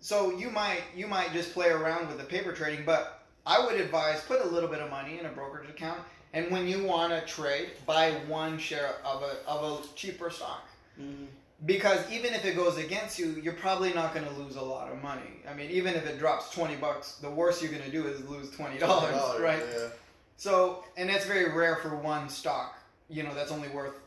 so 0.00 0.36
you 0.36 0.50
might 0.50 0.80
you 0.96 1.06
might 1.06 1.32
just 1.32 1.52
play 1.52 1.68
around 1.68 2.08
with 2.08 2.16
the 2.16 2.24
paper 2.24 2.52
trading, 2.52 2.86
but 2.86 3.22
I 3.46 3.64
would 3.64 3.78
advise 3.78 4.22
put 4.22 4.40
a 4.40 4.48
little 4.48 4.70
bit 4.70 4.80
of 4.80 4.90
money 4.90 5.18
in 5.18 5.26
a 5.26 5.28
brokerage 5.28 5.68
account, 5.68 6.00
and 6.32 6.50
when 6.50 6.66
you 6.66 6.84
want 6.84 7.12
to 7.12 7.20
trade, 7.26 7.72
buy 7.86 8.12
one 8.26 8.56
share 8.58 8.94
of 9.04 9.22
a 9.22 9.46
of 9.46 9.84
a 9.84 9.94
cheaper 9.94 10.30
stock. 10.30 10.66
Mhm. 10.98 11.26
Because 11.66 11.98
even 12.10 12.34
if 12.34 12.44
it 12.44 12.56
goes 12.56 12.78
against 12.78 13.18
you, 13.18 13.40
you're 13.42 13.54
probably 13.54 13.92
not 13.92 14.12
going 14.12 14.26
to 14.26 14.32
lose 14.32 14.56
a 14.56 14.62
lot 14.62 14.90
of 14.90 15.02
money. 15.02 15.40
I 15.48 15.54
mean, 15.54 15.70
even 15.70 15.94
if 15.94 16.06
it 16.06 16.18
drops 16.18 16.50
twenty 16.50 16.76
bucks, 16.76 17.16
the 17.16 17.30
worst 17.30 17.62
you're 17.62 17.70
going 17.70 17.84
to 17.84 17.90
do 17.90 18.06
is 18.06 18.26
lose 18.28 18.50
twenty 18.50 18.78
dollars, 18.78 19.14
$20, 19.14 19.40
right? 19.40 19.62
Yeah. 19.70 19.88
So, 20.36 20.84
and 20.96 21.08
that's 21.08 21.26
very 21.26 21.52
rare 21.54 21.76
for 21.76 21.94
one 21.96 22.28
stock. 22.28 22.78
You 23.10 23.22
know, 23.22 23.34
that's 23.34 23.52
only 23.52 23.68
worth 23.68 24.00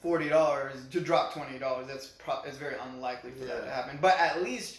forty 0.00 0.28
dollars 0.28 0.86
to 0.90 1.00
drop 1.00 1.32
twenty 1.32 1.58
dollars. 1.58 1.86
That's 1.86 2.06
pro- 2.06 2.42
it's 2.42 2.56
very 2.56 2.76
unlikely 2.92 3.32
for 3.32 3.44
that 3.46 3.64
to 3.64 3.70
happen. 3.70 3.98
But 4.00 4.18
at 4.18 4.42
least, 4.42 4.78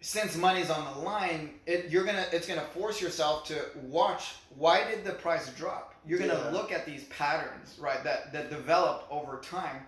since 0.00 0.36
money's 0.36 0.70
on 0.70 0.94
the 0.94 1.00
line, 1.00 1.54
it, 1.66 1.90
you're 1.90 2.04
gonna 2.04 2.26
it's 2.32 2.46
gonna 2.46 2.60
force 2.60 3.00
yourself 3.00 3.44
to 3.46 3.60
watch. 3.82 4.34
Why 4.56 4.84
did 4.90 5.04
the 5.04 5.12
price 5.12 5.48
drop? 5.54 5.94
You're 6.06 6.18
gonna 6.18 6.34
Yeah. 6.34 6.50
look 6.50 6.72
at 6.72 6.84
these 6.84 7.04
patterns, 7.04 7.78
right? 7.78 8.02
That 8.04 8.32
that 8.32 8.50
develop 8.50 9.06
over 9.10 9.40
time. 9.40 9.86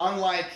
Unlike, 0.00 0.50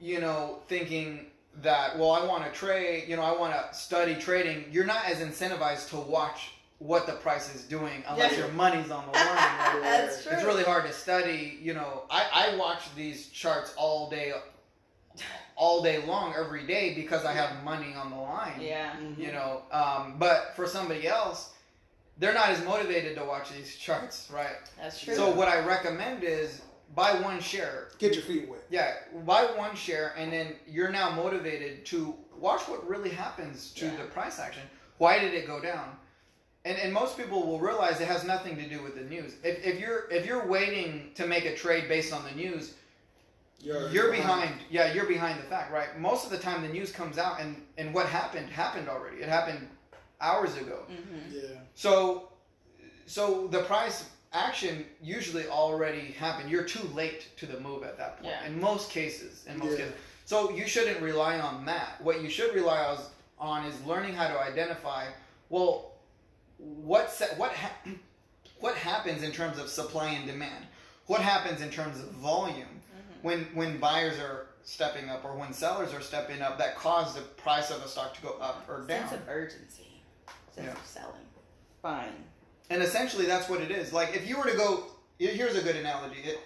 you 0.00 0.20
know, 0.20 0.60
thinking 0.68 1.26
that 1.62 1.98
well, 1.98 2.10
I 2.12 2.24
want 2.24 2.44
to 2.44 2.50
trade. 2.50 3.08
You 3.08 3.16
know, 3.16 3.22
I 3.22 3.32
want 3.38 3.54
to 3.54 3.74
study 3.76 4.14
trading. 4.16 4.64
You're 4.70 4.84
not 4.84 5.04
as 5.06 5.18
incentivized 5.18 5.88
to 5.90 5.96
watch 5.96 6.52
what 6.78 7.06
the 7.06 7.12
price 7.14 7.54
is 7.54 7.62
doing 7.62 8.04
unless 8.06 8.32
Yeah. 8.32 8.38
your 8.38 8.48
money's 8.48 8.90
on 8.90 9.06
the 9.06 9.12
line. 9.18 9.24
right? 9.26 9.80
That's 9.82 10.22
true. 10.24 10.32
It's 10.32 10.44
really 10.44 10.62
hard 10.64 10.84
to 10.86 10.92
study. 10.92 11.58
You 11.62 11.74
know, 11.74 12.02
I, 12.10 12.50
I 12.52 12.56
watch 12.56 12.94
these 12.94 13.28
charts 13.28 13.72
all 13.78 14.10
day, 14.10 14.32
all 15.56 15.82
day 15.82 16.04
long, 16.04 16.34
every 16.38 16.66
day 16.66 16.94
because 16.94 17.24
I 17.24 17.32
have 17.32 17.62
money 17.64 17.94
on 17.94 18.10
the 18.10 18.16
line. 18.16 18.60
Yeah. 18.60 18.94
You 19.16 19.32
know, 19.32 19.62
um, 19.72 20.16
but 20.18 20.52
for 20.54 20.66
somebody 20.66 21.08
else, 21.08 21.54
they're 22.18 22.34
not 22.34 22.48
as 22.50 22.62
motivated 22.64 23.16
to 23.16 23.24
watch 23.24 23.50
these 23.50 23.76
charts, 23.76 24.30
right? 24.32 24.56
That's 24.80 25.00
true. 25.00 25.14
So 25.14 25.30
what 25.30 25.48
I 25.48 25.64
recommend 25.64 26.24
is 26.24 26.62
buy 26.94 27.18
one 27.20 27.40
share. 27.40 27.88
Get 27.98 28.14
your 28.14 28.22
feet 28.24 28.48
wet. 28.48 28.60
Yeah, 28.70 28.94
buy 29.24 29.44
one 29.56 29.74
share, 29.76 30.14
and 30.16 30.32
then 30.32 30.54
you're 30.68 30.90
now 30.90 31.10
motivated 31.10 31.84
to 31.86 32.14
watch 32.38 32.62
what 32.68 32.86
really 32.86 33.10
happens 33.10 33.70
to 33.72 33.86
Yeah. 33.86 33.96
the 33.96 34.04
price 34.04 34.38
action. 34.38 34.62
Why 34.98 35.18
did 35.18 35.32
it 35.34 35.46
go 35.46 35.60
down? 35.60 35.96
And, 36.66 36.76
and 36.78 36.92
most 36.92 37.16
people 37.16 37.46
will 37.46 37.60
realize 37.60 38.00
it 38.00 38.08
has 38.08 38.24
nothing 38.24 38.56
to 38.56 38.68
do 38.68 38.82
with 38.82 38.96
the 38.96 39.02
news. 39.02 39.34
If, 39.44 39.64
if 39.64 39.78
you're 39.78 40.08
if 40.10 40.26
you're 40.26 40.44
waiting 40.46 41.12
to 41.14 41.24
make 41.24 41.44
a 41.44 41.54
trade 41.54 41.86
based 41.88 42.12
on 42.12 42.24
the 42.24 42.32
news, 42.32 42.74
You're, 43.60 43.88
you're 43.90 44.10
behind. 44.10 44.54
Yeah, 44.68 44.92
you're 44.92 45.06
behind 45.06 45.38
the 45.38 45.44
fact, 45.44 45.72
right? 45.72 45.90
Most 45.98 46.24
of 46.26 46.32
the 46.32 46.38
time, 46.38 46.62
the 46.62 46.68
news 46.78 46.90
comes 46.90 47.18
out, 47.18 47.40
and 47.40 47.62
and 47.78 47.94
what 47.94 48.06
happened 48.06 48.50
happened 48.50 48.88
already. 48.88 49.18
It 49.18 49.28
happened 49.28 49.68
hours 50.20 50.56
ago. 50.56 50.78
hmm 50.88 51.18
Yeah. 51.30 51.42
So, 51.74 52.30
so 53.06 53.46
the 53.46 53.62
price 53.62 54.10
action 54.32 54.86
usually 55.00 55.46
already 55.46 56.06
happened. 56.18 56.50
You're 56.50 56.64
too 56.64 56.86
late 56.94 57.28
to 57.36 57.46
the 57.46 57.60
move 57.60 57.84
at 57.84 57.96
that 57.98 58.16
point. 58.16 58.34
Yeah. 58.34 58.46
In 58.48 58.60
most 58.60 58.90
cases, 58.90 59.44
in 59.48 59.56
most 59.58 59.70
Yeah. 59.72 59.84
cases. 59.84 59.94
So 60.24 60.50
you 60.50 60.66
shouldn't 60.66 61.00
rely 61.00 61.38
on 61.38 61.64
that. 61.66 62.00
What 62.02 62.22
you 62.22 62.28
should 62.28 62.52
rely 62.54 62.80
on, 62.84 62.98
on 63.38 63.64
is 63.66 63.76
learning 63.86 64.14
how 64.14 64.26
to 64.26 64.38
identify. 64.40 65.06
Well, 65.48 65.92
what 66.58 67.10
se- 67.10 67.34
what 67.36 67.52
ha- 67.52 67.76
what 68.60 68.74
happens 68.76 69.22
in 69.22 69.32
terms 69.32 69.58
of 69.58 69.68
supply 69.68 70.10
and 70.10 70.26
demand? 70.26 70.66
What 71.06 71.20
happens 71.20 71.60
in 71.60 71.70
terms 71.70 71.98
of 72.00 72.06
volume 72.12 72.56
mm-hmm. 72.56 73.26
when 73.26 73.40
when 73.54 73.78
buyers 73.78 74.18
are 74.18 74.46
stepping 74.64 75.08
up 75.08 75.24
or 75.24 75.36
when 75.36 75.52
sellers 75.52 75.94
are 75.94 76.00
stepping 76.00 76.42
up 76.42 76.58
that 76.58 76.76
cause 76.76 77.14
the 77.14 77.20
price 77.20 77.70
of 77.70 77.84
a 77.84 77.88
stock 77.88 78.14
to 78.14 78.22
go 78.22 78.36
up 78.40 78.64
or 78.68 78.82
down? 78.86 79.08
Sense 79.08 79.22
of 79.22 79.28
urgency. 79.28 80.02
Sense 80.54 80.66
Yeah. 80.66 80.72
of 80.72 80.86
selling. 80.86 81.26
Fine. 81.82 82.24
And 82.68 82.82
essentially, 82.82 83.26
that's 83.26 83.48
what 83.48 83.60
it 83.60 83.70
is. 83.70 83.92
Like, 83.92 84.16
if 84.16 84.28
you 84.28 84.36
were 84.38 84.50
to 84.50 84.56
go, 84.56 84.86
here's 85.18 85.54
a 85.54 85.62
good 85.62 85.76
analogy. 85.76 86.20
It, 86.24 86.40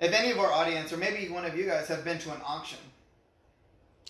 if 0.00 0.12
any 0.12 0.30
of 0.30 0.38
our 0.38 0.50
audience, 0.50 0.90
or 0.90 0.96
maybe 0.96 1.28
one 1.30 1.44
of 1.44 1.54
you 1.54 1.66
guys, 1.66 1.86
have 1.88 2.02
been 2.02 2.18
to 2.20 2.32
an 2.32 2.40
auction, 2.46 2.78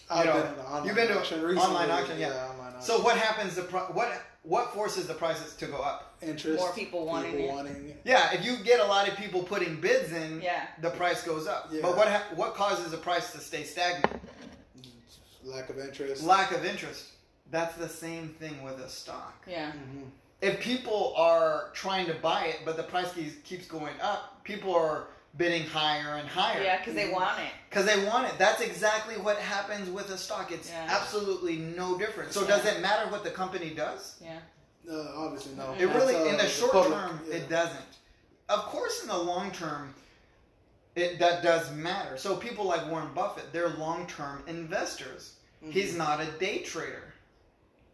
I've 0.09 0.27
You 0.27 0.33
know, 0.33 0.41
been 0.41 0.51
in 0.51 0.57
the 0.59 0.65
online 0.65 0.87
you've 0.87 0.95
been 0.97 1.09
to 1.09 1.19
auction 1.19 1.45
online 1.45 1.91
auction, 1.91 2.19
yeah. 2.21 2.49
online 2.53 2.75
auction. 2.75 2.83
so 2.83 3.01
what 3.01 3.17
happens? 3.17 3.57
The 3.57 3.63
pri- 3.63 3.91
what 3.93 4.13
what 4.45 4.73
forces 4.73 5.07
the 5.09 5.15
prices 5.15 5.55
to 5.57 5.67
go 5.67 5.79
up? 5.79 6.13
interest, 6.23 6.59
More 6.59 6.73
people 6.73 7.05
wanting 7.05 7.39
it. 7.39 7.51
wanting 7.51 7.85
it. 7.91 8.01
Yeah, 8.05 8.33
if 8.33 8.43
you 8.47 8.57
get 8.65 8.81
a 8.81 8.85
lot 8.87 9.07
of 9.09 9.15
people 9.17 9.43
putting 9.43 9.79
bids 9.79 10.11
in, 10.13 10.41
Yeah. 10.41 10.67
the 10.81 10.89
price 10.91 11.23
goes 11.23 11.47
up. 11.47 11.69
Yeah. 11.71 11.81
But 11.83 11.97
what 11.99 12.09
ha- 12.09 12.25
what 12.35 12.55
causes 12.55 12.91
the 12.93 12.97
price 12.97 13.31
to 13.33 13.39
stay 13.41 13.65
stagnant? 13.65 14.21
lack 15.45 15.69
of 15.69 15.79
interest. 15.79 16.23
Lack 16.25 16.53
of 16.53 16.65
interest. 16.65 17.09
That's 17.51 17.77
the 17.77 17.89
same 17.89 18.31
thing 18.41 18.63
with 18.63 18.79
a 18.81 18.89
stock. 18.89 19.35
Yeah. 19.47 19.73
Mhm. 19.73 20.11
if 20.41 20.61
people 20.61 21.15
are 21.17 21.71
trying 21.73 22.05
to 22.07 22.13
buy 22.15 22.45
it, 22.47 22.61
but 22.67 22.77
the 22.77 22.83
price 22.83 23.11
keeps, 23.15 23.35
keeps 23.45 23.67
going 23.67 23.99
up, 24.03 24.43
people 24.45 24.75
are 24.75 25.07
bidding 25.37 25.65
higher 25.67 26.17
and 26.17 26.29
higher. 26.29 26.63
Yeah, 26.63 26.79
because 26.79 26.95
they 26.95 27.11
want 27.11 27.39
it. 27.41 27.51
Because 27.69 27.87
they 27.87 28.05
want 28.07 28.27
it. 28.29 28.39
That's 28.39 28.61
exactly 28.61 29.17
what 29.17 29.37
happens 29.39 29.91
with 29.91 30.11
a 30.11 30.19
stock. 30.19 30.53
It's 30.53 30.71
Yeah. 30.71 30.87
absolutely 30.89 31.57
no 31.57 31.99
different. 31.99 32.33
So 32.33 32.43
Yeah. 32.43 32.49
does 32.49 32.67
it 32.67 32.81
matter 32.81 33.11
what 33.11 33.25
the 33.25 33.31
company 33.31 33.71
does? 33.71 34.15
Yeah. 34.21 34.39
Uh, 34.89 35.13
obviously, 35.17 35.55
no. 35.55 35.75
It 35.79 35.87
really, 35.87 36.15
uh, 36.15 36.25
in 36.27 36.37
the 36.37 36.47
short 36.49 36.73
public, 36.73 36.93
term, 36.99 37.21
yeah. 37.27 37.35
it 37.37 37.49
doesn't. 37.49 37.97
Of 38.49 38.61
course, 38.67 39.01
in 39.03 39.09
the 39.09 39.17
long 39.17 39.51
term, 39.51 39.95
it 40.95 41.19
that 41.19 41.43
does 41.43 41.71
matter. 41.73 42.17
So 42.19 42.37
people 42.37 42.67
like 42.67 42.87
Warren 42.89 43.13
Buffett, 43.15 43.53
they're 43.53 43.71
long 43.71 44.07
term 44.07 44.45
investors. 44.47 45.33
Mhm. 45.65 45.73
He's 45.73 45.95
not 45.95 46.21
a 46.21 46.27
day 46.27 46.59
trader. 46.63 47.15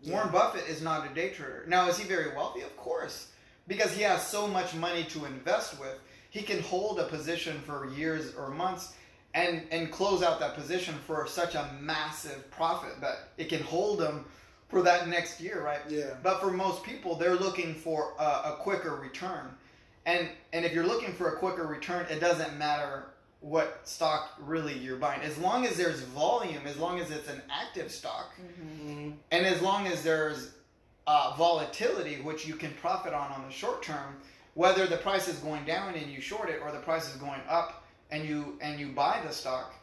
Yeah. 0.02 0.14
Warren 0.14 0.30
Buffett 0.32 0.66
is 0.68 0.82
not 0.82 1.06
a 1.10 1.14
day 1.14 1.30
trader. 1.30 1.64
Now, 1.66 1.88
is 1.88 1.96
he 1.98 2.04
very 2.04 2.34
wealthy? 2.34 2.62
Of 2.62 2.76
course. 2.76 3.28
Because 3.68 3.92
he 3.92 4.02
has 4.02 4.26
so 4.26 4.48
much 4.48 4.74
money 4.74 5.04
to 5.04 5.24
invest 5.26 5.78
with, 5.78 5.96
he 6.30 6.42
can 6.42 6.62
hold 6.62 6.98
a 6.98 7.04
position 7.04 7.60
for 7.66 7.88
years 7.90 8.34
or 8.34 8.50
months 8.50 8.94
and, 9.34 9.62
and 9.70 9.90
close 9.92 10.22
out 10.22 10.40
that 10.40 10.54
position 10.54 10.94
for 11.06 11.26
such 11.26 11.54
a 11.54 11.70
massive 11.80 12.50
profit 12.50 13.00
that 13.00 13.28
it 13.36 13.48
can 13.48 13.62
hold 13.62 13.98
them 13.98 14.24
for 14.68 14.82
that 14.82 15.08
next 15.08 15.40
year, 15.40 15.62
right? 15.64 15.80
Yeah. 15.88 16.14
But 16.22 16.40
for 16.40 16.50
most 16.50 16.82
people, 16.84 17.16
they're 17.16 17.34
looking 17.36 17.74
for 17.74 18.14
a, 18.18 18.22
a 18.22 18.56
quicker 18.60 18.94
return, 18.96 19.46
and 20.06 20.28
and 20.52 20.64
if 20.64 20.72
you're 20.72 20.86
looking 20.86 21.12
for 21.12 21.34
a 21.34 21.36
quicker 21.38 21.66
return, 21.66 22.06
it 22.10 22.20
doesn't 22.20 22.56
matter 22.56 23.04
what 23.40 23.80
stock 23.84 24.32
really 24.38 24.76
you're 24.78 24.96
buying, 24.98 25.22
as 25.22 25.36
long 25.38 25.64
as 25.66 25.76
there's 25.76 26.00
volume, 26.00 26.66
as 26.66 26.76
long 26.76 27.00
as 27.00 27.10
it's 27.10 27.28
an 27.28 27.40
active 27.50 27.90
stock, 27.90 28.32
Mhm. 28.38 29.14
and 29.32 29.46
as 29.46 29.60
long 29.62 29.86
as 29.86 30.02
there's 30.02 30.52
uh, 31.06 31.34
volatility, 31.36 32.20
which 32.20 32.46
you 32.46 32.54
can 32.54 32.70
profit 32.74 33.12
on 33.14 33.32
on 33.32 33.44
the 33.46 33.50
short 33.52 33.82
term, 33.82 34.20
whether 34.54 34.86
the 34.86 34.96
price 34.96 35.28
is 35.28 35.38
going 35.38 35.64
down 35.64 35.94
and 35.94 36.10
you 36.10 36.20
short 36.20 36.48
it, 36.50 36.60
or 36.62 36.72
the 36.72 36.78
price 36.78 37.08
is 37.08 37.16
going 37.16 37.40
up 37.48 37.84
and 38.10 38.28
you 38.28 38.58
and 38.60 38.80
you 38.80 38.88
buy 38.88 39.20
the 39.26 39.32
stock, 39.32 39.74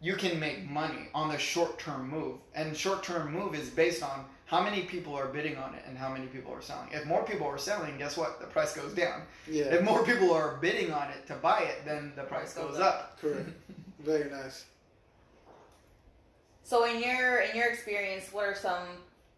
you 0.00 0.14
can 0.16 0.40
make 0.40 0.68
money 0.68 1.08
on 1.14 1.28
the 1.28 1.38
short 1.38 1.78
term 1.78 2.08
move. 2.08 2.38
And 2.54 2.76
short 2.76 3.02
term 3.02 3.32
move 3.32 3.54
is 3.54 3.68
based 3.68 4.02
on 4.02 4.24
how 4.46 4.60
many 4.62 4.82
people 4.82 5.14
are 5.14 5.26
bidding 5.26 5.56
on 5.56 5.74
it 5.74 5.84
and 5.86 5.96
how 5.96 6.12
many 6.12 6.26
people 6.26 6.52
are 6.52 6.62
selling. 6.62 6.88
If 6.92 7.06
more 7.06 7.22
people 7.24 7.46
are 7.46 7.58
selling, 7.58 7.96
guess 7.98 8.16
what? 8.16 8.40
The 8.40 8.46
price 8.46 8.74
goes 8.74 8.92
down. 8.92 9.22
Yeah. 9.46 9.66
If 9.66 9.82
more 9.84 10.04
people 10.04 10.32
are 10.32 10.56
bidding 10.60 10.92
on 10.92 11.08
it 11.10 11.26
to 11.28 11.34
buy 11.34 11.60
it, 11.60 11.84
then 11.84 12.12
the 12.16 12.24
price 12.24 12.54
goes 12.54 12.78
up. 12.78 13.20
Correct. 13.20 13.48
Very 14.00 14.28
nice. 14.28 14.64
So 16.64 16.84
in 16.84 17.00
your 17.02 17.40
in 17.40 17.56
your 17.56 17.68
experience, 17.68 18.32
what 18.32 18.44
are 18.44 18.54
some 18.54 18.86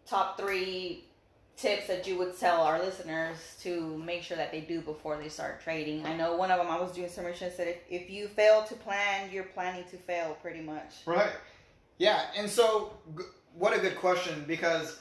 top 0.05 0.39
three 0.39 1.05
tips 1.55 1.87
that 1.87 2.07
you 2.07 2.17
would 2.17 2.37
tell 2.37 2.61
our 2.61 2.79
listeners 2.79 3.37
to 3.61 3.97
make 3.99 4.23
sure 4.23 4.35
that 4.37 4.51
they 4.51 4.61
do 4.61 4.81
before 4.81 5.17
they 5.17 5.29
start 5.29 5.61
trading? 5.61 6.05
I 6.05 6.15
know 6.15 6.35
one 6.35 6.51
of 6.51 6.57
them 6.57 6.67
I 6.69 6.79
was 6.79 6.91
doing 6.91 7.09
some 7.09 7.25
research 7.25 7.53
said 7.55 7.67
if, 7.67 7.77
if 7.89 8.09
you 8.09 8.27
fail 8.27 8.63
to 8.63 8.73
plan, 8.75 9.29
you're 9.31 9.43
planning 9.45 9.83
to 9.91 9.97
fail 9.97 10.37
pretty 10.41 10.61
much. 10.61 10.93
Right. 11.05 11.31
Yeah, 11.99 12.21
and 12.35 12.49
so 12.49 12.93
g- 13.17 13.23
what 13.55 13.75
a 13.77 13.79
good 13.79 13.95
question 13.97 14.43
because 14.47 14.99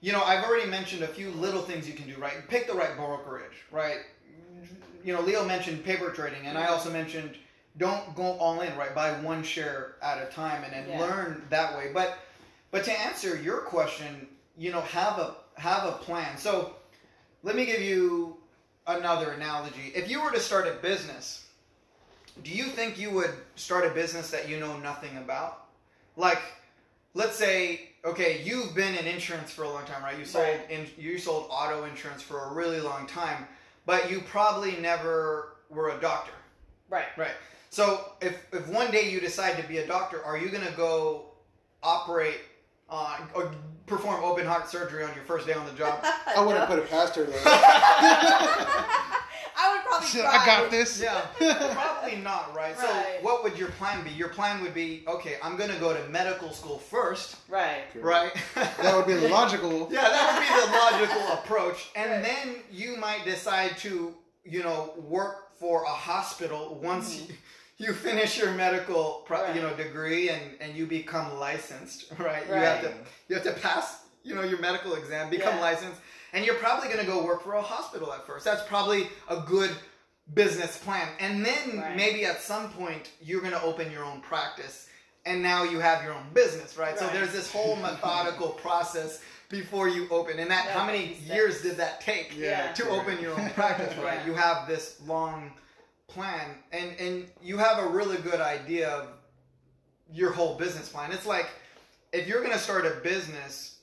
you 0.00 0.12
know 0.12 0.22
I've 0.22 0.44
already 0.44 0.70
mentioned 0.70 1.02
a 1.02 1.08
few 1.08 1.30
little 1.32 1.62
things 1.62 1.86
you 1.88 1.94
can 1.94 2.06
do. 2.06 2.16
Right, 2.16 2.46
pick 2.48 2.66
the 2.66 2.74
right 2.74 2.96
brokerage. 2.96 3.64
Right. 3.70 3.98
You 5.04 5.12
know, 5.12 5.20
Leo 5.20 5.44
mentioned 5.44 5.84
paper 5.84 6.10
trading, 6.10 6.46
and 6.46 6.56
I 6.56 6.66
also 6.66 6.90
mentioned 6.90 7.34
don't 7.76 8.14
go 8.14 8.22
all 8.22 8.60
in. 8.60 8.74
Right, 8.76 8.94
buy 8.94 9.10
one 9.20 9.42
share 9.42 9.96
at 10.00 10.22
a 10.22 10.26
time 10.26 10.62
and 10.62 10.72
then 10.72 10.88
Yeah. 10.88 11.00
learn 11.00 11.42
that 11.50 11.76
way. 11.76 11.90
But 11.92 12.18
but 12.70 12.84
to 12.84 12.92
answer 13.00 13.36
your 13.36 13.58
question, 13.62 14.28
you 14.56 14.70
know, 14.72 14.80
have 14.82 15.18
a 15.18 15.34
have 15.56 15.84
a 15.88 15.92
plan. 15.92 16.36
So 16.36 16.74
let 17.42 17.56
me 17.56 17.66
give 17.66 17.82
you 17.82 18.36
another 18.86 19.32
analogy. 19.32 19.92
If 19.94 20.10
you 20.10 20.22
were 20.22 20.30
to 20.32 20.40
start 20.40 20.66
a 20.66 20.72
business, 20.82 21.46
do 22.42 22.50
you 22.50 22.64
think 22.64 22.98
you 22.98 23.10
would 23.10 23.30
start 23.56 23.84
a 23.86 23.90
business 23.90 24.30
that 24.30 24.48
you 24.48 24.58
know 24.58 24.78
nothing 24.78 25.16
about? 25.18 25.66
Like, 26.16 26.40
let's 27.14 27.36
say, 27.36 27.90
okay, 28.04 28.42
you've 28.42 28.74
been 28.74 28.94
in 28.94 29.06
insurance 29.06 29.50
for 29.50 29.62
a 29.64 29.68
long 29.68 29.84
time, 29.84 30.02
right? 30.02 30.18
You 30.18 30.24
sold 30.24 30.44
Right. 30.44 30.70
in, 30.70 30.88
you 30.98 31.18
sold 31.18 31.46
auto 31.50 31.84
insurance 31.84 32.22
for 32.22 32.46
a 32.46 32.52
really 32.52 32.80
long 32.80 33.06
time, 33.06 33.46
but 33.86 34.10
you 34.10 34.20
probably 34.22 34.76
never 34.76 35.56
were 35.70 35.90
a 35.90 36.00
doctor, 36.00 36.32
Right. 36.88 37.06
right? 37.16 37.34
So 37.70 38.12
if 38.20 38.36
if 38.52 38.68
one 38.68 38.90
day 38.90 39.08
you 39.08 39.20
decide 39.20 39.56
to 39.56 39.66
be 39.66 39.78
a 39.78 39.86
doctor, 39.86 40.22
are 40.24 40.36
you 40.36 40.48
gonna 40.50 40.72
go 40.72 41.32
operate 41.82 42.40
uh, 42.92 43.16
or 43.34 43.50
perform 43.86 44.22
open 44.22 44.46
heart 44.46 44.68
surgery 44.68 45.02
on 45.02 45.12
your 45.14 45.24
first 45.24 45.46
day 45.46 45.54
on 45.54 45.66
the 45.66 45.72
job? 45.72 45.98
I 46.36 46.44
wouldn't 46.44 46.66
put 46.66 46.78
it 46.78 46.88
past 46.90 47.16
her 47.16 47.24
though. 47.24 47.32
I 49.54 49.72
would 49.74 49.82
probably 49.84 50.08
try. 50.08 50.26
I 50.26 50.46
got 50.46 50.70
this. 50.70 51.00
Yeah, 51.00 51.20
probably 51.74 52.16
not, 52.18 52.54
right? 52.54 52.76
So, 52.76 52.86
what 53.20 53.44
would 53.44 53.56
your 53.58 53.68
plan 53.72 54.02
be? 54.02 54.10
Your 54.10 54.28
plan 54.28 54.60
would 54.62 54.74
be, 54.74 55.04
okay, 55.06 55.36
I'm 55.42 55.56
gonna 55.56 55.78
go 55.78 55.94
to 55.94 56.08
medical 56.08 56.52
school 56.52 56.78
first, 56.78 57.36
Right. 57.48 57.84
right? 57.94 58.32
That 58.54 58.96
would 58.96 59.06
be 59.06 59.14
the 59.14 59.28
logical. 59.28 59.88
yeah, 59.90 60.02
that 60.02 60.34
would 60.34 60.40
be 60.40 60.48
the 60.66 61.08
logical 61.12 61.32
approach, 61.34 61.90
and 61.94 62.24
then 62.24 62.56
you 62.70 62.96
might 62.96 63.24
decide 63.24 63.76
to, 63.78 64.14
you 64.44 64.62
know, 64.62 64.94
work 64.98 65.56
for 65.58 65.84
a 65.84 65.88
hospital 65.88 66.80
once 66.82 67.20
you, 67.20 67.34
you 67.78 67.92
finish 67.92 68.38
your 68.38 68.52
medical, 68.52 69.22
pro- 69.26 69.42
Right. 69.42 69.56
you 69.56 69.62
know, 69.62 69.74
degree 69.74 70.28
and 70.28 70.42
and 70.60 70.76
you 70.76 70.86
become 70.86 71.38
licensed, 71.38 72.12
right? 72.18 72.46
You 72.46 72.54
have 72.54 72.82
to 72.82 72.92
you 73.28 73.34
have 73.36 73.44
to 73.44 73.52
pass, 73.52 74.04
you 74.22 74.34
know, 74.34 74.42
your 74.42 74.60
medical 74.60 74.94
exam, 74.94 75.30
become 75.30 75.54
Yeah. 75.56 75.60
licensed, 75.62 76.00
and 76.32 76.44
you're 76.44 76.56
probably 76.56 76.88
going 76.88 77.00
to 77.00 77.10
go 77.10 77.24
work 77.24 77.42
for 77.42 77.54
a 77.54 77.62
hospital 77.62 78.12
at 78.12 78.26
first. 78.26 78.44
That's 78.44 78.62
probably 78.68 79.08
a 79.28 79.36
good 79.40 79.74
business 80.34 80.78
plan. 80.78 81.08
And 81.18 81.44
then 81.44 81.78
Right. 81.80 81.96
maybe 81.96 82.24
at 82.24 82.40
some 82.40 82.70
point 82.72 83.10
you're 83.20 83.40
going 83.40 83.52
to 83.52 83.62
open 83.62 83.90
your 83.90 84.04
own 84.04 84.20
practice 84.20 84.86
and 85.26 85.42
now 85.42 85.62
you 85.64 85.78
have 85.80 86.02
your 86.02 86.12
own 86.12 86.26
business, 86.32 86.76
right? 86.76 86.98
So 86.98 87.06
there's 87.08 87.32
this 87.32 87.50
whole 87.50 87.76
methodical 87.76 88.48
process 88.66 89.20
before 89.48 89.88
you 89.88 90.08
open. 90.10 90.38
And 90.38 90.50
that 90.50 90.66
Yeah, 90.66 90.72
how 90.78 90.86
many 90.86 91.14
years 91.26 91.60
did 91.62 91.76
that 91.76 92.00
take 92.00 92.36
Yeah. 92.36 92.72
to 92.72 92.88
open 92.88 93.20
your 93.20 93.38
own 93.38 93.50
practice, 93.50 93.96
right? 93.98 94.20
You 94.26 94.34
have 94.34 94.66
this 94.68 94.96
long 95.06 95.52
plan 96.12 96.56
and 96.72 96.94
and 96.98 97.26
you 97.42 97.56
have 97.58 97.78
a 97.78 97.86
really 97.88 98.18
good 98.18 98.40
idea 98.40 98.88
of 98.90 99.08
your 100.12 100.32
whole 100.32 100.56
business 100.58 100.88
plan. 100.88 101.10
It's 101.12 101.26
like 101.26 101.48
if 102.12 102.26
you're 102.28 102.40
going 102.40 102.52
to 102.52 102.58
start 102.58 102.84
a 102.86 103.00
business, 103.02 103.78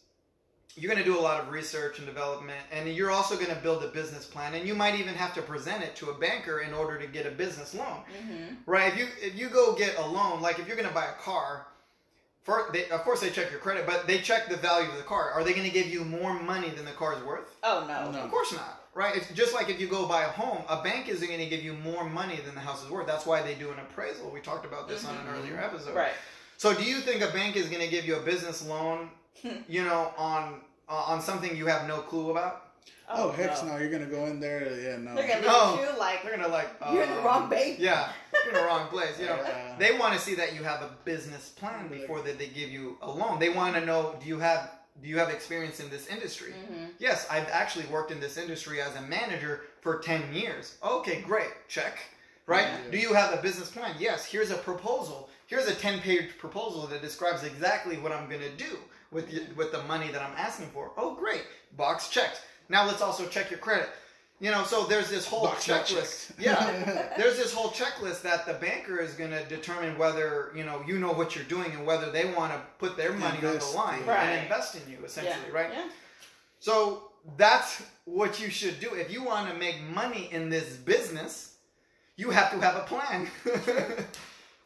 you're 0.76 0.92
going 0.94 1.04
to 1.04 1.10
do 1.12 1.18
a 1.18 1.22
lot 1.22 1.42
of 1.42 1.50
research 1.50 1.98
and 1.98 2.06
development, 2.08 2.60
and 2.72 2.88
you're 2.88 3.10
also 3.12 3.36
going 3.36 3.48
to 3.50 3.56
build 3.56 3.84
a 3.84 3.88
business 3.88 4.26
plan, 4.26 4.54
and 4.54 4.68
you 4.68 4.76
might 4.76 4.94
even 5.00 5.16
have 5.16 5.34
to 5.34 5.42
present 5.42 5.84
it 5.84 5.96
to 5.96 6.12
a 6.12 6.14
banker 6.14 6.60
in 6.60 6.74
order 6.74 7.00
to 7.00 7.08
get 7.08 7.26
a 7.26 7.32
business 7.32 7.74
loan, 7.74 8.04
Mm-hmm. 8.18 8.54
right? 8.68 8.94
If 8.94 9.00
you 9.00 9.08
if 9.22 9.36
you 9.38 9.50
go 9.50 9.74
get 9.76 9.98
a 9.98 10.06
loan, 10.06 10.42
like 10.42 10.60
if 10.60 10.68
you're 10.68 10.78
going 10.78 10.88
to 10.88 10.94
buy 10.94 11.06
a 11.06 11.22
car, 11.22 11.66
for 12.44 12.70
they, 12.72 12.88
of 12.90 13.02
course 13.02 13.20
they 13.22 13.32
check 13.32 13.50
your 13.52 13.60
credit, 13.60 13.86
but 13.88 14.06
they 14.08 14.20
check 14.20 14.48
the 14.48 14.58
value 14.58 14.90
of 14.90 14.98
the 14.98 15.04
car. 15.04 15.32
Are 15.32 15.44
they 15.44 15.54
going 15.54 15.68
to 15.68 15.74
give 15.74 15.88
you 15.88 16.06
more 16.06 16.40
money 16.40 16.70
than 16.70 16.86
the 16.86 16.92
car 16.92 17.14
is 17.18 17.24
worth? 17.24 17.56
Oh 17.64 17.86
no. 17.88 18.12
No. 18.12 18.20
Of 18.20 18.30
course 18.32 18.54
not, 18.54 18.79
right? 19.00 19.16
It's 19.16 19.32
just 19.34 19.54
like 19.54 19.70
if 19.70 19.80
you 19.80 19.88
go 19.88 20.06
buy 20.06 20.24
a 20.26 20.28
home, 20.28 20.62
a 20.68 20.84
bank 20.84 21.08
isn't 21.08 21.26
going 21.26 21.40
to 21.40 21.46
give 21.46 21.64
you 21.64 21.74
more 21.74 22.04
money 22.04 22.38
than 22.46 22.54
the 22.54 22.60
house 22.60 22.84
is 22.84 22.92
worth. 22.92 23.08
That's 23.08 23.26
why 23.26 23.42
they 23.42 23.56
do 23.56 23.72
an 23.72 23.80
appraisal. 23.80 24.30
We 24.30 24.42
talked 24.42 24.66
about 24.66 24.90
this 24.90 25.06
on 25.06 25.16
an 25.16 25.26
Mhm. 25.26 25.38
earlier 25.38 25.58
episode. 25.58 25.96
Right. 25.96 26.12
So, 26.58 26.74
do 26.74 26.84
you 26.84 26.98
think 27.00 27.22
a 27.22 27.32
bank 27.32 27.56
is 27.56 27.68
going 27.70 27.82
to 27.82 27.88
give 27.88 28.06
you 28.06 28.18
a 28.18 28.20
business 28.20 28.62
loan, 28.66 29.10
you 29.70 29.84
know, 29.86 30.14
on 30.18 30.62
uh, 30.90 31.12
on 31.14 31.22
something 31.22 31.56
you 31.56 31.68
have 31.68 31.88
no 31.88 32.00
clue 32.02 32.32
about? 32.32 32.66
Oh, 33.12 33.32
heck 33.32 33.64
no. 33.66 33.78
You're 33.78 33.90
gonna 33.90 34.06
go 34.06 34.26
in 34.26 34.40
there. 34.40 34.62
Yeah, 34.86 34.98
no. 34.98 35.16
They're 35.16 35.28
gonna 35.28 35.42
No. 35.48 35.72
look 35.72 35.80
at 35.82 35.94
you 35.94 36.00
like 36.00 36.22
They're 36.24 36.36
going 36.38 36.44
to 36.44 36.54
like 36.60 36.70
you're 36.92 37.04
in 37.04 37.10
the 37.10 37.18
um, 37.20 37.26
wrong 37.26 37.50
bank. 37.50 37.78
Yeah, 37.80 38.12
you're 38.34 38.54
in 38.54 38.60
the 38.62 38.66
wrong 38.68 38.88
place. 38.88 39.18
You 39.20 39.26
know, 39.28 39.36
Yeah. 39.48 39.76
they 39.80 39.98
want 39.98 40.14
to 40.16 40.20
see 40.20 40.36
that 40.36 40.54
you 40.56 40.64
have 40.64 40.82
a 40.84 40.90
business 41.06 41.50
plan 41.50 41.88
before 41.88 42.22
that 42.22 42.38
they 42.38 42.48
give 42.48 42.70
you 42.70 42.98
a 43.02 43.10
loan. 43.10 43.40
They 43.40 43.50
want 43.50 43.74
to 43.76 43.86
know 43.86 44.16
do 44.22 44.28
you 44.28 44.40
have 44.40 44.62
do 45.02 45.10
you 45.10 45.18
have 45.18 45.30
experience 45.30 45.80
in 45.80 45.90
this 45.90 46.08
industry? 46.08 46.52
Mm-hmm. 46.52 46.86
Yes, 47.00 47.28
I've 47.30 47.48
actually 47.50 47.86
worked 47.86 48.12
in 48.12 48.20
this 48.20 48.38
industry 48.38 48.82
as 48.82 48.96
a 48.96 49.02
manager 49.02 49.62
for 49.82 50.00
10 50.00 50.34
years. 50.34 50.78
Okay, 50.84 51.22
great. 51.22 51.52
Check. 51.68 52.00
Right? 52.46 52.66
Yeah. 52.66 52.92
Do 52.92 52.98
you 52.98 53.14
have 53.14 53.34
a 53.34 53.42
business 53.42 53.70
plan? 53.70 53.96
Yes, 54.00 54.26
here's 54.26 54.50
a 54.50 54.58
proposal. 54.58 55.30
Here's 55.46 55.68
a 55.68 55.76
10 55.76 56.00
page 56.00 56.38
proposal 56.38 56.88
that 56.88 57.02
describes 57.02 57.44
exactly 57.44 57.98
what 57.98 58.12
I'm 58.12 58.28
going 58.28 58.42
to 58.42 58.52
do 58.52 58.78
with, 59.12 59.30
the, 59.30 59.54
with 59.56 59.72
the 59.72 59.84
money 59.84 60.12
that 60.12 60.22
I'm 60.22 60.36
asking 60.36 60.68
for. 60.68 60.92
Oh, 60.98 61.14
great. 61.16 61.44
Box 61.78 62.10
checked. 62.10 62.42
Now 62.68 62.86
let's 62.86 63.02
also 63.02 63.28
check 63.28 63.50
your 63.50 63.60
credit. 63.60 63.90
You 64.42 64.52
know, 64.52 64.64
so 64.64 64.86
there's 64.86 65.10
this 65.10 65.26
whole 65.26 65.44
Box 65.44 65.68
checklist. 65.68 66.28
checked. 66.28 66.40
Yeah. 66.40 67.10
there's 67.18 67.38
this 67.38 67.54
whole 67.54 67.72
checklist 67.72 68.22
that 68.22 68.46
the 68.46 68.54
banker 68.54 69.00
is 69.00 69.14
going 69.14 69.32
to 69.32 69.44
determine 69.46 69.98
whether, 69.98 70.52
you 70.56 70.64
know, 70.64 70.82
you 70.88 70.98
know 70.98 71.12
what 71.12 71.36
you're 71.36 71.44
doing 71.46 71.72
and 71.74 71.86
whether 71.86 72.10
they 72.10 72.26
want 72.34 72.54
to 72.54 72.62
put 72.78 72.96
their 72.96 73.12
money 73.12 73.38
Invest, 73.38 73.68
on 73.68 73.72
the 73.72 73.78
line 73.78 74.06
Right. 74.06 74.24
and 74.24 74.44
invest 74.44 74.76
in 74.76 74.90
you, 74.90 75.00
essentially, 75.04 75.36
yeah. 75.50 75.54
right? 75.60 75.70
Yeah. 75.74 75.90
So 76.60 77.12
that's 77.38 77.84
what 78.06 78.40
you 78.40 78.50
should 78.50 78.80
do. 78.80 78.94
If 78.94 79.12
you 79.12 79.24
want 79.24 79.52
to 79.52 79.58
make 79.58 79.82
money 79.82 80.30
in 80.32 80.50
this 80.50 80.78
business, 80.78 81.56
you 82.16 82.30
have 82.30 82.52
to 82.52 82.60
have 82.60 82.76
a 82.78 82.86
plan. 82.86 83.28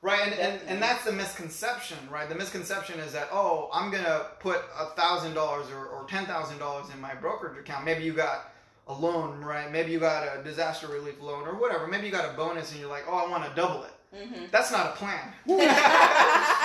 right? 0.04 0.22
And, 0.22 0.34
and, 0.34 0.62
and 0.68 0.82
that's 0.82 1.04
the 1.06 1.12
misconception, 1.12 1.98
right? 2.12 2.30
The 2.30 2.36
misconception 2.36 3.00
is 3.00 3.14
that, 3.14 3.30
oh, 3.32 3.70
I'm 3.74 3.90
going 3.90 4.04
to 4.04 4.28
put 4.40 4.70
$1,000 4.72 5.36
or, 5.36 5.86
or 5.88 6.06
$10,000 6.08 6.94
in 6.94 7.02
my 7.02 7.16
brokerage 7.16 7.58
account. 7.58 7.86
Maybe 7.86 8.04
you 8.04 8.14
got 8.14 8.53
a 8.88 8.94
loan, 8.94 9.40
right? 9.42 9.72
Maybe 9.72 9.92
you 9.92 10.00
got 10.00 10.28
a 10.38 10.44
disaster 10.44 10.88
relief 10.88 11.22
loan 11.22 11.48
or 11.48 11.54
whatever. 11.56 11.88
Maybe 11.88 12.06
you 12.08 12.12
got 12.12 12.30
a 12.30 12.34
bonus 12.36 12.72
and 12.72 12.80
you're 12.82 12.90
like, 12.90 13.06
oh, 13.08 13.16
I 13.26 13.30
want 13.30 13.46
to 13.46 13.56
double 13.56 13.84
it. 13.84 13.92
Mm-hmm. 14.16 14.46
That's 14.52 14.72
not 14.72 14.88
a 14.88 14.92
plan. 14.92 15.34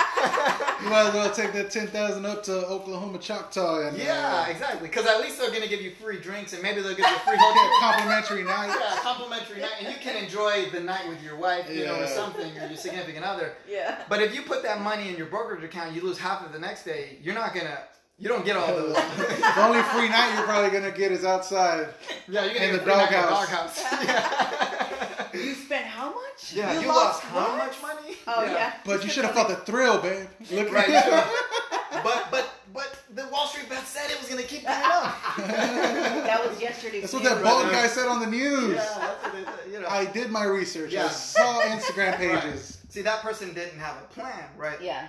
You 0.81 0.89
might 0.89 1.07
as 1.07 1.13
well 1.13 1.31
take 1.31 1.51
that 1.53 1.71
ten 1.71 1.87
thousand 1.87 2.25
up 2.25 2.43
to 2.43 2.53
Oklahoma 2.67 3.19
Choctaw 3.19 3.87
and 3.87 3.97
Yeah, 3.97 4.45
uh, 4.47 4.49
exactly. 4.51 4.87
Because 4.87 5.05
at 5.05 5.19
least 5.19 5.37
they're 5.37 5.49
going 5.49 5.61
to 5.61 5.67
give 5.67 5.81
you 5.81 5.91
free 5.91 6.19
drinks 6.19 6.53
and 6.53 6.61
maybe 6.63 6.81
they'll 6.81 6.95
give 6.95 7.05
you 7.05 7.15
a 7.15 7.19
free 7.27 7.37
hotel. 7.37 7.69
complimentary 7.81 8.43
night. 8.43 8.67
yeah, 8.79 8.99
complimentary 9.01 9.61
night, 9.61 9.71
and 9.81 9.87
you 9.93 9.99
can 9.99 10.21
enjoy 10.21 10.69
the 10.71 10.79
night 10.79 11.07
with 11.09 11.21
your 11.23 11.35
wife, 11.37 11.69
you 11.69 11.85
know, 11.85 12.01
or 12.01 12.07
something, 12.07 12.57
or 12.57 12.67
your 12.67 12.77
significant 12.77 13.25
other. 13.25 13.53
Yeah. 13.69 14.03
But 14.09 14.21
if 14.21 14.33
you 14.33 14.41
put 14.41 14.63
that 14.63 14.81
money 14.81 15.09
in 15.09 15.15
your 15.17 15.27
brokerage 15.27 15.63
account, 15.63 15.93
you 15.93 16.01
lose 16.01 16.17
half 16.17 16.45
of 16.45 16.53
the 16.53 16.59
next 16.59 16.83
day. 16.83 17.17
You're 17.21 17.35
not 17.35 17.53
gonna, 17.53 17.77
you 18.19 18.27
don't 18.27 18.43
get 18.45 18.57
all 18.57 18.67
those. 18.67 18.93
the 19.17 19.63
only 19.65 19.81
free 19.83 20.09
night 20.09 20.33
you're 20.35 20.45
probably 20.45 20.69
gonna 20.71 20.91
get 20.91 21.11
is 21.11 21.23
outside. 21.25 21.87
yeah, 22.27 22.43
you're 22.45 22.53
gonna 22.53 22.65
In 22.65 22.71
get 22.75 22.85
the 22.85 22.91
a 22.91 22.95
free 22.95 22.95
night 22.95 23.07
in 23.07 23.21
doghouse. 23.21 23.81
doghouse. 23.81 24.05
Yeah. 25.31 25.45
You 25.45 25.53
spent 25.53 25.85
how 25.85 26.07
much? 26.09 26.53
yeah, 26.53 26.79
you, 26.81 26.87
lost, 26.87 27.21
how 27.21 27.55
much 27.55 27.79
money? 27.83 28.15
Oh 28.27 28.43
yeah. 28.43 28.73
But 28.83 29.03
you 29.03 29.09
should 29.11 29.23
have 29.25 29.35
felt 29.35 29.47
the 29.47 29.57
thrill, 29.57 30.01
babe. 30.01 30.27
Look 30.51 30.71
Right. 30.71 30.89
at 30.89 31.03
so- 31.05 32.01
but 32.03 32.27
but 32.31 32.49
but 32.73 32.99
the 33.13 33.27
Wall 33.27 33.45
Street 33.47 33.69
bet 33.69 33.85
said 33.85 34.09
it 34.09 34.19
was 34.19 34.27
gonna 34.27 34.41
keep 34.41 34.63
going 34.63 34.75
up. 34.83 35.15
that 35.37 36.41
was 36.47 36.59
yesterday. 36.59 37.01
That's 37.01 37.13
what 37.13 37.23
that 37.23 37.43
bald 37.43 37.71
guy 37.71 37.85
said 37.87 38.07
on 38.07 38.19
the 38.21 38.27
news. 38.27 38.75
yeah, 38.75 38.95
that's 38.97 39.23
what 39.23 39.35
it, 39.35 39.47
uh, 39.47 39.51
you 39.71 39.79
know. 39.79 39.87
I 39.87 40.05
did 40.05 40.31
my 40.31 40.45
research. 40.45 40.91
I 40.91 40.93
Yeah. 40.95 41.09
saw 41.09 41.61
Instagram 41.61 42.17
pages. 42.17 42.79
See, 42.89 43.03
that 43.03 43.21
person 43.21 43.53
didn't 43.53 43.79
have 43.79 43.97
a 43.97 44.05
plan, 44.13 44.45
right? 44.57 44.81
Yeah. 44.81 45.07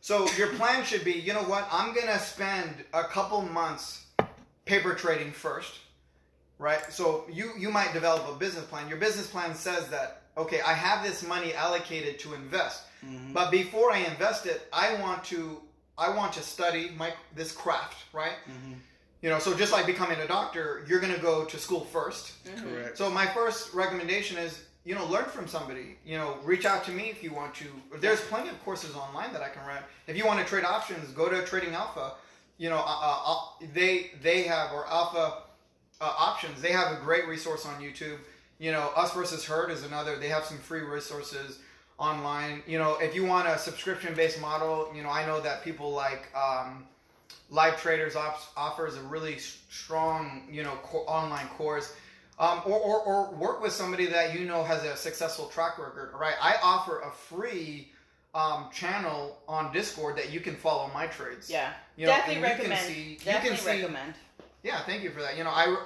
So 0.00 0.28
your 0.32 0.48
plan 0.54 0.84
should 0.84 1.04
be, 1.04 1.12
you 1.12 1.32
know 1.32 1.42
what? 1.42 1.68
I'm 1.70 1.94
gonna 1.94 2.18
spend 2.18 2.84
a 2.94 3.04
couple 3.04 3.42
months 3.42 4.06
paper 4.64 4.94
trading 4.94 5.32
first, 5.32 5.80
right? 6.58 6.80
So 6.92 7.24
you 7.30 7.52
you 7.58 7.70
might 7.70 7.92
develop 7.92 8.28
a 8.28 8.38
business 8.38 8.64
plan. 8.64 8.88
Your 8.88 8.98
business 8.98 9.26
plan 9.26 9.54
says 9.54 9.88
that 9.88 10.22
okay, 10.36 10.60
I 10.60 10.72
have 10.72 11.04
this 11.04 11.26
money 11.26 11.52
allocated 11.52 12.20
to 12.20 12.34
invest, 12.34 12.84
mm-hmm. 13.04 13.32
but 13.32 13.50
before 13.50 13.90
I 13.92 13.98
invest 13.98 14.46
it, 14.46 14.68
I 14.72 14.94
want 15.02 15.24
to 15.24 15.60
I 15.98 16.14
want 16.14 16.32
to 16.34 16.42
study 16.42 16.90
my 16.96 17.12
this 17.34 17.50
craft, 17.50 18.04
right? 18.12 18.38
Mm-hmm. 18.48 18.74
You 19.20 19.30
know, 19.30 19.40
so 19.40 19.52
just 19.56 19.72
like 19.72 19.84
becoming 19.84 20.18
a 20.20 20.28
doctor, 20.28 20.84
you're 20.88 21.00
gonna 21.00 21.18
go 21.18 21.44
to 21.44 21.58
school 21.58 21.86
1st 21.92 22.32
mm-hmm. 22.44 22.62
Correct. 22.62 22.98
So 22.98 23.10
my 23.10 23.26
first 23.26 23.74
recommendation 23.74 24.38
is, 24.38 24.62
you 24.88 24.94
know, 24.94 25.04
learn 25.04 25.26
from 25.26 25.46
somebody. 25.46 25.98
You 26.06 26.16
know, 26.16 26.38
reach 26.42 26.64
out 26.64 26.82
to 26.84 26.90
me 26.90 27.10
if 27.10 27.22
you 27.22 27.30
want 27.30 27.54
to. 27.56 27.66
There's 28.00 28.22
plenty 28.22 28.48
of 28.48 28.64
courses 28.64 28.96
online 28.96 29.34
that 29.34 29.42
I 29.42 29.50
can 29.50 29.62
run. 29.66 29.82
If 30.06 30.16
you 30.16 30.24
want 30.24 30.40
to 30.40 30.46
trade 30.46 30.64
options, 30.64 31.10
go 31.12 31.28
to 31.28 31.44
Trading 31.44 31.74
Alpha. 31.74 32.12
You 32.56 32.70
know, 32.70 32.78
uh, 32.78 33.20
uh, 33.26 33.38
they 33.74 34.12
they 34.22 34.44
have 34.44 34.72
or 34.72 34.86
Alpha 34.86 35.42
uh, 36.00 36.14
options. 36.18 36.62
They 36.62 36.72
have 36.72 36.96
a 36.96 37.00
great 37.02 37.28
resource 37.28 37.66
on 37.66 37.82
YouTube. 37.82 38.16
You 38.58 38.72
know, 38.72 38.90
Us 38.96 39.12
versus 39.12 39.44
Herd 39.44 39.70
is 39.70 39.84
another. 39.84 40.16
They 40.16 40.28
have 40.28 40.44
some 40.44 40.56
free 40.56 40.80
resources 40.80 41.58
online. 41.98 42.62
You 42.66 42.78
know, 42.78 42.96
if 42.98 43.14
you 43.14 43.26
want 43.26 43.46
a 43.46 43.58
subscription 43.58 44.14
based 44.14 44.40
model, 44.40 44.90
you 44.94 45.02
know, 45.02 45.10
I 45.10 45.26
know 45.26 45.38
that 45.42 45.62
people 45.62 45.90
like. 45.92 46.34
Um, 46.34 46.86
Live 47.50 47.80
Traders 47.80 48.14
offers 48.14 48.96
a 48.96 49.02
really 49.02 49.38
strong, 49.38 50.46
you 50.50 50.62
know, 50.62 50.78
co- 50.82 51.06
online 51.06 51.48
course, 51.48 51.94
um, 52.38 52.62
or, 52.66 52.78
or, 52.78 53.00
or 53.00 53.30
work 53.34 53.60
with 53.62 53.72
somebody 53.72 54.06
that 54.06 54.38
you 54.38 54.46
know 54.46 54.62
has 54.64 54.84
a 54.84 54.96
successful 54.96 55.46
track 55.46 55.78
record. 55.78 56.12
Right? 56.18 56.34
I 56.40 56.56
offer 56.62 57.00
a 57.00 57.10
free 57.10 57.90
um, 58.34 58.68
channel 58.72 59.38
on 59.48 59.72
Discord 59.72 60.16
that 60.16 60.30
you 60.30 60.40
can 60.40 60.54
follow 60.54 60.90
my 60.94 61.06
trades. 61.06 61.50
Yeah. 61.50 61.72
You 61.96 62.06
know, 62.06 62.12
Definitely 62.12 62.34
and 62.36 62.42
you 62.44 62.50
can 62.50 62.70
recommend. 62.70 62.86
see- 62.94 63.10
you 63.12 63.18
Definitely 63.18 63.48
can 63.48 63.58
see- 63.58 63.70
recommend. 63.82 64.14
Yeah, 64.62 64.82
thank 64.84 65.02
you 65.02 65.10
for 65.10 65.20
that. 65.22 65.36
You 65.36 65.44
know, 65.44 65.50
I 65.50 65.76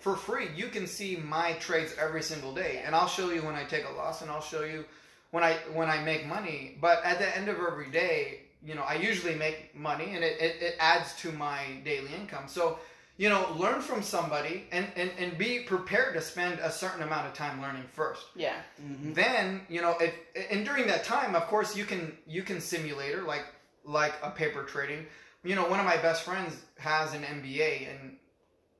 for 0.00 0.16
free 0.16 0.48
you 0.56 0.68
can 0.68 0.86
see 0.86 1.16
my 1.16 1.52
trades 1.54 1.94
every 2.00 2.22
single 2.22 2.54
day, 2.54 2.82
and 2.84 2.94
I'll 2.94 3.08
show 3.08 3.30
you 3.30 3.42
when 3.42 3.54
I 3.54 3.64
take 3.64 3.84
a 3.86 3.92
loss, 3.92 4.22
and 4.22 4.30
I'll 4.30 4.40
show 4.40 4.62
you 4.64 4.84
when 5.32 5.42
I 5.44 5.54
when 5.74 5.90
I 5.90 6.02
make 6.02 6.26
money. 6.26 6.76
But 6.80 7.04
at 7.04 7.18
the 7.18 7.36
end 7.36 7.48
of 7.48 7.56
every 7.58 7.90
day, 7.90 8.42
you 8.64 8.74
know, 8.74 8.82
I 8.82 8.94
usually 8.94 9.34
make 9.34 9.74
money, 9.76 10.14
and 10.14 10.22
it, 10.24 10.40
it, 10.40 10.62
it 10.62 10.74
adds 10.78 11.14
to 11.16 11.32
my 11.32 11.60
daily 11.84 12.10
income. 12.14 12.44
So, 12.46 12.78
you 13.20 13.28
know, 13.28 13.54
learn 13.58 13.82
from 13.82 14.02
somebody, 14.02 14.64
and, 14.72 14.86
and 14.96 15.10
and 15.18 15.36
be 15.36 15.60
prepared 15.60 16.14
to 16.14 16.22
spend 16.22 16.58
a 16.60 16.70
certain 16.70 17.02
amount 17.02 17.26
of 17.26 17.34
time 17.34 17.60
learning 17.60 17.84
first. 17.92 18.24
Yeah. 18.34 18.54
Mm-hmm. 18.82 19.12
then 19.12 19.60
you 19.68 19.82
know 19.82 19.94
if 20.00 20.14
and 20.50 20.64
during 20.64 20.86
that 20.86 21.04
time 21.04 21.34
of 21.34 21.42
course 21.42 21.76
you 21.76 21.84
can 21.84 22.16
you 22.26 22.42
can 22.42 22.62
simulator 22.62 23.20
like 23.20 23.44
like 23.84 24.14
a 24.22 24.30
paper 24.30 24.62
trading. 24.62 25.04
You 25.44 25.54
know 25.54 25.68
one 25.68 25.78
of 25.78 25.84
my 25.84 25.98
best 25.98 26.22
friends 26.22 26.56
has 26.78 27.12
an 27.12 27.22
mba 27.24 27.90
and 27.90 28.16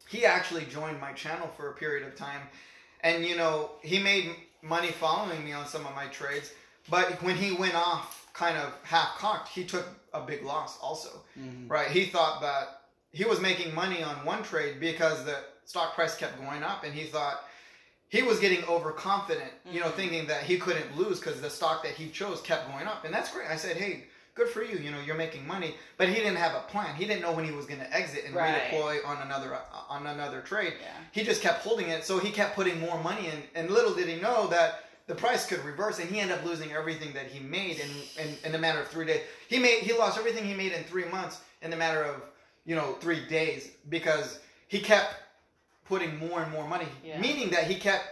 he 0.08 0.24
actually 0.24 0.64
joined 0.64 0.98
my 0.98 1.12
channel 1.12 1.48
for 1.48 1.68
a 1.68 1.74
period 1.74 2.08
of 2.08 2.16
time. 2.16 2.40
And 3.02 3.26
you 3.26 3.36
know 3.36 3.72
he 3.82 3.98
made 3.98 4.30
money 4.62 4.90
following 4.90 5.44
me 5.44 5.52
on 5.52 5.66
some 5.66 5.84
of 5.84 5.94
my 5.94 6.06
trades. 6.06 6.50
But 6.88 7.22
when 7.22 7.36
he 7.36 7.52
went 7.52 7.74
off 7.74 8.26
kind 8.32 8.56
of 8.56 8.72
half 8.84 9.18
cocked 9.18 9.50
he 9.50 9.64
took 9.64 9.86
a 10.14 10.22
big 10.22 10.42
loss 10.42 10.78
also. 10.80 11.10
Mm-hmm. 11.38 11.68
Right? 11.68 11.88
He 11.88 12.06
thought 12.06 12.40
that 12.40 12.79
he 13.12 13.24
was 13.24 13.40
making 13.40 13.74
money 13.74 14.02
on 14.02 14.14
one 14.24 14.42
trade 14.42 14.78
because 14.80 15.24
the 15.24 15.36
stock 15.64 15.94
price 15.94 16.16
kept 16.16 16.38
going 16.40 16.62
up 16.62 16.84
and 16.84 16.94
he 16.94 17.04
thought 17.04 17.44
he 18.08 18.22
was 18.22 18.40
getting 18.40 18.64
overconfident, 18.64 19.52
you 19.70 19.80
know, 19.80 19.88
thinking 19.90 20.26
that 20.26 20.42
he 20.42 20.58
couldn't 20.58 20.96
lose 20.96 21.20
because 21.20 21.40
the 21.40 21.50
stock 21.50 21.82
that 21.84 21.92
he 21.92 22.08
chose 22.08 22.40
kept 22.40 22.68
going 22.70 22.86
up. 22.86 23.04
And 23.04 23.14
that's 23.14 23.32
great. 23.32 23.48
I 23.48 23.54
said, 23.56 23.76
hey, 23.76 24.04
good 24.34 24.48
for 24.48 24.64
you. 24.64 24.78
You 24.78 24.90
know, 24.90 24.98
you're 25.06 25.16
making 25.16 25.46
money. 25.46 25.76
But 25.96 26.08
he 26.08 26.14
didn't 26.16 26.36
have 26.36 26.54
a 26.56 26.60
plan. 26.68 26.94
He 26.96 27.04
didn't 27.04 27.22
know 27.22 27.32
when 27.32 27.44
he 27.44 27.52
was 27.52 27.66
going 27.66 27.78
to 27.80 27.92
exit 27.94 28.24
and 28.26 28.34
Right. 28.34 28.62
redeploy 28.72 29.06
on 29.06 29.18
another 29.22 29.54
uh, 29.54 29.58
on 29.88 30.06
another 30.08 30.40
trade. 30.40 30.74
Yeah. 30.80 30.88
He 31.12 31.22
just 31.22 31.40
kept 31.40 31.62
holding 31.62 31.88
it, 31.88 32.04
so 32.04 32.18
he 32.18 32.30
kept 32.30 32.54
putting 32.56 32.80
more 32.80 33.00
money 33.02 33.26
in. 33.26 33.42
And 33.54 33.70
little 33.70 33.94
did 33.94 34.08
he 34.08 34.20
know 34.20 34.48
that 34.48 34.84
the 35.06 35.14
price 35.14 35.46
could 35.46 35.64
reverse, 35.64 35.98
and 36.00 36.08
he 36.10 36.18
ended 36.20 36.38
up 36.38 36.44
losing 36.44 36.72
everything 36.72 37.12
that 37.12 37.26
he 37.26 37.40
made 37.40 37.80
in, 37.80 38.24
in, 38.24 38.34
in 38.44 38.54
a 38.54 38.58
matter 38.58 38.80
of 38.80 38.88
three 38.88 39.06
days. 39.06 39.20
He 39.48 39.58
made 39.58 39.80
he 39.82 39.92
lost 39.92 40.18
everything 40.18 40.44
he 40.44 40.54
made 40.54 40.72
in 40.72 40.82
three 40.84 41.04
months 41.06 41.40
in 41.62 41.72
a 41.72 41.76
matter 41.76 42.02
of 42.02 42.22
you 42.70 42.76
know 42.76 42.92
three 43.00 43.26
days 43.26 43.72
because 43.88 44.38
he 44.68 44.78
kept 44.78 45.16
putting 45.86 46.16
more 46.20 46.40
and 46.40 46.52
more 46.52 46.68
money, 46.68 46.86
Yeah. 47.04 47.18
meaning 47.20 47.50
that 47.50 47.64
he 47.66 47.74
kept 47.74 48.04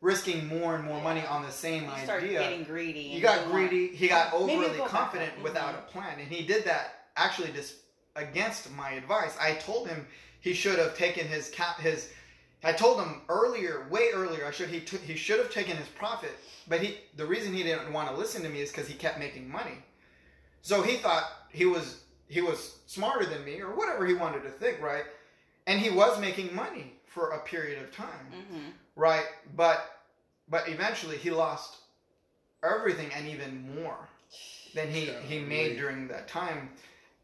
risking 0.00 0.46
more 0.46 0.76
and 0.76 0.84
more 0.84 0.98
Yeah. 0.98 1.02
money 1.10 1.26
on 1.26 1.42
the 1.42 1.50
same 1.50 1.82
You 1.82 1.90
idea. 1.90 2.38
getting 2.38 2.62
greedy. 2.62 3.08
He 3.08 3.18
got 3.18 3.46
greedy. 3.46 3.88
He 3.96 4.06
got 4.06 4.32
overly 4.32 4.78
back 4.78 4.86
confident 4.88 5.42
without 5.42 5.74
a 5.74 5.82
plan, 5.90 6.20
and 6.20 6.30
he 6.30 6.46
did 6.46 6.64
that 6.66 7.06
actually 7.16 7.50
just 7.50 7.74
against 8.14 8.70
my 8.70 8.90
advice. 8.92 9.36
I 9.40 9.54
told 9.54 9.88
him 9.88 10.06
he 10.40 10.54
should 10.54 10.78
have 10.78 10.96
taken 10.96 11.26
his 11.26 11.50
cap 11.50 11.80
his. 11.80 12.10
I 12.62 12.72
told 12.74 13.00
him 13.00 13.22
earlier, 13.28 13.88
way 13.90 14.10
earlier. 14.14 14.46
I 14.46 14.52
should 14.52 14.68
he 14.68 14.80
took 14.80 15.02
he 15.02 15.16
should 15.16 15.40
have 15.40 15.50
taken 15.50 15.76
his 15.76 15.88
profit, 15.88 16.38
but 16.68 16.80
he 16.80 16.98
the 17.16 17.26
reason 17.26 17.52
he 17.52 17.64
didn't 17.64 17.92
want 17.92 18.08
to 18.10 18.14
listen 18.14 18.42
to 18.44 18.48
me 18.48 18.60
is 18.60 18.70
because 18.70 18.86
he 18.86 18.94
kept 18.94 19.18
making 19.18 19.50
money. 19.50 19.78
So 20.62 20.82
he 20.82 20.98
thought 20.98 21.24
he 21.50 21.66
was 21.66 22.04
he 22.28 22.40
was 22.40 22.78
smarter 22.86 23.24
than 23.26 23.44
me 23.44 23.60
or 23.60 23.70
whatever 23.74 24.06
he 24.06 24.14
wanted 24.14 24.42
to 24.44 24.50
think, 24.50 24.80
right? 24.80 25.04
And 25.66 25.80
he 25.80 25.90
was 25.90 26.18
making 26.20 26.54
money 26.54 26.92
for 27.06 27.30
a 27.30 27.38
period 27.40 27.82
of 27.82 27.94
time 27.94 28.26
Mhm. 28.32 28.72
right? 28.96 29.26
But 29.56 29.94
but 30.48 30.68
eventually 30.68 31.16
he 31.18 31.30
lost 31.30 31.76
everything 32.62 33.12
and 33.12 33.28
even 33.28 33.82
more 33.82 34.08
than 34.74 34.88
he 34.90 35.06
he 35.06 35.36
Golly. 35.38 35.40
made 35.40 35.76
during 35.78 36.08
that 36.08 36.28
time. 36.28 36.70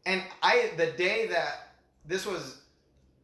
And 0.05 0.23
I 0.41 0.71
the 0.77 0.91
day 0.91 1.27
that 1.27 1.69
this 2.05 2.25
was 2.25 2.61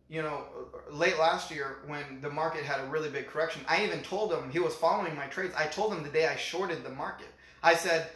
you 0.10 0.22
know 0.22 0.46
late 0.90 1.18
last 1.18 1.52
year 1.52 1.78
when 1.88 2.20
the 2.22 2.30
market 2.30 2.64
had 2.64 2.80
a 2.82 2.86
really 2.86 3.10
big 3.10 3.28
correction, 3.28 3.64
I 3.68 3.84
even 3.86 4.02
told 4.04 4.32
him 4.34 4.50
he 4.52 4.60
was 4.60 4.76
following 4.76 5.16
my 5.16 5.28
trades. 5.28 5.54
I 5.56 5.68
told 5.68 5.94
him 5.94 6.04
the 6.04 6.10
day 6.10 6.28
I 6.28 6.36
shorted 6.36 6.84
the 6.84 6.90
market. 6.90 7.28
I 7.64 7.76
said 7.76 8.10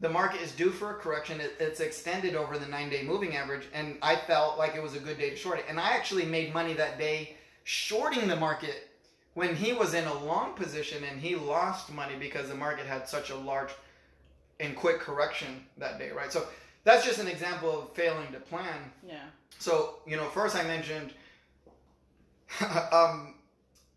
the 0.00 0.08
market 0.08 0.40
is 0.40 0.52
due 0.52 0.70
for 0.70 0.90
a 0.90 0.94
correction. 0.94 1.40
It, 1.40 1.54
it's 1.58 1.80
extended 1.80 2.34
over 2.34 2.58
the 2.58 2.66
nine 2.66 2.88
day 2.88 3.02
moving 3.02 3.36
average, 3.36 3.66
and 3.72 3.96
I 4.02 4.16
felt 4.16 4.58
like 4.58 4.74
it 4.74 4.82
was 4.82 4.94
a 4.94 5.00
good 5.00 5.18
day 5.18 5.30
to 5.30 5.36
short 5.36 5.58
it. 5.58 5.64
And 5.68 5.80
I 5.80 5.90
actually 5.90 6.24
made 6.24 6.54
money 6.54 6.74
that 6.74 6.98
day 6.98 7.36
shorting 7.64 8.28
the 8.28 8.36
market 8.36 8.88
when 9.34 9.54
he 9.54 9.72
was 9.72 9.94
in 9.94 10.04
a 10.04 10.24
long 10.24 10.54
position 10.54 11.04
and 11.04 11.20
he 11.20 11.36
lost 11.36 11.92
money 11.92 12.14
because 12.18 12.48
the 12.48 12.54
market 12.54 12.86
had 12.86 13.08
such 13.08 13.30
a 13.30 13.36
large 13.36 13.70
and 14.58 14.74
quick 14.74 14.98
correction 14.98 15.64
that 15.76 15.98
day, 15.98 16.10
right? 16.10 16.32
So 16.32 16.46
that's 16.84 17.04
just 17.04 17.18
an 17.18 17.28
example 17.28 17.82
of 17.82 17.92
failing 17.92 18.32
to 18.32 18.40
plan. 18.40 18.90
Yeah. 19.06 19.22
So, 19.58 19.96
you 20.06 20.16
know, 20.16 20.24
first 20.30 20.56
I 20.56 20.64
mentioned 20.64 21.12
um, 22.92 23.34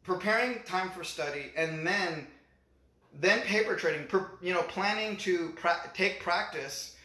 preparing 0.03 0.61
time 0.63 0.89
for 0.91 1.03
study 1.03 1.51
and 1.55 1.87
then 1.87 2.27
then 3.20 3.41
paper 3.41 3.76
trading, 3.76 4.07
you 4.41 4.53
know, 4.53 4.62
planning 4.64 5.18
to 5.18 5.49
pra- 5.55 5.91
take 5.93 6.22
practice 6.22 6.95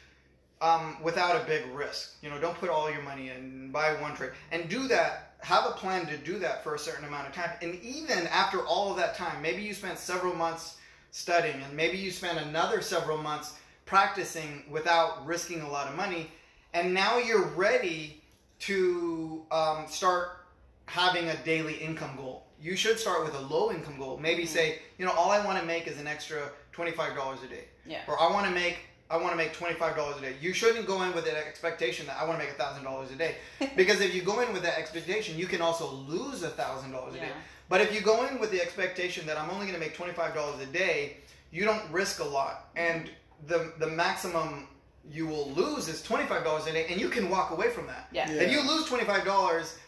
um, 0.61 0.97
without 1.03 1.37
a 1.37 1.45
big 1.47 1.67
risk. 1.75 2.15
You 2.23 2.31
know, 2.31 2.39
don't 2.41 2.57
put 2.57 2.71
all 2.71 2.91
your 2.91 3.03
money 3.03 3.31
in, 3.31 3.71
buy 3.71 3.95
one 4.01 4.15
trade, 4.15 4.33
and 4.53 4.69
do 4.69 4.89
that. 4.89 5.35
Have 5.41 5.67
a 5.67 5.73
plan 5.73 6.07
to 6.07 6.17
do 6.17 6.39
that 6.39 6.65
for 6.65 6.75
a 6.75 6.79
certain 6.79 7.05
amount 7.05 7.29
of 7.29 7.35
time. 7.35 7.51
And 7.61 7.81
even 7.83 8.27
after 8.29 8.65
all 8.65 8.91
of 8.91 8.97
that 8.97 9.15
time, 9.17 9.43
maybe 9.43 9.63
you 9.63 9.75
spent 9.75 9.99
several 9.99 10.35
months 10.35 10.79
studying, 11.11 11.61
and 11.63 11.73
maybe 11.75 11.99
you 11.99 12.11
spent 12.11 12.39
another 12.39 12.81
several 12.81 13.19
months 13.19 13.55
practicing 13.85 14.65
without 14.71 15.25
risking 15.27 15.61
a 15.61 15.71
lot 15.71 15.89
of 15.89 15.97
money, 15.97 16.31
and 16.73 16.93
now 16.93 17.19
you're 17.19 17.47
ready 17.49 18.23
to 18.59 19.45
um, 19.51 19.87
start 19.87 20.47
having 20.87 21.29
a 21.29 21.37
daily 21.45 21.75
income 21.75 22.17
goal. 22.17 22.46
You 22.67 22.75
should 22.75 22.99
start 22.99 23.25
with 23.25 23.33
a 23.37 23.41
low 23.43 23.71
income 23.71 23.97
goal. 23.97 24.19
Maybe 24.19 24.43
Mhm. 24.43 24.49
say, 24.49 24.79
you 24.99 25.07
know, 25.07 25.13
all 25.13 25.31
I 25.31 25.39
want 25.47 25.61
to 25.61 25.65
make 25.65 25.87
is 25.87 26.01
an 26.01 26.09
extra 26.09 26.51
twenty 26.73 26.91
five 26.91 27.15
dollars 27.15 27.39
a 27.45 27.47
day 27.47 27.65
Yeah. 27.87 28.01
or 28.09 28.21
I 28.21 28.29
want 28.33 28.45
to 28.47 28.53
make 28.53 28.79
I 29.09 29.17
want 29.19 29.31
to 29.31 29.37
make 29.37 29.53
twenty 29.53 29.75
five 29.77 29.95
dollars 29.95 30.17
a 30.17 30.21
day. 30.21 30.35
You 30.41 30.53
shouldn't 30.53 30.85
go 30.85 31.03
in 31.03 31.15
with 31.15 31.29
an 31.29 31.37
expectation 31.37 32.07
that 32.09 32.17
I 32.21 32.25
want 32.25 32.41
to 32.41 32.45
make 32.45 32.57
thousand 32.57 32.83
dollars 32.83 33.13
a 33.13 33.15
day, 33.15 33.37
because 33.77 34.01
if 34.01 34.13
you 34.17 34.23
go 34.23 34.41
in 34.41 34.53
with 34.53 34.65
that 34.65 34.77
expectation, 34.79 35.39
you 35.39 35.47
can 35.47 35.63
also 35.63 35.87
lose 35.87 36.41
thousand 36.43 36.91
dollars 36.91 37.15
a 37.15 37.19
day. 37.19 37.31
But 37.69 37.83
if 37.83 37.95
you 37.95 38.01
go 38.01 38.27
in 38.27 38.41
with 38.41 38.51
the 38.51 38.61
expectation 38.61 39.27
that 39.29 39.37
I'm 39.39 39.49
only 39.51 39.67
going 39.67 39.79
to 39.79 39.85
make 39.87 39.95
twenty 39.95 40.13
five 40.13 40.35
dollars 40.35 40.59
a 40.61 40.67
day, 40.67 41.19
you 41.53 41.65
don't 41.65 41.89
risk 41.93 42.19
a 42.19 42.25
lot, 42.25 42.71
and 42.75 43.09
the 43.47 43.75
the 43.79 43.87
maximum 43.87 44.67
you 45.09 45.25
will 45.29 45.51
lose 45.53 45.87
is 45.87 46.03
twenty 46.03 46.27
five 46.27 46.43
dollars 46.43 46.67
a 46.67 46.73
day, 46.73 46.87
and 46.91 47.01
you 47.01 47.09
can 47.09 47.31
walk 47.31 47.53
away 47.53 47.71
from 47.71 47.87
that. 47.87 48.09
Yeah. 48.11 48.29
Yeah. 48.29 48.43
If 48.43 48.51
you 48.51 48.61
lose 48.63 48.87
twenty 48.89 49.05
five 49.05 49.25
dollars, 49.25 49.79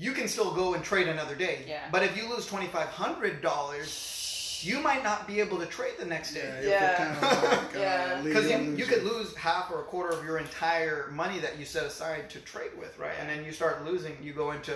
you 0.00 0.12
can 0.12 0.26
still 0.28 0.52
go 0.54 0.72
and 0.74 0.82
trade 0.82 1.06
another 1.08 1.34
day. 1.34 1.58
Yeah. 1.68 1.82
But 1.92 2.02
if 2.02 2.16
you 2.16 2.28
lose 2.28 2.46
twenty 2.46 2.66
five 2.66 2.88
hundred 2.88 3.42
dollars, 3.42 4.62
you 4.62 4.80
might 4.80 5.02
not 5.04 5.26
be 5.26 5.40
able 5.40 5.58
to 5.58 5.66
trade 5.66 5.94
the 5.98 6.04
next 6.06 6.34
Yeah, 6.34 6.42
day. 6.42 6.62
you 6.64 6.68
Yeah. 6.70 6.88
could 6.96 6.96
kind 7.20 7.34
of 7.34 7.42
like, 7.52 7.76
uh, 7.76 7.78
Yeah. 7.78 8.20
Because 8.22 8.50
you, 8.50 8.58
you 8.76 8.86
could 8.86 9.04
lose 9.04 9.34
half 9.36 9.70
or 9.70 9.80
a 9.80 9.84
quarter 9.84 10.16
of 10.18 10.24
your 10.24 10.38
entire 10.38 11.10
money 11.12 11.38
that 11.40 11.58
you 11.58 11.64
set 11.64 11.84
aside 11.84 12.30
to 12.30 12.38
trade 12.40 12.70
with, 12.78 12.98
right? 12.98 13.14
And 13.20 13.28
then 13.28 13.44
you 13.44 13.52
start 13.52 13.84
losing. 13.84 14.16
You 14.22 14.32
go 14.32 14.52
into, 14.52 14.74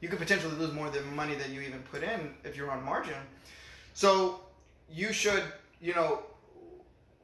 you 0.00 0.08
could 0.08 0.18
potentially 0.18 0.54
lose 0.56 0.72
more 0.72 0.90
than 0.90 1.02
money 1.16 1.34
that 1.36 1.48
you 1.50 1.60
even 1.62 1.80
put 1.92 2.02
in 2.02 2.34
if 2.44 2.56
you're 2.56 2.70
on 2.70 2.82
margin. 2.84 3.20
So 3.94 4.40
you 4.90 5.12
should, 5.12 5.42
you 5.80 5.94
know, 5.94 6.22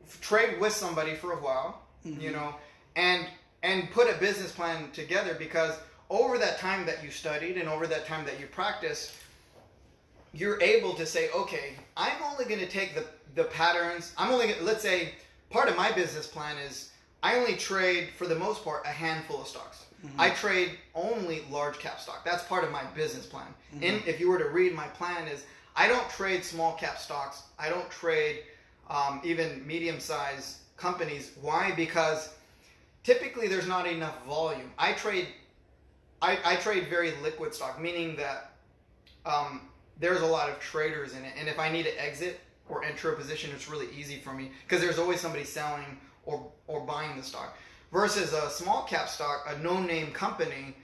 f- 0.06 0.20
trade 0.20 0.58
with 0.60 0.72
somebody 0.72 1.14
for 1.14 1.32
a 1.32 1.36
while, 1.36 1.82
you 2.04 2.30
know, 2.30 2.54
and 2.96 3.26
and 3.62 3.90
put 3.92 4.10
a 4.10 4.18
business 4.18 4.50
plan 4.52 4.90
together 4.92 5.34
because 5.38 5.74
over 6.12 6.38
that 6.38 6.58
time 6.58 6.86
that 6.86 7.02
you 7.02 7.10
studied 7.10 7.56
and 7.56 7.68
over 7.68 7.86
that 7.86 8.06
time 8.06 8.24
that 8.26 8.38
you 8.38 8.46
practiced, 8.46 9.12
you're 10.34 10.60
able 10.62 10.94
to 10.94 11.06
say, 11.06 11.30
okay, 11.30 11.72
I'm 11.96 12.22
only 12.22 12.44
going 12.44 12.60
to 12.60 12.68
take 12.68 12.94
the 12.94 13.04
the 13.34 13.44
patterns. 13.44 14.12
I'm 14.18 14.30
only 14.30 14.48
gonna, 14.48 14.62
let's 14.62 14.82
say 14.82 15.14
part 15.48 15.68
of 15.68 15.76
my 15.76 15.90
business 15.92 16.26
plan 16.26 16.58
is 16.58 16.90
I 17.22 17.36
only 17.36 17.54
trade 17.54 18.10
for 18.16 18.26
the 18.26 18.34
most 18.34 18.62
part 18.62 18.84
a 18.84 18.90
handful 18.90 19.40
of 19.40 19.46
stocks. 19.48 19.86
I 20.18 20.30
trade 20.30 20.72
only 20.94 21.44
large 21.48 21.78
cap 21.78 22.00
stock. 22.00 22.24
That's 22.24 22.42
part 22.42 22.64
of 22.64 22.72
my 22.72 22.82
business 22.94 23.24
plan. 23.24 23.46
And 23.80 24.02
if 24.04 24.18
you 24.18 24.28
were 24.28 24.38
to 24.38 24.48
read 24.48 24.74
my 24.74 24.88
plan 24.88 25.28
is 25.28 25.44
I 25.76 25.86
don't 25.86 26.08
trade 26.10 26.44
small 26.44 26.74
cap 26.74 26.98
stocks. 26.98 27.44
I 27.58 27.68
don't 27.68 27.88
trade 27.88 28.40
um, 28.90 29.20
even 29.22 29.64
medium 29.66 30.00
sized 30.00 30.58
companies. 30.76 31.30
Why? 31.40 31.72
Because 31.76 32.34
typically 33.04 33.46
there's 33.46 33.68
not 33.68 33.86
enough 33.86 34.26
volume. 34.26 34.72
I 34.76 34.92
trade 34.92 35.28
I, 36.22 36.38
I 36.44 36.56
trade 36.56 36.86
very 36.88 37.12
liquid 37.22 37.52
stock, 37.52 37.80
meaning 37.80 38.16
that 38.16 38.52
um, 39.26 39.62
there's 39.98 40.22
a 40.22 40.26
lot 40.26 40.48
of 40.48 40.58
traders 40.60 41.14
in 41.14 41.24
it, 41.24 41.32
and 41.36 41.48
if 41.48 41.58
I 41.58 41.70
need 41.70 41.84
to 41.84 42.02
exit 42.02 42.40
or 42.68 42.84
enter 42.84 43.12
a 43.12 43.16
position, 43.16 43.50
it's 43.52 43.68
really 43.68 43.88
easy 43.96 44.18
for 44.18 44.32
me 44.32 44.52
because 44.64 44.80
there's 44.80 44.98
always 44.98 45.20
somebody 45.20 45.44
selling 45.44 45.98
or 46.24 46.50
or 46.68 46.80
buying 46.80 47.16
the 47.16 47.22
stock. 47.22 47.56
Versus 47.92 48.32
a 48.32 48.48
small 48.48 48.84
cap 48.84 49.08
stock, 49.08 49.44
a 49.48 49.58
no 49.58 49.78
name 49.80 50.12
company, 50.12 50.76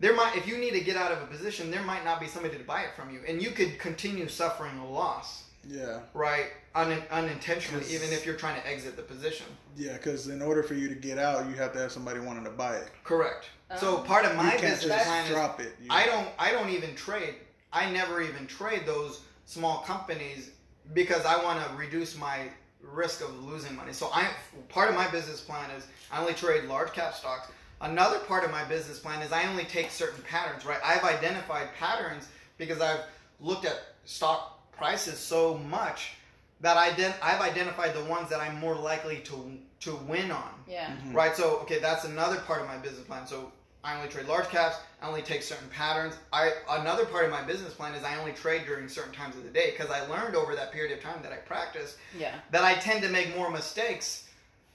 there 0.00 0.16
might 0.16 0.36
if 0.36 0.48
you 0.48 0.56
need 0.56 0.72
to 0.72 0.80
get 0.80 0.96
out 0.96 1.12
of 1.12 1.22
a 1.22 1.26
position, 1.26 1.70
there 1.70 1.82
might 1.82 2.04
not 2.04 2.18
be 2.18 2.26
somebody 2.26 2.56
to 2.56 2.64
buy 2.64 2.82
it 2.82 2.94
from 2.96 3.12
you, 3.12 3.20
and 3.28 3.42
you 3.42 3.50
could 3.50 3.78
continue 3.78 4.28
suffering 4.28 4.78
a 4.78 4.90
loss, 4.90 5.43
Yeah, 5.68 6.00
right? 6.12 6.46
Un, 6.74 7.02
unintentionally, 7.10 7.82
'Cause- 7.84 7.92
even 7.94 8.12
if 8.12 8.26
you're 8.26 8.36
trying 8.36 8.60
to 8.60 8.66
exit 8.68 8.96
the 8.96 9.02
position. 9.02 9.46
yeah, 9.76 9.94
because 9.94 10.28
in 10.28 10.42
order 10.42 10.62
for 10.62 10.74
you 10.74 10.88
to 10.88 10.94
get 10.94 11.18
out, 11.18 11.46
you 11.46 11.54
have 11.54 11.72
to 11.72 11.78
have 11.78 11.92
somebody 11.92 12.20
wanting 12.20 12.44
to 12.44 12.50
buy 12.50 12.76
it. 12.76 12.88
Correct. 13.04 13.46
so 13.80 13.98
Um, 13.98 14.04
part 14.06 14.24
of 14.24 14.36
my 14.36 14.44
you 14.44 14.50
can't 14.50 14.62
business 14.62 14.84
just 14.96 15.06
plan 15.06 15.24
is 15.24 15.66
it. 15.66 15.76
You- 15.80 15.88
I 15.90 16.06
don't 16.06 16.28
I 16.38 16.52
don't 16.52 16.68
even 16.70 16.94
trade. 16.94 17.36
I 17.72 17.90
never 17.90 18.20
even 18.20 18.46
trade 18.46 18.86
those 18.86 19.20
small 19.46 19.78
companies 19.82 20.50
because 20.92 21.24
I 21.24 21.42
want 21.42 21.66
to 21.66 21.74
reduce 21.74 22.14
my 22.14 22.50
risk 22.80 23.20
of 23.22 23.34
losing 23.42 23.74
money. 23.74 23.92
So 23.92 24.10
I 24.12 24.28
part 24.68 24.90
of 24.90 24.94
my 24.94 25.08
business 25.08 25.40
plan 25.40 25.70
is 25.70 25.84
I 26.12 26.20
only 26.20 26.34
trade 26.34 26.64
large 26.64 26.92
cap 26.92 27.14
stocks. 27.14 27.48
Another 27.80 28.18
part 28.20 28.44
of 28.44 28.50
my 28.50 28.62
business 28.64 28.98
plan 29.00 29.22
is 29.22 29.32
I 29.32 29.44
only 29.46 29.64
take 29.64 29.90
certain 29.90 30.22
patterns, 30.22 30.64
right? 30.64 30.78
I've 30.84 31.02
identified 31.04 31.74
patterns 31.74 32.28
because 32.58 32.80
I've 32.80 33.00
looked 33.40 33.64
at 33.64 33.82
stock 34.04 34.53
prices 34.76 35.18
so 35.18 35.56
much 35.58 36.12
that 36.60 36.76
I 36.76 36.90
ident- 36.90 37.16
I've 37.22 37.40
identified 37.40 37.94
the 37.94 38.04
ones 38.04 38.28
that 38.30 38.40
I'm 38.40 38.58
more 38.58 38.74
likely 38.74 39.18
to 39.20 39.58
to 39.80 39.94
win 39.96 40.30
on 40.30 40.64
Yeah. 40.66 40.86
Mhm. 40.88 41.12
right? 41.14 41.36
So 41.36 41.58
okay, 41.58 41.78
that's 41.78 42.04
another 42.04 42.36
part 42.40 42.62
of 42.62 42.66
my 42.68 42.78
business 42.78 43.06
plan. 43.06 43.26
So 43.26 43.52
I 43.82 43.96
only 43.96 44.08
trade 44.08 44.24
large 44.26 44.48
caps. 44.48 44.76
I 45.02 45.08
only 45.08 45.20
take 45.20 45.42
certain 45.42 45.68
patterns. 45.68 46.14
I 46.32 46.52
another 46.70 47.04
part 47.04 47.26
of 47.26 47.30
my 47.30 47.42
business 47.42 47.74
plan 47.74 47.94
is 47.94 48.02
I 48.02 48.16
only 48.16 48.32
trade 48.32 48.64
during 48.64 48.88
certain 48.88 49.12
times 49.12 49.36
of 49.36 49.42
the 49.44 49.50
day 49.50 49.72
because 49.72 49.90
I 49.90 50.06
learned 50.06 50.36
over 50.36 50.54
that 50.54 50.72
period 50.72 50.96
of 50.96 51.04
time 51.04 51.20
that 51.22 51.32
I 51.32 51.36
practiced 51.36 51.98
Yeah. 52.16 52.34
that 52.50 52.64
I 52.64 52.74
tend 52.76 53.02
to 53.02 53.08
make 53.10 53.36
more 53.36 53.50
mistakes 53.50 54.22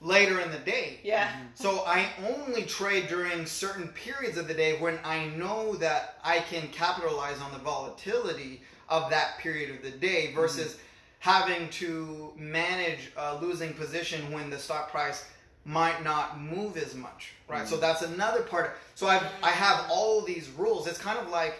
later 0.00 0.38
in 0.40 0.52
the 0.52 0.58
day. 0.58 1.00
Yeah. 1.02 1.28
So 1.56 1.84
I 1.84 2.08
only 2.28 2.62
trade 2.64 3.08
during 3.08 3.46
certain 3.46 3.88
periods 3.88 4.38
of 4.38 4.46
the 4.46 4.54
day 4.54 4.78
when 4.78 5.00
I 5.04 5.26
know 5.26 5.74
that 5.74 6.18
I 6.22 6.38
can 6.38 6.68
capitalize 6.68 7.40
on 7.40 7.50
the 7.52 7.58
volatility 7.58 8.62
of 8.90 9.08
that 9.10 9.38
period 9.38 9.70
of 9.70 9.82
the 9.82 9.90
day 9.90 10.32
versus 10.34 10.76
having 11.20 11.68
to 11.70 12.32
manage 12.36 13.12
a 13.16 13.36
losing 13.36 13.72
position 13.74 14.30
when 14.32 14.50
the 14.50 14.58
stock 14.58 14.90
price 14.90 15.24
might 15.64 16.02
not 16.02 16.40
move 16.40 16.76
as 16.76 16.94
much, 16.94 17.32
right? 17.48 17.68
So 17.68 17.76
that's 17.76 18.02
another 18.02 18.42
part. 18.42 18.76
So 18.94 19.06
I 19.06 19.22
I 19.42 19.50
have 19.50 19.86
all 19.90 20.22
these 20.22 20.48
rules. 20.50 20.86
It's 20.86 20.98
kind 20.98 21.18
of 21.18 21.28
like 21.28 21.54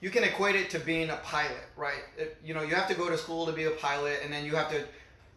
you 0.00 0.10
can 0.10 0.24
equate 0.24 0.56
it 0.56 0.70
to 0.70 0.78
being 0.78 1.10
a 1.10 1.16
pilot, 1.16 1.64
right? 1.76 2.02
It- 2.18 2.36
you 2.44 2.52
know, 2.54 2.62
you 2.62 2.74
have 2.74 2.88
to 2.88 2.94
go 2.94 3.08
to 3.08 3.16
school 3.16 3.46
to 3.46 3.52
be 3.52 3.64
a 3.64 3.70
pilot, 3.70 4.20
and 4.22 4.32
then 4.32 4.44
you 4.44 4.56
have 4.56 4.70
to 4.70 4.84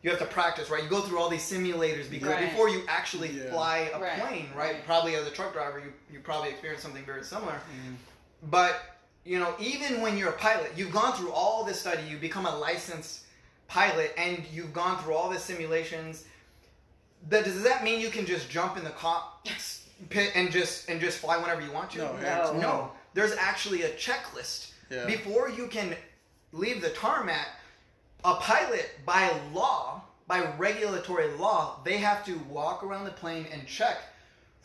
you 0.03 0.11
have 0.11 0.19
to 0.19 0.25
practice, 0.25 0.69
right? 0.69 0.83
You 0.83 0.89
go 0.89 1.01
through 1.01 1.17
all 1.19 1.27
these 1.29 1.41
simulators 1.51 2.09
because 2.09 2.29
Right. 2.29 2.49
before 2.49 2.69
you 2.69 2.83
actually 2.87 3.31
Yeah. 3.31 3.49
fly 3.51 3.89
a 3.93 3.99
Right, 3.99 4.19
plane, 4.21 4.49
right? 4.55 4.75
right. 4.75 4.85
Probably 4.85 5.15
as 5.15 5.25
a 5.27 5.31
truck 5.31 5.51
driver, 5.53 5.79
you 5.79 5.91
you 6.09 6.19
probably 6.21 6.49
experience 6.51 6.81
something 6.83 7.03
very 7.05 7.23
similar. 7.23 7.53
Mhm. 7.53 7.95
But 8.43 8.96
you 9.27 9.39
know, 9.39 9.53
even 9.59 10.01
when 10.01 10.17
you're 10.17 10.29
a 10.29 10.37
pilot, 10.37 10.71
you've 10.77 10.93
gone 10.93 11.13
through 11.13 11.31
all 11.31 11.65
this 11.65 11.81
study, 11.81 12.01
you 12.09 12.17
become 12.17 12.45
a 12.45 12.57
licensed 12.57 13.25
pilot, 13.67 14.13
and 14.17 14.41
you've 14.53 14.71
gone 14.71 15.03
through 15.03 15.15
all 15.15 15.29
the 15.29 15.37
simulations. 15.37 16.23
That 17.29 17.43
does 17.43 17.61
that 17.63 17.83
mean 17.83 17.99
you 17.99 18.09
can 18.09 18.25
just 18.25 18.49
jump 18.49 18.77
in 18.77 18.85
the 18.85 18.91
cockpit 18.91 20.31
and 20.33 20.49
just 20.49 20.87
and 20.87 21.01
just 21.01 21.17
fly 21.17 21.35
whenever 21.37 21.61
you 21.61 21.71
want 21.73 21.91
to? 21.91 21.97
No, 21.97 22.13
No. 22.13 22.17
heck 22.19 22.53
No, 22.55 22.91
there's 23.13 23.33
actually 23.33 23.81
a 23.83 23.89
checklist 23.95 24.71
Yeah. 24.89 25.05
before 25.05 25.49
you 25.49 25.67
can 25.67 25.95
leave 26.53 26.81
the 26.81 26.89
tarmac. 26.91 27.49
A 28.23 28.35
pilot, 28.35 28.89
by 29.05 29.29
law, 29.53 30.03
by 30.27 30.41
regulatory 30.57 31.27
law, 31.33 31.79
they 31.83 31.97
have 31.97 32.25
to 32.25 32.37
walk 32.49 32.81
around 32.83 33.03
the 33.03 33.11
plane 33.11 33.45
and 33.51 33.67
check 33.67 33.97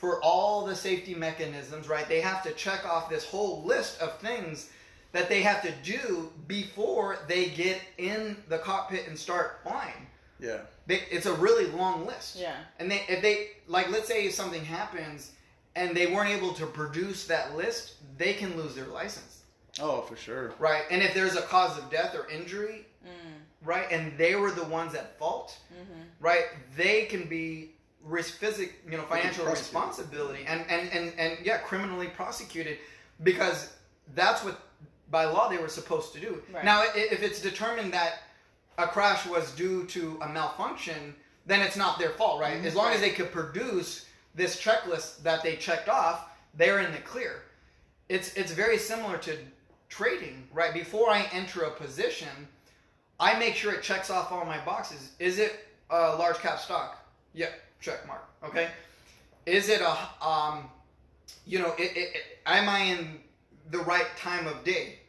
for 0.03 0.21
all 0.21 0.67
the 0.67 0.75
safety 0.75 1.15
mechanisms, 1.15 1.89
right? 1.89 2.09
They 2.09 2.21
have 2.21 2.43
to 2.43 2.51
check 2.55 2.85
off 2.85 3.09
this 3.09 3.25
whole 3.25 3.63
list 3.63 4.01
of 4.03 4.19
things 4.19 4.69
that 5.13 5.29
they 5.29 5.43
have 5.43 5.63
to 5.63 5.71
do 5.85 6.33
before 6.49 7.19
they 7.29 7.51
get 7.51 7.81
in 7.99 8.37
the 8.49 8.59
cockpit 8.59 9.07
and 9.07 9.17
start 9.17 9.61
flying. 9.63 10.09
Yeah. 10.41 10.63
They, 10.89 11.03
it's 11.09 11.27
a 11.27 11.33
really 11.35 11.67
long 11.67 12.05
list. 12.05 12.35
Yeah. 12.37 12.57
And 12.81 12.91
they, 12.91 13.03
if 13.09 13.23
they, 13.23 13.51
like, 13.69 13.93
let's 13.93 14.09
say 14.09 14.29
something 14.31 14.65
happens 14.65 15.31
and 15.77 15.97
they 15.97 16.09
weren't 16.09 16.31
able 16.31 16.53
to 16.55 16.67
produce 16.67 17.29
that 17.29 17.55
list, 17.57 17.95
they 18.19 18.33
can 18.33 18.57
lose 18.57 18.75
their 18.75 18.87
license, 18.87 19.43
Oh, 19.81 20.01
for 20.01 20.17
sure. 20.17 20.53
right? 20.59 20.83
And 20.91 21.01
if 21.01 21.15
there's 21.15 21.37
a 21.37 21.43
cause 21.43 21.79
of 21.79 21.89
death 21.93 22.17
or 22.17 22.29
injury, 22.29 22.87
Mm. 23.07 23.35
right, 23.65 23.87
and 23.93 24.19
they 24.19 24.35
were 24.35 24.51
the 24.51 24.65
ones 24.65 24.95
at 24.97 25.17
fault, 25.19 25.57
Mhm. 25.73 26.07
right, 26.19 26.47
they 26.77 27.05
can 27.07 27.29
be 27.29 27.71
risk 28.05 28.39
physic, 28.39 28.81
you 28.91 28.97
know, 28.97 29.05
financial 29.05 29.47
responsibility 29.47 30.45
and, 30.47 30.65
and, 30.69 30.91
and, 30.91 31.13
and 31.19 31.39
yeah, 31.45 31.59
criminally 31.59 32.09
prosecuted 32.09 32.79
because 33.23 33.73
that's 34.15 34.45
what 34.45 34.61
by 35.11 35.25
law 35.25 35.49
they 35.49 35.59
were 35.59 35.69
supposed 35.69 36.13
to 36.15 36.21
do. 36.21 36.43
Right. 36.53 36.65
Now, 36.65 36.85
if 36.95 37.23
it's 37.23 37.41
determined 37.41 37.93
that 37.93 38.23
a 38.79 38.87
crash 38.87 39.27
was 39.27 39.53
due 39.53 39.85
to 39.87 40.19
a 40.23 40.29
malfunction, 40.29 41.15
then 41.47 41.61
it's 41.61 41.77
not 41.77 41.99
their 41.99 42.11
fault, 42.11 42.41
right? 42.41 42.57
Mm-hmm. 42.57 42.67
As 42.67 42.75
long 42.75 42.93
as 42.93 43.01
they 43.01 43.11
could 43.11 43.31
produce 43.31 44.07
this 44.35 44.61
checklist 44.61 45.23
that 45.23 45.43
they 45.43 45.57
checked 45.57 45.89
off, 45.89 46.31
they're 46.55 46.81
in 46.81 46.93
the 46.93 46.99
clear. 46.99 47.43
It's 48.09 48.35
it's 48.35 48.53
very 48.53 48.79
similar 48.79 49.19
to 49.19 49.37
trading, 49.89 50.49
right? 50.53 50.73
Before 50.73 51.11
I 51.11 51.29
enter 51.33 51.63
a 51.63 51.71
position, 51.71 52.49
I 53.21 53.39
make 53.39 53.55
sure 53.55 53.73
it 53.73 53.83
checks 53.83 54.11
off 54.11 54.33
all 54.33 54.45
my 54.45 54.59
boxes. 54.65 55.13
Is 55.19 55.39
it 55.39 55.67
a 55.91 56.17
large 56.17 56.39
cap 56.39 56.59
stock? 56.59 56.99
Yeah, 57.35 57.51
check 57.83 58.07
mark. 58.07 58.25
Okay. 58.43 58.69
Is 59.45 59.69
it 59.69 59.83
a 59.83 60.27
um, 60.27 60.71
you 61.45 61.59
know, 61.59 61.73
it, 61.79 61.97
it, 61.97 62.15
it, 62.15 62.23
am 62.47 62.69
I 62.69 62.81
in 62.81 63.19
the 63.71 63.79
right 63.79 64.07
time 64.17 64.47
of 64.47 64.65
day? 64.65 65.01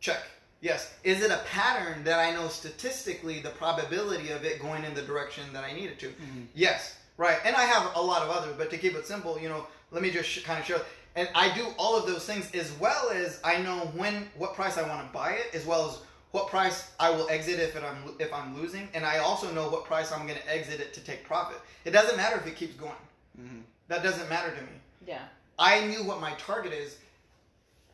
Check. 0.00 0.20
Yes. 0.60 0.94
Is 1.02 1.22
it 1.22 1.30
a 1.30 1.40
pattern 1.50 2.04
that 2.04 2.20
I 2.20 2.30
know 2.32 2.48
statistically 2.48 3.40
the 3.40 3.50
probability 3.50 4.30
of 4.30 4.44
it 4.44 4.60
going 4.60 4.84
in 4.84 4.94
the 4.94 5.02
direction 5.02 5.44
that 5.52 5.64
I 5.64 5.72
need 5.72 5.90
it 5.90 5.98
to? 6.00 6.06
Yes. 6.54 6.96
Right. 7.16 7.38
And 7.44 7.54
I 7.56 7.64
have 7.64 7.92
a 7.94 8.00
lot 8.00 8.22
of 8.22 8.30
others, 8.30 8.54
but 8.56 8.70
to 8.70 8.78
keep 8.78 8.94
it 8.94 9.06
simple, 9.06 9.38
you 9.38 9.48
know, 9.48 9.66
let 9.90 10.02
me 10.02 10.10
just 10.10 10.28
sh- 10.28 10.42
kind 10.42 10.58
of 10.58 10.66
show. 10.66 10.80
And 11.16 11.28
I 11.34 11.54
do 11.54 11.66
all 11.78 11.96
of 11.96 12.06
those 12.06 12.24
things 12.26 12.50
as 12.54 12.72
well 12.80 13.10
as 13.10 13.40
I 13.44 13.58
know 13.58 13.90
when 13.94 14.28
what 14.36 14.54
price 14.54 14.76
I 14.76 14.88
want 14.88 15.06
to 15.06 15.12
buy 15.12 15.32
it, 15.32 15.54
as 15.54 15.64
well 15.64 15.88
as 15.88 15.98
what 16.34 16.48
price 16.48 16.90
I 16.98 17.10
will 17.10 17.28
exit 17.30 17.60
if 17.60 17.76
I'm 17.76 18.16
if 18.18 18.32
I'm 18.34 18.60
losing, 18.60 18.88
and 18.92 19.06
I 19.06 19.18
also 19.18 19.52
know 19.52 19.68
what 19.68 19.84
price 19.84 20.10
I'm 20.10 20.26
going 20.26 20.38
to 20.40 20.52
exit 20.52 20.80
it 20.80 20.92
to 20.94 21.00
take 21.00 21.24
profit. 21.24 21.60
It 21.84 21.92
doesn't 21.92 22.16
matter 22.16 22.36
if 22.36 22.44
it 22.44 22.56
keeps 22.56 22.74
going. 22.74 23.04
Mhm. 23.40 23.62
That 23.86 24.02
doesn't 24.02 24.28
matter 24.28 24.50
to 24.50 24.60
me. 24.62 24.76
Yeah. 25.06 25.22
I 25.60 25.86
knew 25.86 26.02
what 26.02 26.20
my 26.20 26.32
target 26.32 26.72
is, 26.72 26.96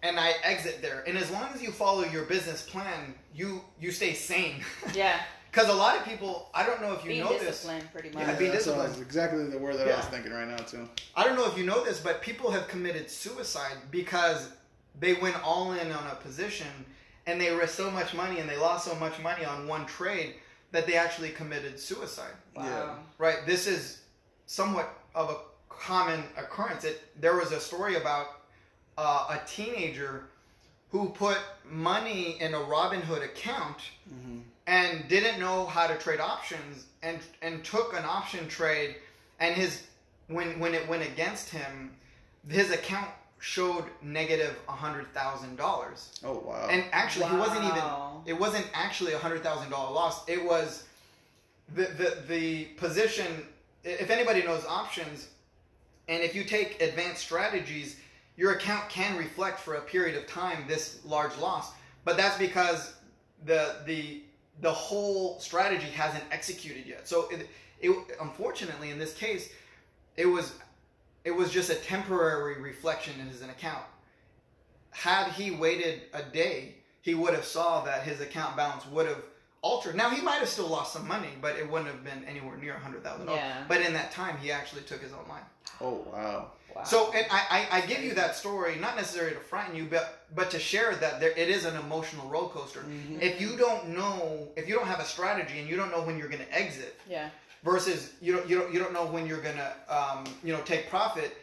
and 0.03 0.19
I 0.19 0.31
exit 0.43 0.81
there. 0.81 1.05
And 1.07 1.19
as 1.19 1.31
long 1.31 1.51
as 1.55 1.61
you 1.63 1.71
follow 1.71 2.03
your 2.05 2.25
business 2.25 2.63
plan, 2.63 3.15
you 3.35 3.63
you 3.79 3.93
stay 3.93 4.15
sane. 4.15 4.65
Yeah. 4.95 5.21
Because 5.51 5.69
a 5.69 5.75
lot 5.75 5.99
of 5.99 6.05
people, 6.05 6.49
I 6.55 6.65
don't 6.65 6.81
know 6.81 6.93
if 6.95 7.03
you 7.05 7.11
Being 7.11 7.25
know 7.25 7.33
this. 7.33 7.43
disciplined, 7.43 7.93
pretty 7.93 8.11
much. 8.11 8.25
Yeah, 8.25 8.35
be 8.37 8.47
disciplined. 8.47 8.89
that's 8.91 9.01
exactly 9.01 9.45
the 9.49 9.59
word 9.59 9.75
that 9.79 9.87
I 9.89 9.97
was 9.97 10.07
thinking 10.07 10.33
right 10.33 10.47
now 10.49 10.59
too. 10.59 10.89
I 11.15 11.25
don't 11.25 11.37
know 11.37 11.47
if 11.51 11.59
you 11.59 11.65
know 11.67 11.85
this, 11.85 11.99
but 12.01 12.23
people 12.23 12.53
have 12.53 12.69
committed 12.69 13.11
suicide 13.11 13.77
because 13.91 14.49
they 14.99 15.15
went 15.15 15.37
all 15.45 15.73
in 15.73 15.91
on 15.93 16.07
a 16.07 16.15
position 16.15 16.69
and 17.27 17.41
they 17.41 17.51
risked 17.55 17.77
so 17.77 17.91
much 17.91 18.15
money 18.15 18.41
and 18.41 18.49
they 18.49 18.57
lost 18.57 18.85
so 18.87 18.95
much 18.97 19.19
money 19.21 19.45
on 19.45 19.67
one 19.67 19.87
trade 19.87 20.35
that 20.73 20.87
they 20.87 20.95
actually 20.95 21.31
committed 21.31 21.79
suicide. 21.79 22.33
Wow. 22.55 22.65
Yeah. 22.65 22.95
Right. 23.19 23.39
This 23.47 23.67
is 23.67 24.01
somewhat 24.47 24.89
of 25.15 25.31
a 25.31 25.37
common 25.69 26.25
occurrence. 26.37 26.85
It 26.85 27.03
there 27.21 27.37
was 27.37 27.53
a 27.53 27.61
story 27.61 27.97
about 27.97 28.27
uh, 28.99 29.27
a 29.39 29.41
teenager 29.47 30.25
who 30.91 31.09
put 31.11 31.39
money 31.65 32.37
in 32.41 32.55
a 32.55 32.59
Robinhood 32.59 33.23
account 33.25 33.79
Mhm. 34.13 34.43
and 34.67 35.09
didn't 35.09 35.39
know 35.41 35.67
how 35.67 35.87
to 35.87 35.97
trade 35.97 36.21
options 36.21 36.87
and 37.03 37.21
and 37.43 37.65
took 37.65 37.93
an 37.97 38.05
option 38.05 38.49
trade 38.49 38.97
and 39.39 39.55
his 39.55 39.85
when 40.29 40.59
when 40.61 40.75
it 40.75 40.87
went 40.89 41.03
against 41.03 41.51
him 41.51 41.97
his 42.49 42.71
account 42.71 43.11
showed 43.41 43.85
negative 44.03 44.55
a 44.69 44.73
hundred 44.73 45.13
thousand 45.15 45.57
dollars. 45.57 46.21
Oh 46.23 46.43
wow. 46.47 46.69
and 46.71 46.85
actually 46.93 47.27
he 47.27 47.37
wasn't 47.37 47.65
even 47.65 47.83
it 48.27 48.39
wasn't 48.39 48.67
actually 48.75 49.15
a 49.15 49.19
hundred 49.19 49.43
thousand 49.43 49.71
dollar 49.71 49.93
loss. 49.93 50.29
It 50.29 50.45
was 50.45 50.85
the, 51.75 51.85
the 51.85 52.23
the 52.29 52.65
position 52.77 53.27
if 53.83 54.11
anybody 54.11 54.43
knows 54.43 54.65
options 54.67 55.29
and 56.09 56.23
if 56.23 56.35
you 56.35 56.45
take 56.45 56.83
advanced 56.83 57.23
strategies 57.23 57.97
your 58.37 58.53
account 58.53 58.89
can 58.89 59.17
reflect 59.17 59.59
for 59.59 59.75
a 59.75 59.81
period 59.81 60.17
of 60.17 60.27
time 60.27 60.65
this 60.69 61.01
large 61.05 61.37
loss. 61.39 61.73
But 62.05 62.17
that's 62.19 62.39
because 62.39 62.95
the 63.47 63.77
the 63.87 64.23
the 64.61 64.73
whole 64.73 65.39
strategy 65.41 65.87
hasn't 65.87 66.25
executed 66.31 66.87
yet. 66.87 67.09
So 67.09 67.29
it, 67.31 67.49
it 67.81 67.91
unfortunately 68.21 68.91
in 68.91 68.99
this 68.99 69.15
case 69.15 69.51
it 70.19 70.27
was 70.27 70.53
it 71.25 71.31
was 71.31 71.51
just 71.51 71.71
a 71.71 71.75
temporary 71.75 72.61
reflection 72.61 73.15
in 73.21 73.27
his 73.27 73.43
account 73.43 73.85
had 74.91 75.31
he 75.33 75.51
waited 75.51 76.03
a 76.13 76.23
day 76.23 76.75
he 77.03 77.15
would 77.15 77.33
have 77.35 77.45
saw 77.45 77.83
that 77.85 78.03
his 78.03 78.21
account 78.21 78.57
balance 78.57 78.87
would 78.89 79.07
have 79.07 79.23
altered 79.63 79.95
now 79.95 80.11
he 80.11 80.23
might 80.23 80.39
have 80.39 80.49
still 80.49 80.67
lost 80.69 80.93
some 80.93 81.07
money 81.07 81.29
but 81.41 81.57
it 81.57 81.71
wouldn't 81.71 81.91
have 81.91 82.03
been 82.03 82.25
anywhere 82.25 82.57
near 82.57 82.75
a 82.75 82.79
hundred 82.79 83.05
thousand 83.05 83.27
dollars 83.27 83.41
but 83.69 83.81
in 83.81 83.93
that 83.93 84.11
time 84.11 84.37
he 84.39 84.51
actually 84.51 84.83
took 84.83 85.01
his 85.03 85.13
own 85.13 85.27
life 85.29 85.45
oh 85.81 86.05
wow. 86.13 86.51
Wow. 86.75 86.85
so, 86.85 87.13
and 87.13 87.27
I, 87.33 87.67
I, 87.73 87.79
I 87.79 87.81
give 87.81 87.99
you 88.05 88.15
that 88.15 88.37
story 88.37 88.77
not 88.77 88.95
necessarily 88.95 89.33
to 89.35 89.41
frighten 89.41 89.75
you, 89.75 89.89
but 89.91 90.29
but 90.37 90.53
to 90.53 90.61
share 90.61 90.95
that 90.95 91.19
there 91.19 91.33
it 91.33 91.49
is 91.49 91.65
an 91.65 91.75
emotional 91.75 92.29
roller 92.29 92.49
coaster. 92.49 92.81
Mhm. 92.83 93.21
If 93.21 93.41
you 93.41 93.57
don't 93.57 93.89
know, 93.89 94.47
if 94.55 94.69
you 94.69 94.77
don't 94.77 94.87
have 94.87 95.01
a 95.01 95.05
strategy 95.05 95.59
and 95.59 95.69
you 95.69 95.75
don't 95.77 95.91
know 95.91 96.01
when 96.03 96.17
you're 96.17 96.29
going 96.29 96.45
to 96.47 96.55
exit, 96.55 96.95
yeah. 97.09 97.31
Versus 97.65 98.13
you 98.21 98.35
don't 98.37 98.49
you 98.49 98.59
don't 98.59 98.73
you 98.73 98.79
don't 98.79 98.93
know 98.93 99.07
when 99.07 99.27
you're 99.27 99.41
going 99.41 99.57
to 99.57 99.73
um, 99.95 100.25
you 100.45 100.53
know 100.53 100.61
take 100.63 100.89
profit, 100.89 101.37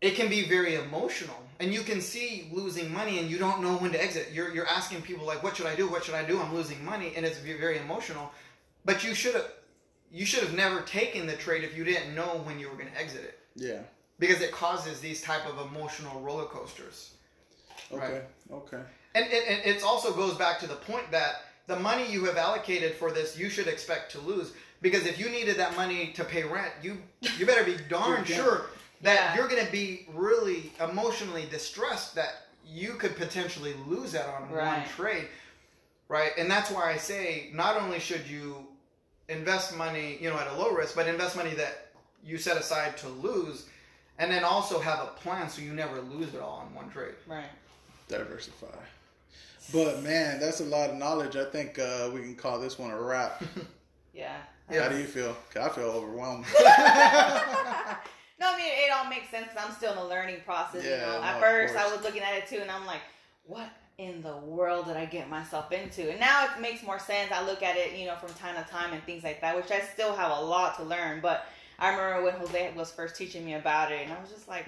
it 0.00 0.14
can 0.14 0.28
be 0.28 0.46
very 0.48 0.74
emotional, 0.74 1.36
and 1.60 1.72
you 1.72 1.80
can 1.82 2.00
see 2.00 2.48
losing 2.52 2.92
money 2.92 3.18
and 3.18 3.30
you 3.30 3.38
don't 3.38 3.62
know 3.62 3.76
when 3.76 3.92
to 3.92 4.02
exit. 4.02 4.28
You're 4.32 4.54
you're 4.54 4.68
asking 4.68 5.02
people 5.02 5.26
like, 5.26 5.42
what 5.42 5.56
should 5.56 5.66
I 5.66 5.74
do? 5.74 5.88
What 5.88 6.04
should 6.04 6.14
I 6.14 6.24
do? 6.24 6.40
I'm 6.40 6.54
losing 6.54 6.84
money, 6.84 7.12
and 7.16 7.24
it's 7.24 7.38
very 7.38 7.78
emotional. 7.78 8.30
But 8.84 9.02
you 9.04 9.14
should 9.14 9.34
have 9.34 9.50
you 10.12 10.24
should 10.24 10.42
have 10.44 10.54
never 10.54 10.80
taken 10.82 11.26
the 11.26 11.34
trade 11.36 11.64
if 11.64 11.76
you 11.76 11.84
didn't 11.84 12.14
know 12.14 12.40
when 12.44 12.58
you 12.60 12.68
were 12.68 12.76
going 12.76 12.88
to 12.90 12.98
exit 12.98 13.24
it 13.24 13.38
Yeah. 13.56 13.80
because 14.20 14.40
it 14.40 14.52
causes 14.52 15.00
these 15.00 15.20
type 15.20 15.44
of 15.46 15.70
emotional 15.70 16.20
roller 16.20 16.44
coasters 16.44 17.14
Okay. 17.92 18.22
Okay. 18.52 18.80
and 19.16 19.26
it, 19.30 19.44
and 19.48 19.76
it 19.76 19.82
also 19.82 20.12
goes 20.12 20.34
back 20.36 20.60
to 20.60 20.68
the 20.68 20.76
point 20.76 21.10
that 21.10 21.42
the 21.66 21.78
money 21.78 22.10
you 22.10 22.24
have 22.24 22.36
allocated 22.36 22.94
for 22.94 23.10
this 23.10 23.36
you 23.36 23.48
should 23.50 23.66
expect 23.66 24.12
to 24.12 24.20
lose 24.20 24.52
because 24.82 25.06
if 25.06 25.18
you 25.18 25.28
needed 25.30 25.56
that 25.56 25.74
money 25.76 26.12
to 26.14 26.24
pay 26.24 26.42
rent 26.44 26.72
you 26.82 26.98
you 27.38 27.46
better 27.46 27.64
be 27.64 27.76
darn 27.88 28.24
sure 28.24 28.66
that 29.02 29.14
Yeah. 29.14 29.36
you're 29.36 29.48
going 29.48 29.64
to 29.64 29.72
be 29.72 30.06
really 30.12 30.72
emotionally 30.80 31.46
distressed 31.50 32.14
that 32.14 32.46
you 32.66 32.94
could 32.94 33.16
potentially 33.16 33.74
lose 33.86 34.12
that 34.12 34.26
on 34.28 34.50
one 34.50 34.84
trade 34.96 35.28
right 36.08 36.32
and 36.38 36.50
that's 36.50 36.70
why 36.70 36.92
i 36.92 36.96
say 36.96 37.50
not 37.52 37.76
only 37.80 37.98
should 38.00 38.26
you 38.26 38.66
invest 39.28 39.76
money 39.76 40.18
you 40.20 40.30
know 40.30 40.36
at 40.38 40.46
a 40.48 40.54
low 40.56 40.70
risk 40.72 40.94
but 40.94 41.06
invest 41.08 41.36
money 41.36 41.54
that 41.54 41.88
you 42.24 42.38
set 42.38 42.56
aside 42.56 42.96
to 42.96 43.08
lose 43.08 43.66
and 44.18 44.30
then 44.30 44.44
also 44.44 44.80
have 44.80 45.00
a 45.00 45.06
plan 45.20 45.48
so 45.48 45.60
you 45.62 45.72
never 45.72 46.00
lose 46.00 46.32
it 46.34 46.40
all 46.40 46.58
on 46.66 46.74
one 46.74 46.90
trade 46.90 47.14
Right. 47.26 47.50
Diversify. 48.08 48.66
But 49.72 50.00
man, 50.04 50.38
that's 50.38 50.60
a 50.60 50.64
lot 50.64 50.90
of 50.90 50.96
knowledge. 50.96 51.34
I 51.34 51.44
think 51.44 51.76
uh, 51.80 52.08
we 52.14 52.20
can 52.20 52.36
call 52.36 52.60
this 52.60 52.78
one 52.78 52.92
a 52.92 53.00
wrap. 53.00 53.42
Yeah. 54.14 54.36
Yeah. 54.70 54.82
How 54.84 54.88
do 54.88 54.98
you 54.98 55.04
feel? 55.06 55.36
I 55.60 55.68
feel 55.68 55.84
overwhelmed. 55.84 56.44
no, 56.58 56.64
I 56.66 58.56
mean 58.56 58.66
it 58.66 58.90
all 58.94 59.08
makes 59.08 59.28
sense. 59.30 59.46
'cause 59.48 59.64
I'm 59.66 59.72
still 59.74 59.92
in 59.92 59.98
the 59.98 60.04
learning 60.04 60.40
process. 60.44 60.84
you 60.84 60.90
Yeah, 60.90 61.06
know, 61.06 61.18
no, 61.20 61.22
at 61.22 61.40
first 61.40 61.76
I 61.76 61.86
was 61.92 62.02
looking 62.02 62.22
at 62.22 62.34
it 62.34 62.46
too, 62.48 62.58
and 62.58 62.70
I'm 62.70 62.84
like, 62.86 63.00
what 63.44 63.68
in 63.98 64.22
the 64.22 64.36
world 64.36 64.86
did 64.86 64.96
I 64.96 65.06
get 65.06 65.30
myself 65.30 65.72
into? 65.72 66.10
And 66.10 66.20
now 66.20 66.44
it 66.44 66.60
makes 66.60 66.82
more 66.82 66.98
sense. 66.98 67.32
I 67.32 67.42
look 67.46 67.62
at 67.62 67.76
it, 67.76 67.92
you 67.96 68.06
know, 68.06 68.16
from 68.16 68.32
time 68.34 68.62
to 68.62 68.70
time 68.70 68.92
and 68.92 69.02
things 69.04 69.24
like 69.24 69.40
that, 69.40 69.56
which 69.56 69.70
I 69.70 69.80
still 69.80 70.14
have 70.14 70.30
a 70.36 70.40
lot 70.42 70.76
to 70.78 70.82
learn. 70.82 71.20
But 71.20 71.46
I 71.78 71.90
remember 71.94 72.24
when 72.24 72.34
Jose 72.34 72.72
was 72.74 72.90
first 72.90 73.16
teaching 73.16 73.44
me 73.44 73.54
about 73.54 73.92
it, 73.92 74.02
and 74.02 74.12
I 74.12 74.20
was 74.20 74.30
just 74.30 74.48
like. 74.48 74.66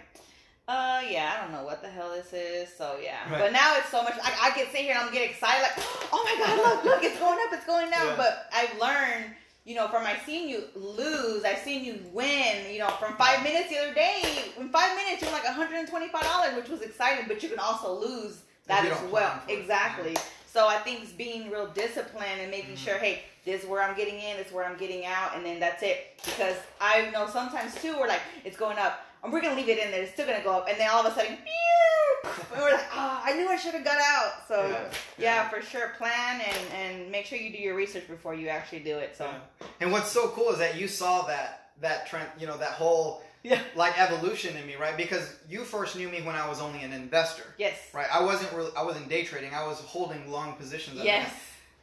Uh 0.71 1.01
yeah, 1.09 1.33
I 1.35 1.41
don't 1.41 1.53
know 1.53 1.65
what 1.65 1.81
the 1.81 1.89
hell 1.89 2.11
this 2.13 2.35
is. 2.35 2.69
So 2.77 2.99
yeah, 3.03 3.23
Right. 3.31 3.41
but 3.41 3.53
now 3.53 3.75
it's 3.79 3.89
so 3.89 4.03
much. 4.03 4.13
I, 4.23 4.49
I 4.49 4.51
can 4.51 4.67
sit 4.71 4.83
here 4.83 4.93
and 4.95 5.03
I'm 5.03 5.11
getting 5.11 5.31
excited, 5.31 5.63
like, 5.63 5.73
oh 6.13 6.23
my 6.23 6.45
god, 6.45 6.59
look, 6.59 6.85
look, 6.85 7.03
it's 7.03 7.19
going 7.19 7.39
up, 7.47 7.53
it's 7.55 7.65
going 7.65 7.89
down. 7.91 8.09
Yeah. 8.09 8.15
But 8.19 8.51
I've 8.53 8.79
learned 8.79 9.35
you 9.69 9.75
know, 9.75 9.87
from 9.87 10.07
I've 10.07 10.23
seen 10.25 10.49
you 10.49 10.65
lose, 10.75 11.45
I've 11.45 11.59
seen 11.59 11.85
you 11.85 12.01
win, 12.15 12.73
you 12.73 12.79
know, 12.79 12.89
from 12.99 13.15
five 13.17 13.43
minutes 13.43 13.69
the 13.69 13.77
other 13.77 13.93
day. 13.93 14.23
In 14.59 14.71
five 14.71 14.97
minutes, 14.97 15.21
you're 15.21 15.31
like 15.31 15.45
$125, 15.45 16.57
which 16.57 16.71
was 16.71 16.81
exciting, 16.81 17.27
but 17.29 17.43
you 17.43 17.51
can 17.51 17.59
also 17.59 18.01
lose 18.01 18.39
that 18.67 18.87
as 18.87 18.99
well. 19.13 19.39
for 19.45 19.51
it. 19.51 19.59
Exactly. 19.59 20.17
So 20.51 20.67
I 20.69 20.79
think 20.79 21.03
it's 21.03 21.13
being 21.13 21.51
real 21.51 21.67
disciplined 21.67 22.41
and 22.41 22.51
making 22.51 22.77
Mhm. 22.77 22.79
sure, 22.79 22.97
hey, 22.97 23.25
this 23.45 23.63
is 23.63 23.69
where 23.69 23.83
I'm 23.83 23.95
getting 23.95 24.19
in, 24.19 24.39
this 24.39 24.47
is 24.47 24.53
where 24.55 24.65
I'm 24.65 24.79
getting 24.79 25.05
out, 25.05 25.37
and 25.37 25.45
then 25.45 25.61
that's 25.61 25.83
it. 25.83 26.19
Because 26.25 26.57
I 26.81 27.11
know 27.11 27.29
sometimes 27.29 27.75
too, 27.75 27.95
we're 27.99 28.09
like, 28.09 28.23
it's 28.47 28.57
going 28.57 28.79
up, 28.79 29.05
and 29.23 29.33
we're 29.33 29.41
gonna 29.41 29.57
leave 29.57 29.69
it 29.69 29.79
in 29.79 29.91
there, 29.91 30.03
it's 30.03 30.13
still 30.13 30.27
gonna 30.27 30.43
go 30.45 30.53
up, 30.59 30.69
and 30.69 30.79
then 30.79 30.89
all 30.91 31.05
of 31.07 31.13
a 31.13 31.15
sudden, 31.15 31.37
pew, 31.37 32.31
and 32.53 32.61
we're 32.63 32.73
like, 32.73 32.87
oh, 32.93 33.21
I 33.25 33.35
knew 33.35 33.49
I 33.49 33.57
should 33.57 33.75
have 33.75 33.85
got 33.85 33.99
out. 33.99 34.33
So 34.49 34.67
Yeah. 34.69 34.91
yeah, 35.19 35.49
for 35.49 35.61
sure, 35.63 35.91
plan 35.99 36.41
and 36.41 36.73
and 36.73 37.11
make 37.11 37.27
sure 37.27 37.39
you 37.39 37.51
do 37.53 37.59
your 37.59 37.75
research 37.75 38.07
before 38.09 38.35
you 38.35 38.49
actually 38.49 38.81
do 38.81 38.97
it. 38.99 39.17
So 39.17 39.25
Yeah. 39.27 39.67
And 39.81 39.93
what's 39.93 40.11
so 40.11 40.29
cool 40.29 40.51
is 40.51 40.59
that 40.59 40.77
you 40.77 40.89
saw 40.89 41.23
that 41.27 41.71
that 41.81 42.07
trend, 42.09 42.29
you 42.39 42.47
know, 42.47 42.57
that 42.59 42.73
whole 42.73 43.23
Yeah. 43.45 43.61
like 43.77 43.97
evolution 44.01 44.57
in 44.57 44.67
me, 44.67 44.75
right? 44.75 44.97
Because 44.97 45.33
you 45.49 45.63
first 45.65 45.95
knew 45.95 46.09
me 46.09 46.23
when 46.23 46.35
I 46.35 46.49
was 46.49 46.61
only 46.61 46.83
an 46.83 46.93
investor, 46.93 47.45
yes, 47.57 47.77
right? 47.95 48.09
I 48.13 48.23
wasn't 48.25 48.53
really, 48.53 48.73
I 48.77 48.83
wasn't 48.83 49.09
day 49.09 49.25
trading. 49.25 49.55
I 49.55 49.65
was 49.67 49.79
holding 49.81 50.29
long 50.31 50.55
positions. 50.55 50.97
yes, 51.05 51.29
that. 51.29 51.35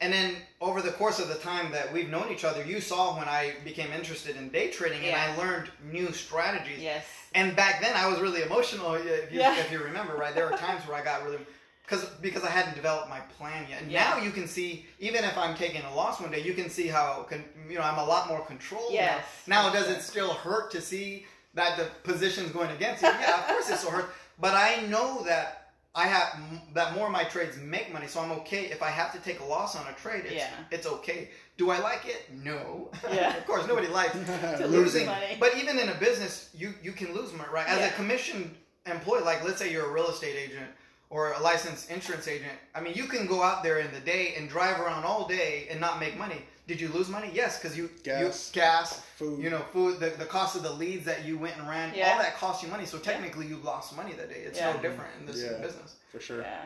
And 0.01 0.11
then 0.11 0.35
over 0.59 0.81
the 0.81 0.91
course 0.91 1.19
of 1.19 1.29
the 1.29 1.35
time 1.35 1.71
that 1.71 1.91
we've 1.91 2.09
known 2.09 2.31
each 2.31 2.43
other, 2.43 2.63
you 2.65 2.81
saw 2.81 3.17
when 3.17 3.27
I 3.29 3.53
became 3.63 3.91
interested 3.93 4.35
in 4.35 4.49
day 4.49 4.69
trading, 4.69 5.05
and 5.05 5.15
I 5.15 5.35
learned 5.37 5.69
new 5.91 6.11
strategies. 6.11 6.79
yes, 6.79 7.05
And 7.33 7.55
back 7.55 7.81
then, 7.81 7.95
I 7.95 8.07
was 8.07 8.19
really 8.19 8.41
emotional. 8.41 8.93
If 8.95 9.31
you, 9.31 9.39
Yeah. 9.39 9.57
if 9.57 9.71
you 9.71 9.79
remember, 9.79 10.15
right? 10.15 10.35
There 10.35 10.49
were 10.49 10.57
times 10.57 10.85
where 10.87 10.97
I 10.97 11.03
got 11.03 11.23
really 11.23 11.39
because 11.83 12.03
because 12.19 12.43
I 12.43 12.49
hadn't 12.49 12.73
developed 12.75 13.09
my 13.09 13.19
plan 13.37 13.67
yet. 13.69 13.81
And 13.83 13.91
Yeah. 13.91 14.09
now 14.09 14.17
you 14.17 14.31
can 14.31 14.47
see, 14.47 14.87
even 14.99 15.23
if 15.23 15.37
I'm 15.37 15.55
taking 15.55 15.81
a 15.83 15.93
loss 15.95 16.19
one 16.19 16.31
day, 16.31 16.39
you 16.41 16.53
can 16.55 16.69
see 16.69 16.87
how 16.87 17.25
con- 17.29 17.45
you 17.69 17.75
know 17.77 17.83
I'm 17.83 17.99
a 17.99 18.03
lot 18.05 18.27
more 18.27 18.43
controlled. 18.45 18.91
Yes. 18.91 19.23
Now, 19.47 19.67
now 19.67 19.73
does 19.73 19.87
it 19.89 20.01
still 20.01 20.33
hurt 20.33 20.71
to 20.71 20.81
see 20.81 21.25
that 21.53 21.77
the 21.77 21.85
position's 22.03 22.51
going 22.51 22.71
against 22.71 23.01
you? 23.03 23.07
Yeah, 23.09 23.39
of 23.39 23.47
course 23.47 23.69
it 23.69 23.77
still 23.77 23.91
hurts. 23.91 24.07
But 24.39 24.55
I 24.55 24.81
know 24.87 25.23
that. 25.23 25.64
I 25.97 26.07
have 26.07 26.37
that 26.73 26.93
more 26.93 27.05
of 27.07 27.13
my 27.13 27.23
trades 27.23 27.57
make 27.57 27.91
money, 27.93 28.07
so 28.07 28.19
I'm 28.19 28.31
okay 28.33 28.65
if 28.65 28.83
I 28.83 28.89
have 28.89 29.13
to 29.13 29.19
take 29.19 29.39
a 29.39 29.45
loss 29.45 29.77
on 29.77 29.87
a 29.87 29.93
trade. 29.93 30.23
It's, 30.25 30.33
Yeah. 30.35 30.49
it's 30.69 30.85
okay. 30.85 31.29
Do 31.57 31.69
I 31.71 31.79
like 31.79 32.05
it? 32.05 32.29
No. 32.43 32.91
Yeah. 33.11 33.33
of 33.37 33.45
course, 33.45 33.65
nobody 33.65 33.87
likes 33.87 34.11
To 34.57 34.67
lose 34.67 34.71
losing. 34.93 35.05
money. 35.05 35.37
But 35.39 35.55
even 35.57 35.79
in 35.79 35.87
a 35.89 35.95
business, 35.95 36.49
you 36.53 36.73
you 36.83 36.91
can 36.91 37.13
lose 37.13 37.31
money, 37.31 37.49
right? 37.53 37.67
As 37.67 37.79
Yeah. 37.79 37.87
a 37.87 37.93
commissioned 37.93 38.53
employee, 38.85 39.21
like 39.23 39.43
let's 39.45 39.57
say 39.57 39.71
you're 39.71 39.85
a 39.89 39.93
real 39.93 40.09
estate 40.09 40.35
agent 40.35 40.67
or 41.09 41.31
a 41.31 41.39
licensed 41.39 41.89
insurance 41.89 42.27
agent. 42.27 42.51
I 42.73 42.81
mean, 42.81 42.93
you 42.93 43.05
can 43.05 43.25
go 43.25 43.41
out 43.41 43.63
there 43.63 43.79
in 43.79 43.89
the 43.93 44.01
day 44.01 44.33
and 44.37 44.49
drive 44.49 44.79
around 44.81 45.05
all 45.05 45.27
day 45.27 45.67
and 45.69 45.79
not 45.79 45.99
make 45.99 46.17
money. 46.17 46.41
Did 46.67 46.81
you 46.81 46.87
lose 46.89 47.09
money? 47.09 47.29
Yes, 47.33 47.59
because 47.59 47.77
you 47.77 47.89
Gas. 48.03 48.49
you 48.53 48.59
gas, 48.61 48.99
Food. 49.17 49.39
you 49.43 49.49
know, 49.51 49.59
food, 49.71 49.99
the, 49.99 50.09
the 50.09 50.25
cost 50.25 50.55
of 50.55 50.63
the 50.63 50.71
leads 50.71 51.05
that 51.05 51.23
you 51.23 51.37
went 51.37 51.57
and 51.57 51.67
ran, 51.69 51.93
Yeah. 51.93 52.11
all 52.13 52.17
that 52.19 52.35
cost 52.37 52.63
you 52.63 52.69
money. 52.69 52.85
So 52.87 52.97
technically, 52.97 53.45
you 53.45 53.57
lost 53.57 53.95
money 53.95 54.13
that 54.13 54.29
day. 54.29 54.41
It's 54.41 54.57
Yeah. 54.57 54.73
no 54.73 54.79
different 54.81 55.11
in 55.19 55.25
this 55.27 55.41
Yeah. 55.43 55.57
business. 55.61 55.93
for 56.11 56.19
sure. 56.21 56.41
yeah, 56.41 56.65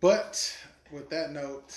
But 0.00 0.56
with 0.90 1.08
that 1.10 1.32
note, 1.32 1.74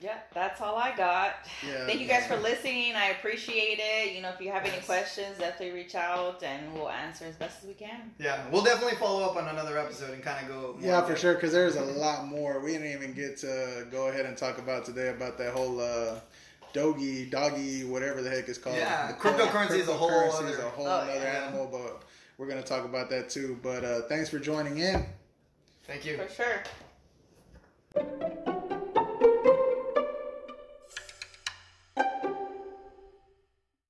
yeah. 0.00 0.18
That's 0.34 0.60
all 0.60 0.74
I 0.76 0.94
got. 0.96 1.36
yeah. 1.64 1.86
Thank 1.86 2.00
you 2.00 2.08
guys 2.08 2.26
for 2.26 2.36
listening. 2.36 2.96
I 2.96 3.10
appreciate 3.10 3.78
it. 3.80 4.12
You 4.16 4.20
know, 4.22 4.30
if 4.30 4.40
you 4.40 4.50
have 4.50 4.64
any 4.66 4.82
questions, 4.82 5.38
definitely 5.38 5.70
reach 5.80 5.94
out 5.94 6.42
and 6.42 6.74
we'll 6.74 6.90
answer 6.90 7.24
as 7.26 7.36
best 7.36 7.62
as 7.62 7.68
we 7.68 7.74
can. 7.74 8.12
Yeah, 8.18 8.42
we'll 8.50 8.64
definitely 8.64 8.96
follow 8.96 9.22
up 9.22 9.36
on 9.36 9.46
another 9.46 9.78
episode 9.78 10.12
and 10.12 10.20
kind 10.22 10.44
of 10.44 10.48
go. 10.52 10.72
more 10.72 10.90
Yeah, 10.90 11.00
for 11.02 11.08
depth. 11.10 11.20
sure. 11.20 11.34
Because 11.34 11.52
there's 11.52 11.76
a 11.76 11.82
lot 11.84 12.26
more. 12.26 12.58
We 12.58 12.72
didn't 12.72 12.90
even 12.90 13.14
get 13.14 13.36
to 13.38 13.86
go 13.92 14.08
ahead 14.08 14.26
and 14.26 14.36
talk 14.36 14.58
about 14.58 14.84
today 14.84 15.10
about 15.10 15.38
that 15.38 15.52
whole 15.52 15.80
uh, 15.80 16.16
doggy, 16.72 17.26
doggy, 17.26 17.84
whatever 17.84 18.22
the 18.22 18.30
heck 18.30 18.48
it's 18.48 18.58
called. 18.58 18.76
Yeah, 18.76 19.08
The 19.08 19.14
cryptocurrency 19.14 19.78
is 19.78 19.88
a 19.88 19.92
whole 19.94 20.10
cryptocurrency 20.10 20.50
is 20.50 20.58
other- 20.58 20.66
a 20.66 20.70
whole 20.70 20.86
Oh, 20.86 20.90
other 20.90 21.12
yeah. 21.14 21.44
animal, 21.46 21.68
but 21.70 22.02
we're 22.38 22.46
gonna 22.48 22.62
talk 22.62 22.84
about 22.84 23.10
that 23.10 23.28
too. 23.30 23.58
But 23.62 23.84
uh, 23.84 24.02
thanks 24.08 24.28
for 24.28 24.38
joining 24.38 24.78
in. 24.78 25.06
Thank 25.86 26.04
you. 26.04 26.16
For 26.18 26.28
sure. 26.32 26.62
it. 27.96 28.48